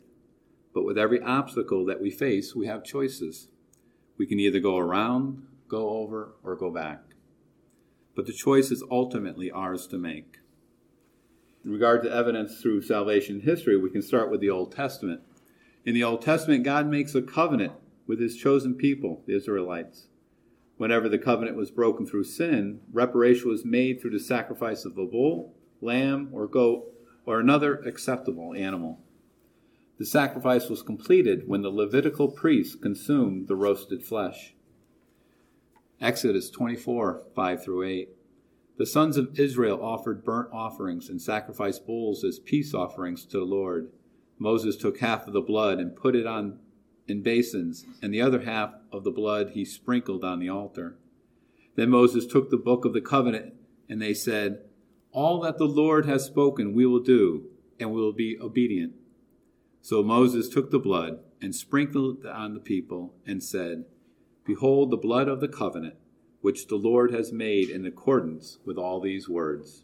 but 0.73 0.85
with 0.85 0.97
every 0.97 1.21
obstacle 1.21 1.85
that 1.85 2.01
we 2.01 2.09
face, 2.09 2.55
we 2.55 2.67
have 2.67 2.83
choices. 2.83 3.49
We 4.17 4.25
can 4.25 4.39
either 4.39 4.59
go 4.59 4.77
around, 4.77 5.45
go 5.67 5.89
over, 5.89 6.35
or 6.43 6.55
go 6.55 6.71
back. 6.71 7.03
But 8.15 8.25
the 8.25 8.33
choice 8.33 8.71
is 8.71 8.83
ultimately 8.89 9.51
ours 9.51 9.87
to 9.87 9.97
make. 9.97 10.37
In 11.65 11.71
regard 11.71 12.01
to 12.03 12.11
evidence 12.11 12.61
through 12.61 12.83
salvation 12.83 13.41
history, 13.41 13.77
we 13.77 13.89
can 13.89 14.01
start 14.01 14.31
with 14.31 14.39
the 14.39 14.49
Old 14.49 14.71
Testament. 14.71 15.21
In 15.85 15.93
the 15.93 16.03
Old 16.03 16.21
Testament, 16.21 16.63
God 16.63 16.87
makes 16.87 17.13
a 17.13 17.21
covenant 17.21 17.73
with 18.07 18.21
his 18.21 18.37
chosen 18.37 18.75
people, 18.75 19.21
the 19.25 19.35
Israelites. 19.35 20.07
Whenever 20.77 21.09
the 21.09 21.17
covenant 21.17 21.57
was 21.57 21.71
broken 21.71 22.05
through 22.05 22.23
sin, 22.23 22.79
reparation 22.91 23.49
was 23.49 23.65
made 23.65 23.99
through 23.99 24.11
the 24.11 24.19
sacrifice 24.19 24.85
of 24.85 24.97
a 24.97 25.05
bull, 25.05 25.55
lamb, 25.81 26.29
or 26.31 26.47
goat, 26.47 26.85
or 27.25 27.39
another 27.39 27.75
acceptable 27.79 28.53
animal. 28.53 28.99
The 29.97 30.05
sacrifice 30.05 30.69
was 30.69 30.83
completed 30.83 31.47
when 31.47 31.63
the 31.63 31.71
Levitical 31.71 32.29
priests 32.29 32.75
consumed 32.75 33.47
the 33.47 33.55
roasted 33.55 34.03
flesh. 34.03 34.53
Exodus 35.99 36.51
24 36.51 37.23
5 37.35 37.63
through 37.63 37.83
8. 37.83 38.09
The 38.77 38.85
sons 38.85 39.17
of 39.17 39.39
Israel 39.39 39.83
offered 39.83 40.23
burnt 40.23 40.49
offerings 40.53 41.09
and 41.09 41.19
sacrificed 41.19 41.87
bulls 41.87 42.23
as 42.23 42.37
peace 42.37 42.75
offerings 42.75 43.25
to 43.25 43.39
the 43.39 43.45
Lord. 43.45 43.91
Moses 44.37 44.75
took 44.75 44.99
half 44.99 45.25
of 45.25 45.33
the 45.33 45.41
blood 45.41 45.79
and 45.79 45.95
put 45.95 46.15
it 46.15 46.27
on 46.27 46.59
in 47.07 47.21
basins, 47.21 47.85
and 48.01 48.13
the 48.13 48.21
other 48.21 48.41
half 48.41 48.73
of 48.91 49.03
the 49.03 49.11
blood 49.11 49.51
he 49.51 49.65
sprinkled 49.65 50.23
on 50.23 50.39
the 50.39 50.49
altar. 50.49 50.97
Then 51.75 51.89
Moses 51.89 52.25
took 52.25 52.49
the 52.49 52.57
book 52.57 52.85
of 52.85 52.93
the 52.93 53.01
covenant, 53.01 53.53
and 53.89 54.01
they 54.01 54.13
said, 54.13 54.61
All 55.11 55.39
that 55.41 55.57
the 55.57 55.65
Lord 55.65 56.05
has 56.05 56.25
spoken 56.25 56.73
we 56.73 56.85
will 56.85 56.99
do, 56.99 57.45
and 57.79 57.91
we 57.91 58.01
will 58.01 58.13
be 58.13 58.37
obedient. 58.39 58.93
So 59.81 60.03
Moses 60.03 60.49
took 60.49 60.71
the 60.71 60.79
blood 60.79 61.19
and 61.41 61.55
sprinkled 61.55 62.25
it 62.25 62.27
on 62.27 62.53
the 62.53 62.59
people, 62.59 63.13
and 63.25 63.43
said, 63.43 63.85
Behold 64.45 64.89
the 64.89 64.97
blood 64.97 65.27
of 65.27 65.39
the 65.39 65.47
covenant 65.47 65.95
which 66.41 66.67
the 66.67 66.75
Lord 66.75 67.13
has 67.13 67.33
made 67.33 67.69
in 67.69 67.85
accordance 67.85 68.59
with 68.65 68.77
all 68.77 69.01
these 69.01 69.27
words. 69.27 69.83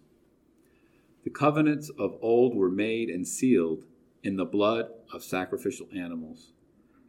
The 1.23 1.29
covenants 1.29 1.89
of 1.97 2.17
old 2.21 2.55
were 2.55 2.69
made 2.69 3.09
and 3.09 3.27
sealed 3.27 3.85
in 4.23 4.37
the 4.37 4.45
blood 4.45 4.87
of 5.11 5.23
sacrificial 5.23 5.87
animals, 5.95 6.52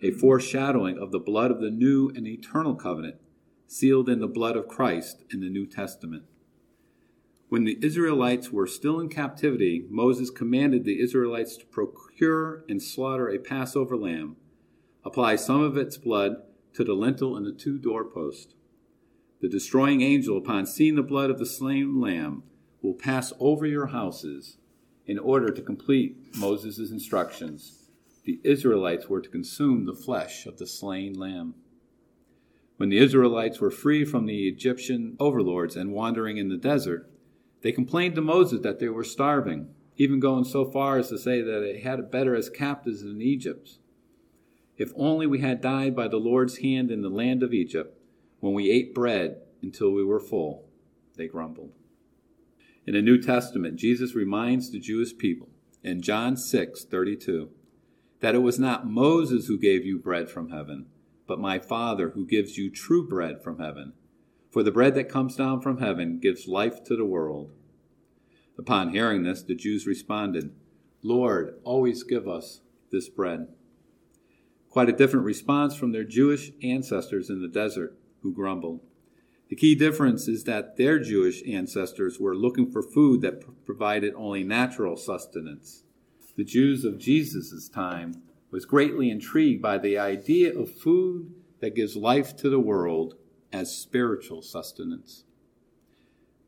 a 0.03 0.11
foreshadowing 0.11 0.99
of 0.99 1.13
the 1.13 1.19
blood 1.19 1.51
of 1.51 1.61
the 1.61 1.71
new 1.71 2.11
and 2.11 2.27
eternal 2.27 2.75
covenant, 2.75 3.17
sealed 3.67 4.09
in 4.09 4.21
the 4.21 4.27
blood 4.27 4.57
of 4.57 4.69
Christ 4.69 5.25
in 5.31 5.41
the 5.41 5.49
New 5.49 5.67
Testament. 5.67 6.25
When 7.49 7.65
the 7.65 7.79
Israelites 7.83 8.51
were 8.51 8.67
still 8.67 9.01
in 9.01 9.09
captivity, 9.09 9.87
Moses 9.89 10.31
commanded 10.31 10.85
the 10.85 11.01
Israelites 11.01 11.57
to 11.59 11.67
procure 11.67 12.65
and 12.69 12.83
slaughter 12.83 13.29
a 13.29 13.39
Passover 13.39 13.97
lamb, 13.97 14.37
apply 15.05 15.37
some 15.37 15.61
of 15.61 15.77
its 15.77 15.97
blood 15.97 16.37
to 16.75 16.85
the 16.85 16.95
lintel 16.95 17.37
and 17.37 17.47
the 17.47 17.53
two 17.53 17.79
doorposts 17.79 18.55
the 19.45 19.51
destroying 19.51 20.01
angel, 20.01 20.39
upon 20.39 20.65
seeing 20.65 20.95
the 20.95 21.03
blood 21.03 21.29
of 21.29 21.39
the 21.39 21.45
slain 21.45 22.01
lamb, 22.01 22.45
will 22.81 22.95
pass 22.95 23.31
over 23.39 23.67
your 23.67 23.89
houses 23.89 24.57
in 25.05 25.19
order 25.19 25.51
to 25.51 25.61
complete 25.61 26.17
Moses' 26.35 26.91
instructions. 26.91 27.84
The 28.25 28.41
Israelites 28.43 29.09
were 29.09 29.21
to 29.21 29.29
consume 29.29 29.85
the 29.85 29.95
flesh 29.95 30.47
of 30.47 30.57
the 30.57 30.67
slain 30.67 31.13
lamb. 31.15 31.55
When 32.77 32.89
the 32.89 32.99
Israelites 32.99 33.61
were 33.61 33.71
free 33.71 34.05
from 34.05 34.27
the 34.27 34.49
Egyptian 34.49 35.17
overlords 35.21 35.77
and 35.77 35.93
wandering 35.93 36.39
in 36.39 36.49
the 36.49 36.57
desert, 36.57 37.11
they 37.61 37.71
complained 37.71 38.15
to 38.17 38.23
Moses 38.23 38.61
that 38.63 38.79
they 38.79 38.89
were 38.89 39.05
starving, 39.05 39.69
even 39.97 40.21
going 40.21 40.45
so 40.45 40.65
far 40.65 40.99
as 40.99 41.09
to 41.11 41.19
say 41.19 41.41
that 41.41 41.61
they 41.61 41.81
had 41.81 41.99
it 41.99 42.11
better 42.11 42.35
as 42.35 42.51
captives 42.51 43.03
in 43.03 43.23
Egypt. 43.23 43.79
If 44.77 44.93
only 44.97 45.27
we 45.27 45.41
had 45.41 45.61
died 45.61 45.95
by 45.95 46.09
the 46.09 46.17
Lord's 46.17 46.59
hand 46.59 46.91
in 46.91 47.03
the 47.03 47.09
land 47.09 47.43
of 47.43 47.55
Egypt, 47.55 47.99
when 48.41 48.55
we 48.55 48.71
ate 48.71 48.95
bread 48.95 49.43
until 49.63 49.93
we 49.93 50.05
were 50.05 50.21
full, 50.21 50.67
they 51.17 51.29
grumbled. 51.29 51.73
In 52.87 52.95
the 52.95 53.03
New 53.03 53.21
Testament, 53.21 53.77
Jesus 53.77 54.15
reminds 54.15 54.71
the 54.71 54.81
Jewish 54.81 55.17
people 55.17 55.49
in 55.83 56.03
John 56.03 56.37
6 56.37 56.85
32 56.85 57.51
that 58.25 58.35
it 58.35 58.39
was 58.39 58.59
not 58.59 58.87
Moses 58.87 59.49
who 59.49 59.59
gave 59.59 59.85
you 59.85 59.99
bread 59.99 60.31
from 60.31 60.49
heaven, 60.49 60.87
but 61.27 61.39
my 61.39 61.59
Father 61.59 62.09
who 62.15 62.25
gives 62.25 62.57
you 62.57 62.71
true 62.71 63.07
bread 63.07 63.43
from 63.43 63.59
heaven. 63.59 63.93
For 64.51 64.63
the 64.63 64.71
bread 64.71 64.95
that 64.95 65.11
comes 65.11 65.37
down 65.37 65.61
from 65.61 65.77
heaven 65.77 66.21
gives 66.21 66.49
life 66.49 66.83
to 66.85 66.97
the 66.97 67.05
world. 67.05 67.51
Upon 68.59 68.95
hearing 68.95 69.25
this, 69.25 69.43
the 69.43 69.55
Jews 69.55 69.87
responded, 69.87 70.55
Lord, 71.03 71.57
always 71.65 72.03
give 72.03 72.27
us 72.27 72.63
this 72.91 73.11
bread. 73.11 73.49
Quite 74.71 74.89
a 74.89 74.97
different 74.97 75.27
response 75.27 75.77
from 75.77 75.93
their 75.93 76.05
Jewish 76.05 76.51
ancestors 76.63 77.29
in 77.29 77.43
the 77.43 77.49
desert 77.49 77.99
who 78.23 78.33
grumbled. 78.33 78.81
The 79.51 79.57
key 79.57 79.75
difference 79.75 80.29
is 80.29 80.45
that 80.45 80.79
their 80.79 80.99
Jewish 80.99 81.43
ancestors 81.47 82.19
were 82.19 82.35
looking 82.35 82.71
for 82.71 82.83
food 82.83 83.21
that 83.21 83.67
provided 83.67 84.15
only 84.15 84.45
natural 84.45 84.97
sustenance. 84.97 85.83
The 86.37 86.45
Jews 86.45 86.85
of 86.85 86.99
Jesus' 86.99 87.69
time 87.69 88.23
was 88.51 88.65
greatly 88.65 89.11
intrigued 89.11 89.63
by 89.63 89.79
the 89.79 89.99
idea 89.99 90.57
of 90.57 90.71
food 90.71 91.33
that 91.61 91.75
gives 91.75 91.97
life 91.97 92.37
to 92.37 92.49
the 92.49 92.61
world 92.61 93.15
as 93.53 93.77
spiritual 93.77 94.43
sustenance. 94.43 95.25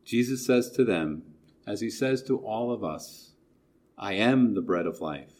Jesus 0.03 0.45
says 0.45 0.71
to 0.71 0.83
them, 0.83 1.23
as 1.65 1.81
he 1.81 1.89
says 1.89 2.21
to 2.23 2.37
all 2.37 2.71
of 2.71 2.83
us, 2.83 3.33
I 3.97 4.13
am 4.13 4.53
the 4.53 4.61
bread 4.61 4.85
of 4.85 5.01
life. 5.01 5.33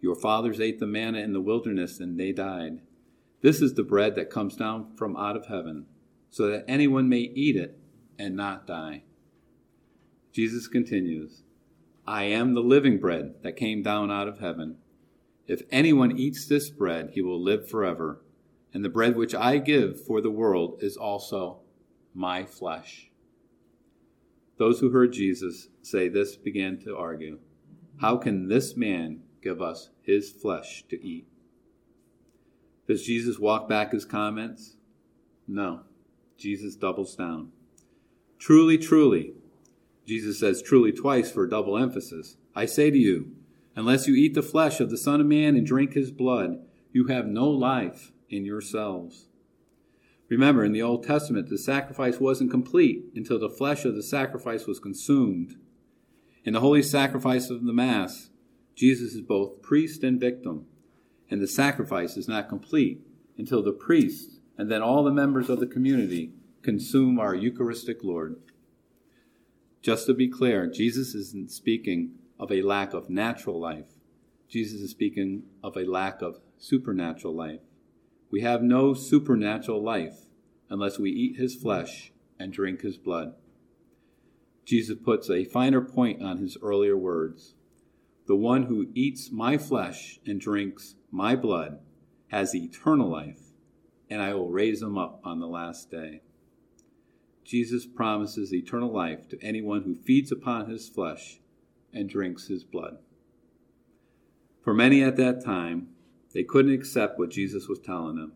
Your 0.00 0.14
fathers 0.14 0.60
ate 0.60 0.78
the 0.78 0.86
manna 0.86 1.18
in 1.18 1.32
the 1.32 1.40
wilderness 1.40 1.98
and 1.98 2.18
they 2.18 2.32
died. 2.32 2.80
This 3.40 3.60
is 3.60 3.74
the 3.74 3.82
bread 3.82 4.14
that 4.16 4.30
comes 4.30 4.56
down 4.56 4.94
from 4.96 5.16
out 5.16 5.36
of 5.36 5.46
heaven, 5.46 5.86
so 6.30 6.48
that 6.48 6.64
anyone 6.68 7.08
may 7.08 7.20
eat 7.20 7.56
it 7.56 7.78
and 8.18 8.36
not 8.36 8.66
die. 8.66 9.02
Jesus 10.32 10.68
continues, 10.68 11.42
I 12.08 12.22
am 12.22 12.54
the 12.54 12.62
living 12.62 12.96
bread 12.96 13.34
that 13.42 13.58
came 13.58 13.82
down 13.82 14.10
out 14.10 14.28
of 14.28 14.38
heaven. 14.38 14.78
If 15.46 15.60
anyone 15.70 16.18
eats 16.18 16.46
this 16.46 16.70
bread, 16.70 17.10
he 17.12 17.20
will 17.20 17.38
live 17.38 17.68
forever. 17.68 18.22
And 18.72 18.82
the 18.82 18.88
bread 18.88 19.14
which 19.14 19.34
I 19.34 19.58
give 19.58 20.02
for 20.06 20.22
the 20.22 20.30
world 20.30 20.78
is 20.80 20.96
also 20.96 21.58
my 22.14 22.46
flesh. 22.46 23.10
Those 24.56 24.80
who 24.80 24.88
heard 24.88 25.12
Jesus 25.12 25.68
say 25.82 26.08
this 26.08 26.34
began 26.34 26.78
to 26.78 26.96
argue 26.96 27.40
How 28.00 28.16
can 28.16 28.48
this 28.48 28.74
man 28.74 29.20
give 29.42 29.60
us 29.60 29.90
his 30.00 30.30
flesh 30.30 30.84
to 30.88 31.06
eat? 31.06 31.26
Does 32.86 33.04
Jesus 33.04 33.38
walk 33.38 33.68
back 33.68 33.92
his 33.92 34.06
comments? 34.06 34.76
No. 35.46 35.80
Jesus 36.38 36.74
doubles 36.74 37.14
down. 37.14 37.52
Truly, 38.38 38.78
truly, 38.78 39.34
Jesus 40.08 40.40
says 40.40 40.62
truly 40.62 40.90
twice 40.90 41.30
for 41.30 41.46
double 41.46 41.76
emphasis. 41.76 42.38
I 42.54 42.64
say 42.64 42.90
to 42.90 42.96
you, 42.96 43.32
unless 43.76 44.08
you 44.08 44.14
eat 44.14 44.32
the 44.32 44.42
flesh 44.42 44.80
of 44.80 44.88
the 44.88 44.96
Son 44.96 45.20
of 45.20 45.26
Man 45.26 45.54
and 45.54 45.66
drink 45.66 45.92
his 45.92 46.10
blood, 46.10 46.60
you 46.92 47.08
have 47.08 47.26
no 47.26 47.46
life 47.48 48.12
in 48.30 48.46
yourselves. 48.46 49.26
Remember, 50.30 50.64
in 50.64 50.72
the 50.72 50.80
Old 50.80 51.04
Testament, 51.04 51.50
the 51.50 51.58
sacrifice 51.58 52.18
wasn't 52.18 52.50
complete 52.50 53.04
until 53.14 53.38
the 53.38 53.50
flesh 53.50 53.84
of 53.84 53.94
the 53.94 54.02
sacrifice 54.02 54.66
was 54.66 54.80
consumed. 54.80 55.56
In 56.42 56.54
the 56.54 56.60
holy 56.60 56.82
sacrifice 56.82 57.50
of 57.50 57.66
the 57.66 57.72
Mass, 57.74 58.30
Jesus 58.74 59.12
is 59.12 59.20
both 59.20 59.60
priest 59.60 60.02
and 60.02 60.18
victim, 60.18 60.64
and 61.30 61.42
the 61.42 61.46
sacrifice 61.46 62.16
is 62.16 62.28
not 62.28 62.48
complete 62.48 63.02
until 63.36 63.62
the 63.62 63.72
priest 63.72 64.38
and 64.56 64.70
then 64.70 64.82
all 64.82 65.04
the 65.04 65.12
members 65.12 65.48
of 65.48 65.60
the 65.60 65.66
community 65.66 66.32
consume 66.62 67.20
our 67.20 67.34
Eucharistic 67.34 68.02
Lord. 68.02 68.40
Just 69.80 70.06
to 70.06 70.14
be 70.14 70.28
clear, 70.28 70.66
Jesus 70.66 71.14
isn't 71.14 71.50
speaking 71.50 72.12
of 72.38 72.50
a 72.50 72.62
lack 72.62 72.92
of 72.92 73.08
natural 73.08 73.60
life. 73.60 73.86
Jesus 74.48 74.80
is 74.80 74.90
speaking 74.90 75.44
of 75.62 75.76
a 75.76 75.84
lack 75.84 76.22
of 76.22 76.40
supernatural 76.56 77.34
life. 77.34 77.60
We 78.30 78.40
have 78.40 78.62
no 78.62 78.94
supernatural 78.94 79.82
life 79.82 80.26
unless 80.68 80.98
we 80.98 81.10
eat 81.10 81.36
his 81.36 81.54
flesh 81.54 82.12
and 82.38 82.52
drink 82.52 82.82
his 82.82 82.96
blood. 82.96 83.34
Jesus 84.64 84.98
puts 85.02 85.30
a 85.30 85.44
finer 85.44 85.80
point 85.80 86.22
on 86.22 86.38
his 86.38 86.58
earlier 86.60 86.96
words. 86.96 87.54
The 88.26 88.36
one 88.36 88.64
who 88.64 88.90
eats 88.94 89.30
my 89.32 89.56
flesh 89.56 90.18
and 90.26 90.40
drinks 90.40 90.96
my 91.10 91.36
blood 91.36 91.78
has 92.28 92.54
eternal 92.54 93.08
life, 93.08 93.52
and 94.10 94.20
I 94.20 94.34
will 94.34 94.50
raise 94.50 94.82
him 94.82 94.98
up 94.98 95.20
on 95.24 95.40
the 95.40 95.46
last 95.46 95.90
day. 95.90 96.20
Jesus 97.48 97.86
promises 97.86 98.52
eternal 98.52 98.92
life 98.92 99.26
to 99.30 99.42
anyone 99.42 99.84
who 99.84 99.94
feeds 99.94 100.30
upon 100.30 100.68
his 100.68 100.86
flesh 100.86 101.40
and 101.94 102.06
drinks 102.06 102.48
his 102.48 102.62
blood. 102.62 102.98
For 104.60 104.74
many 104.74 105.02
at 105.02 105.16
that 105.16 105.42
time, 105.42 105.88
they 106.34 106.44
couldn't 106.44 106.74
accept 106.74 107.18
what 107.18 107.30
Jesus 107.30 107.66
was 107.66 107.78
telling 107.78 108.16
them. 108.16 108.32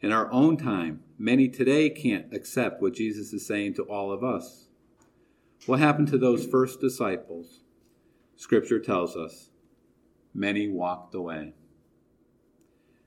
In 0.00 0.12
our 0.12 0.32
own 0.32 0.56
time, 0.56 1.02
many 1.18 1.46
today 1.46 1.90
can't 1.90 2.32
accept 2.32 2.80
what 2.80 2.94
Jesus 2.94 3.34
is 3.34 3.46
saying 3.46 3.74
to 3.74 3.82
all 3.82 4.10
of 4.10 4.24
us. 4.24 4.68
What 5.66 5.80
happened 5.80 6.08
to 6.08 6.16
those 6.16 6.46
first 6.46 6.80
disciples? 6.80 7.60
Scripture 8.36 8.80
tells 8.80 9.14
us 9.14 9.50
many 10.32 10.68
walked 10.68 11.14
away. 11.14 11.52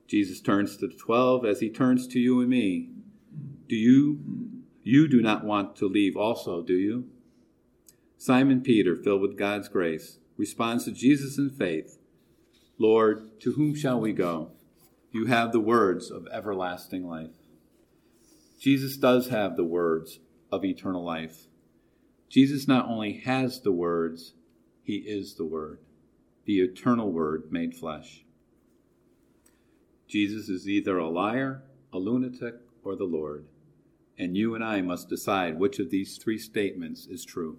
Jesus 0.06 0.40
turns 0.40 0.78
to 0.78 0.88
the 0.88 0.94
twelve 0.94 1.46
as 1.46 1.62
he 1.62 1.70
turns 1.72 2.06
to 2.10 2.20
you 2.20 2.42
and 2.42 2.50
me. 2.50 2.92
Do 3.68 3.76
you, 3.76 4.20
you 4.88 5.08
do 5.08 5.20
not 5.20 5.44
want 5.44 5.76
to 5.78 5.88
leave 5.88 6.16
also, 6.16 6.62
do 6.62 6.76
you? 6.76 7.10
Simon 8.20 8.62
Peter, 8.62 8.96
filled 8.96 9.22
with 9.22 9.36
God's 9.36 9.68
grace, 9.68 10.20
responds 10.38 10.86
to 10.86 10.92
Jesus 10.92 11.40
in 11.40 11.50
faith 11.50 11.98
Lord, 12.78 13.40
to 13.40 13.54
whom 13.54 13.74
shall 13.74 14.00
we 14.00 14.14
go? 14.14 14.52
You 15.12 15.26
have 15.26 15.52
the 15.52 15.60
words 15.60 16.12
of 16.12 16.28
everlasting 16.32 17.08
life. 17.08 17.32
Jesus 18.60 18.96
does 18.96 19.30
have 19.30 19.56
the 19.56 19.64
words 19.64 20.20
of 20.52 20.64
eternal 20.64 21.04
life. 21.04 21.48
Jesus 22.30 22.68
not 22.68 22.88
only 22.88 23.22
has 23.26 23.62
the 23.62 23.72
words, 23.72 24.34
he 24.84 24.98
is 24.98 25.34
the 25.34 25.46
Word, 25.46 25.80
the 26.46 26.60
eternal 26.60 27.12
Word 27.12 27.46
made 27.50 27.74
flesh. 27.74 28.24
Jesus 30.08 30.48
is 30.48 30.70
either 30.70 31.00
a 31.00 31.10
liar, 31.10 31.64
a 31.92 31.98
lunatic, 31.98 32.56
or 32.84 32.96
the 32.96 33.06
Lord, 33.06 33.48
and 34.18 34.38
you 34.38 34.56
and 34.56 34.64
I 34.64 34.82
must 34.82 35.10
decide 35.10 35.60
which 35.60 35.80
of 35.80 35.90
these 35.90 36.18
three 36.18 36.38
statements 36.38 37.06
is 37.08 37.26
true. 37.26 37.58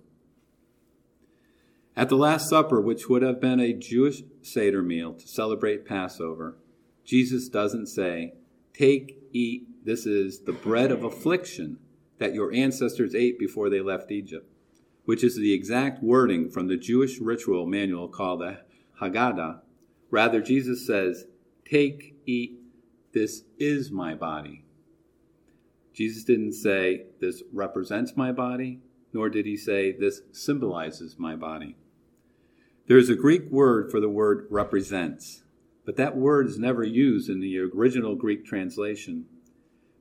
At 1.97 2.11
the 2.11 2.17
Last 2.17 2.51
Supper, 2.51 2.81
which 2.81 3.09
would 3.09 3.23
have 3.23 3.41
been 3.41 3.59
a 3.59 3.73
Jewish 3.73 4.23
Seder 4.43 4.83
meal 4.83 5.15
to 5.15 5.27
celebrate 5.27 5.87
Passover, 5.87 6.57
Jesus 7.05 7.49
doesn't 7.49 7.87
say, 7.87 8.35
Take, 8.75 9.19
eat, 9.33 9.67
this 9.85 10.05
is 10.05 10.41
the 10.41 10.53
bread 10.53 10.91
of 10.91 11.05
affliction 11.05 11.79
that 12.19 12.35
your 12.35 12.53
ancestors 12.53 13.15
ate 13.15 13.39
before 13.39 13.71
they 13.71 13.81
left 13.81 14.11
Egypt, 14.11 14.51
which 15.07 15.25
is 15.25 15.37
the 15.37 15.55
exact 15.55 16.03
wording 16.03 16.51
from 16.51 16.69
the 16.69 16.77
Jewish 16.77 17.19
ritual 17.19 17.65
manual 17.65 18.09
called 18.09 18.41
the 18.41 18.59
Haggadah. 19.01 19.61
Rather, 20.11 20.43
Jesus 20.43 20.87
says, 20.87 21.25
Take, 21.65 22.15
eat, 22.27 22.61
this 23.13 23.45
is 23.59 23.91
my 23.91 24.15
body. 24.15 24.66
Jesus 25.97 26.25
didn't 26.25 26.53
say, 26.53 27.07
This 27.21 27.43
represents 27.53 28.17
my 28.17 28.31
body, 28.31 28.81
nor 29.13 29.31
did 29.31 29.47
he 29.47 29.57
say, 29.57 29.93
This 29.93 30.21
symbolizes 30.33 31.17
my 31.19 31.35
body. 31.35 31.77
There 32.87 32.99
is 32.99 33.09
a 33.09 33.17
Greek 33.17 33.51
word 33.51 33.91
for 33.91 33.99
the 33.99 34.09
word 34.09 34.47
represents 34.51 35.43
but 35.87 35.97
that 35.97 36.17
word 36.17 36.49
is 36.49 36.59
never 36.59 36.83
used 36.83 37.31
in 37.31 37.41
the 37.41 37.59
original 37.61 38.17
Greek 38.17 38.45
translation. 38.45 39.27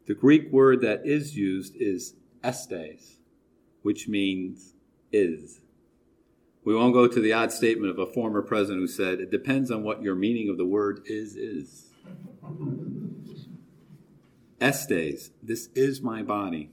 The 0.08 0.16
Greek 0.16 0.52
word 0.52 0.82
that 0.82 1.06
is 1.06 1.38
used 1.38 1.76
is 1.80 2.16
estes, 2.44 3.20
which 3.84 4.08
means 4.08 4.74
is. 5.12 5.62
We 6.66 6.76
won't 6.76 6.96
go 6.96 7.08
to 7.08 7.20
the 7.22 7.34
odd 7.34 7.52
statement 7.52 7.92
of 7.92 8.00
a 8.00 8.12
former 8.12 8.42
president 8.42 8.82
who 8.82 8.88
said, 8.88 9.20
It 9.20 9.30
depends 9.30 9.70
on 9.70 9.84
what 9.84 10.02
your 10.02 10.16
meaning 10.16 10.50
of 10.50 10.58
the 10.58 10.66
word 10.66 11.02
is 11.06 11.36
is. 11.36 11.92
Estes, 14.62 15.32
this 15.44 15.68
is 15.76 16.02
my 16.02 16.24
body. 16.24 16.72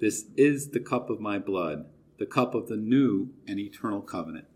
This 0.00 0.26
is 0.36 0.70
the 0.70 0.80
cup 0.80 1.08
of 1.08 1.18
my 1.18 1.38
blood, 1.38 1.86
the 2.18 2.26
cup 2.26 2.54
of 2.54 2.68
the 2.68 2.76
new 2.76 3.30
and 3.48 3.58
eternal 3.58 4.02
covenant. 4.02 4.46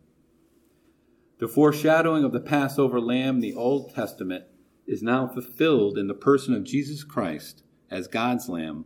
The 1.38 1.48
foreshadowing 1.48 2.22
of 2.22 2.32
the 2.32 2.40
Passover 2.40 3.00
lamb 3.00 3.36
in 3.36 3.40
the 3.40 3.54
Old 3.54 3.94
Testament 3.94 4.44
is 4.86 5.02
now 5.02 5.26
fulfilled 5.26 5.96
in 5.96 6.06
the 6.06 6.14
person 6.14 6.54
of 6.54 6.64
Jesus 6.64 7.02
Christ 7.02 7.62
as 7.90 8.08
God's 8.08 8.48
lamb, 8.48 8.84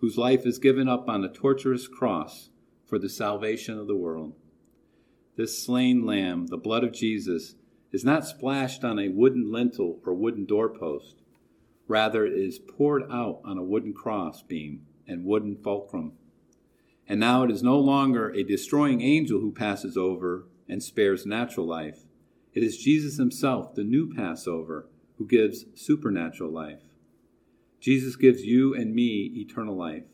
whose 0.00 0.18
life 0.18 0.44
is 0.44 0.58
given 0.58 0.88
up 0.88 1.08
on 1.08 1.24
a 1.24 1.32
torturous 1.32 1.86
cross 1.86 2.50
for 2.86 2.98
the 2.98 3.08
salvation 3.08 3.78
of 3.78 3.86
the 3.86 3.96
world. 3.96 4.34
This 5.36 5.64
slain 5.64 6.04
lamb, 6.04 6.48
the 6.48 6.56
blood 6.56 6.82
of 6.82 6.92
Jesus, 6.92 7.54
is 7.92 8.04
not 8.04 8.26
splashed 8.26 8.82
on 8.82 8.98
a 8.98 9.08
wooden 9.08 9.52
lintel 9.52 10.00
or 10.04 10.12
wooden 10.12 10.44
doorpost. 10.44 11.17
Rather, 11.88 12.26
it 12.26 12.34
is 12.34 12.58
poured 12.58 13.02
out 13.10 13.40
on 13.44 13.56
a 13.56 13.62
wooden 13.62 13.94
cross 13.94 14.42
beam 14.42 14.86
and 15.06 15.24
wooden 15.24 15.56
fulcrum. 15.56 16.12
And 17.08 17.18
now 17.18 17.42
it 17.42 17.50
is 17.50 17.62
no 17.62 17.78
longer 17.78 18.28
a 18.30 18.44
destroying 18.44 19.00
angel 19.00 19.40
who 19.40 19.50
passes 19.50 19.96
over 19.96 20.46
and 20.68 20.82
spares 20.82 21.24
natural 21.24 21.66
life. 21.66 22.00
It 22.52 22.62
is 22.62 22.76
Jesus 22.76 23.16
himself, 23.16 23.74
the 23.74 23.84
new 23.84 24.12
Passover, 24.14 24.86
who 25.16 25.26
gives 25.26 25.64
supernatural 25.74 26.50
life. 26.50 26.82
Jesus 27.80 28.16
gives 28.16 28.44
you 28.44 28.74
and 28.74 28.94
me 28.94 29.32
eternal 29.36 29.76
life. 29.76 30.04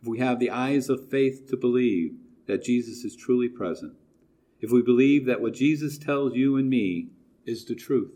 If 0.00 0.08
we 0.08 0.18
have 0.20 0.38
the 0.38 0.50
eyes 0.50 0.88
of 0.88 1.10
faith 1.10 1.46
to 1.50 1.56
believe 1.56 2.14
that 2.46 2.62
Jesus 2.62 3.04
is 3.04 3.14
truly 3.14 3.48
present, 3.48 3.94
if 4.60 4.70
we 4.70 4.80
believe 4.80 5.26
that 5.26 5.42
what 5.42 5.52
Jesus 5.52 5.98
tells 5.98 6.34
you 6.34 6.56
and 6.56 6.70
me 6.70 7.08
is 7.44 7.64
the 7.66 7.74
truth. 7.74 8.12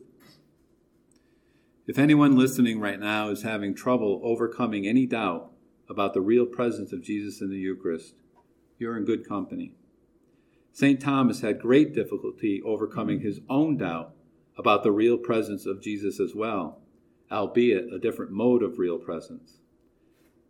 If 1.89 1.99
anyone 1.99 2.36
listening 2.36 2.80
right 2.80 3.01
now 3.01 3.30
is 3.30 3.45
having 3.45 3.74
trouble 3.74 4.20
overcoming 4.22 4.86
any 4.86 5.07
doubt 5.07 5.51
about 5.89 6.12
the 6.12 6.20
real 6.20 6.45
presence 6.45 6.93
of 6.93 7.03
Jesus 7.03 7.41
in 7.41 7.49
the 7.49 7.57
Eucharist, 7.57 8.12
you're 8.76 8.99
in 8.99 9.07
good 9.07 9.26
company. 9.26 9.72
St. 10.70 11.01
Thomas 11.01 11.41
had 11.41 11.59
great 11.59 11.95
difficulty 11.95 12.61
overcoming 12.62 13.20
his 13.20 13.41
own 13.49 13.78
doubt 13.78 14.12
about 14.59 14.82
the 14.82 14.93
real 14.93 15.16
presence 15.16 15.64
of 15.64 15.80
Jesus 15.80 16.20
as 16.20 16.34
well, 16.34 16.82
albeit 17.32 17.91
a 17.91 17.99
different 17.99 18.32
mode 18.32 18.62
of 18.62 18.78
real 18.78 18.99
presence. 18.99 19.57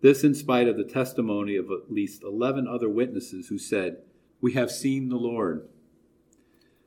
This, 0.00 0.24
in 0.24 0.34
spite 0.34 0.66
of 0.66 0.76
the 0.76 0.82
testimony 0.82 1.54
of 1.54 1.66
at 1.66 1.88
least 1.88 2.24
11 2.24 2.66
other 2.66 2.88
witnesses 2.88 3.46
who 3.46 3.58
said, 3.58 3.98
We 4.40 4.54
have 4.54 4.72
seen 4.72 5.08
the 5.08 5.16
Lord. 5.16 5.68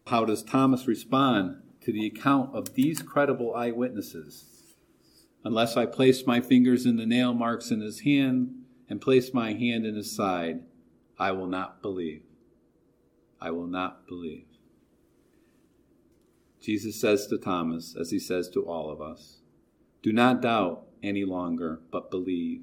How 0.07 0.25
does 0.25 0.43
Thomas 0.43 0.87
respond 0.87 1.61
to 1.81 1.91
the 1.91 2.05
account 2.05 2.55
of 2.55 2.73
these 2.75 3.01
credible 3.01 3.55
eyewitnesses? 3.55 4.75
Unless 5.43 5.75
I 5.75 5.85
place 5.85 6.27
my 6.27 6.39
fingers 6.39 6.85
in 6.85 6.97
the 6.97 7.05
nail 7.05 7.33
marks 7.33 7.71
in 7.71 7.81
his 7.81 8.01
hand 8.01 8.53
and 8.89 9.01
place 9.01 9.33
my 9.33 9.53
hand 9.53 9.85
in 9.85 9.95
his 9.95 10.15
side, 10.15 10.61
I 11.17 11.31
will 11.31 11.47
not 11.47 11.81
believe. 11.81 12.23
I 13.39 13.51
will 13.51 13.67
not 13.67 14.07
believe. 14.07 14.45
Jesus 16.61 17.01
says 17.01 17.25
to 17.27 17.39
Thomas, 17.39 17.95
as 17.99 18.11
he 18.11 18.19
says 18.19 18.47
to 18.49 18.63
all 18.63 18.91
of 18.91 19.01
us, 19.01 19.39
Do 20.03 20.13
not 20.13 20.41
doubt 20.41 20.83
any 21.01 21.25
longer, 21.25 21.81
but 21.91 22.11
believe. 22.11 22.61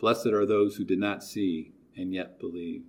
Blessed 0.00 0.28
are 0.28 0.46
those 0.46 0.76
who 0.76 0.84
did 0.84 0.98
not 0.98 1.22
see 1.22 1.72
and 1.96 2.12
yet 2.12 2.40
believe. 2.40 2.82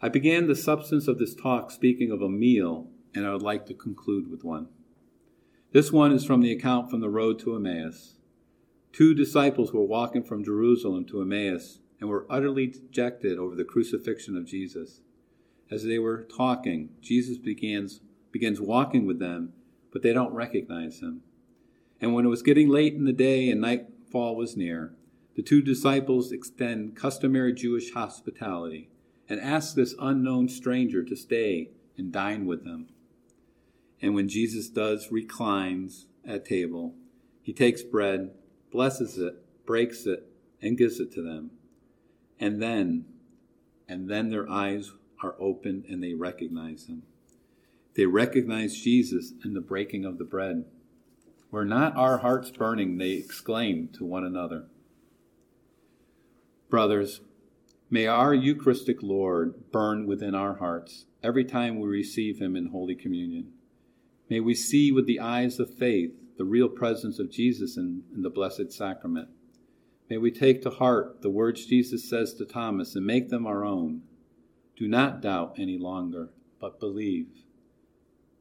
I 0.00 0.08
began 0.08 0.46
the 0.46 0.54
substance 0.54 1.08
of 1.08 1.18
this 1.18 1.34
talk 1.34 1.70
speaking 1.70 2.10
of 2.10 2.22
a 2.22 2.28
meal, 2.28 2.87
and 3.14 3.26
I 3.26 3.32
would 3.32 3.42
like 3.42 3.66
to 3.66 3.74
conclude 3.74 4.30
with 4.30 4.44
one. 4.44 4.68
This 5.72 5.92
one 5.92 6.12
is 6.12 6.24
from 6.24 6.40
the 6.40 6.52
account 6.52 6.90
from 6.90 7.00
the 7.00 7.10
road 7.10 7.38
to 7.40 7.54
Emmaus. 7.54 8.14
Two 8.92 9.14
disciples 9.14 9.72
were 9.72 9.84
walking 9.84 10.22
from 10.22 10.44
Jerusalem 10.44 11.04
to 11.06 11.20
Emmaus 11.20 11.80
and 12.00 12.08
were 12.08 12.26
utterly 12.30 12.66
dejected 12.66 13.38
over 13.38 13.54
the 13.54 13.64
crucifixion 13.64 14.36
of 14.36 14.46
Jesus. 14.46 15.02
As 15.70 15.84
they 15.84 15.98
were 15.98 16.22
talking, 16.22 16.90
Jesus 17.00 17.36
begins, 17.36 18.00
begins 18.32 18.60
walking 18.60 19.06
with 19.06 19.18
them, 19.18 19.52
but 19.92 20.02
they 20.02 20.12
don't 20.12 20.32
recognize 20.32 21.00
him. 21.00 21.22
And 22.00 22.14
when 22.14 22.24
it 22.24 22.28
was 22.30 22.42
getting 22.42 22.68
late 22.68 22.94
in 22.94 23.04
the 23.04 23.12
day 23.12 23.50
and 23.50 23.60
nightfall 23.60 24.36
was 24.36 24.56
near, 24.56 24.94
the 25.34 25.42
two 25.42 25.60
disciples 25.60 26.32
extend 26.32 26.96
customary 26.96 27.52
Jewish 27.52 27.92
hospitality 27.92 28.88
and 29.28 29.40
ask 29.40 29.74
this 29.74 29.94
unknown 30.00 30.48
stranger 30.48 31.04
to 31.04 31.14
stay 31.14 31.70
and 31.96 32.10
dine 32.10 32.46
with 32.46 32.64
them. 32.64 32.88
And 34.00 34.14
when 34.14 34.28
Jesus 34.28 34.68
does 34.68 35.10
reclines 35.10 36.06
at 36.24 36.44
table, 36.44 36.94
he 37.42 37.52
takes 37.52 37.82
bread, 37.82 38.30
blesses 38.70 39.18
it, 39.18 39.34
breaks 39.66 40.06
it, 40.06 40.28
and 40.62 40.78
gives 40.78 41.00
it 41.00 41.12
to 41.12 41.22
them. 41.22 41.50
And 42.38 42.62
then, 42.62 43.06
and 43.88 44.08
then 44.08 44.28
their 44.28 44.48
eyes 44.48 44.92
are 45.22 45.34
opened 45.40 45.86
and 45.88 46.02
they 46.02 46.14
recognize 46.14 46.86
him. 46.86 47.02
They 47.94 48.06
recognize 48.06 48.76
Jesus 48.80 49.32
in 49.44 49.54
the 49.54 49.60
breaking 49.60 50.04
of 50.04 50.18
the 50.18 50.24
bread. 50.24 50.64
Were 51.50 51.64
not 51.64 51.96
our 51.96 52.18
hearts 52.18 52.50
burning? 52.50 52.98
They 52.98 53.12
exclaim 53.12 53.88
to 53.94 54.04
one 54.04 54.24
another. 54.24 54.66
Brothers, 56.68 57.22
may 57.90 58.06
our 58.06 58.34
Eucharistic 58.34 59.02
Lord 59.02 59.72
burn 59.72 60.06
within 60.06 60.34
our 60.34 60.56
hearts 60.56 61.06
every 61.22 61.44
time 61.44 61.80
we 61.80 61.88
receive 61.88 62.38
him 62.38 62.54
in 62.54 62.66
Holy 62.66 62.94
Communion. 62.94 63.52
May 64.28 64.40
we 64.40 64.54
see 64.54 64.92
with 64.92 65.06
the 65.06 65.20
eyes 65.20 65.58
of 65.58 65.72
faith 65.72 66.12
the 66.36 66.44
real 66.44 66.68
presence 66.68 67.18
of 67.18 67.30
Jesus 67.30 67.76
in, 67.76 68.02
in 68.14 68.22
the 68.22 68.30
Blessed 68.30 68.72
Sacrament. 68.72 69.28
May 70.08 70.18
we 70.18 70.30
take 70.30 70.62
to 70.62 70.70
heart 70.70 71.22
the 71.22 71.30
words 71.30 71.66
Jesus 71.66 72.08
says 72.08 72.34
to 72.34 72.44
Thomas 72.44 72.94
and 72.94 73.04
make 73.04 73.28
them 73.28 73.46
our 73.46 73.64
own. 73.64 74.02
Do 74.76 74.88
not 74.88 75.20
doubt 75.20 75.56
any 75.58 75.76
longer, 75.76 76.30
but 76.60 76.80
believe. 76.80 77.28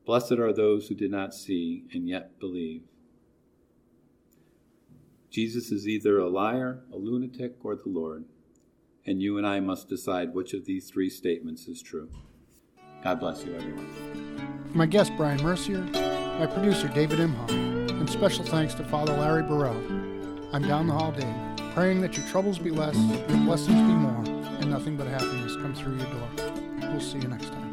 Blessed 0.06 0.34
are 0.34 0.54
those 0.54 0.88
who 0.88 0.96
did 0.96 1.12
not 1.12 1.34
see 1.34 1.84
and 1.92 2.08
yet 2.08 2.40
believe. 2.40 2.84
Jesus 5.30 5.72
is 5.72 5.88
either 5.88 6.18
a 6.18 6.30
liar, 6.30 6.84
a 6.92 6.96
lunatic, 6.96 7.58
or 7.64 7.76
the 7.76 7.90
Lord, 7.90 8.24
and 9.06 9.22
you 9.22 9.38
and 9.38 9.46
I 9.46 9.60
must 9.60 9.90
decide 9.90 10.34
which 10.34 10.54
of 10.54 10.66
these 10.66 10.90
three 10.90 11.10
statements 11.10 11.68
is 11.68 11.82
true. 11.82 12.10
God 13.04 13.20
bless 13.20 13.44
you, 13.44 13.54
everyone. 13.54 14.47
My 14.78 14.86
guest, 14.86 15.12
Brian 15.18 15.42
Mercier, 15.42 15.82
my 16.38 16.46
producer, 16.46 16.88
David 16.88 17.18
Imhoff, 17.18 17.50
and 17.50 18.08
special 18.08 18.46
thanks 18.46 18.76
to 18.76 18.84
Father 18.84 19.12
Larry 19.18 19.42
Burrell. 19.42 19.76
I'm 20.54 20.62
down 20.62 20.86
the 20.86 20.94
hall, 20.94 21.12
Dave, 21.12 21.74
praying 21.74 22.02
that 22.02 22.16
your 22.16 22.28
troubles 22.28 22.60
be 22.60 22.70
less, 22.70 22.96
your 22.96 23.40
blessings 23.40 23.70
be 23.70 23.74
more, 23.74 24.24
and 24.60 24.70
nothing 24.70 24.96
but 24.96 25.08
happiness 25.08 25.56
come 25.56 25.74
through 25.74 25.96
your 25.96 26.06
door. 26.12 26.30
We'll 26.92 27.02
see 27.02 27.18
you 27.18 27.28
next 27.28 27.48
time. 27.48 27.67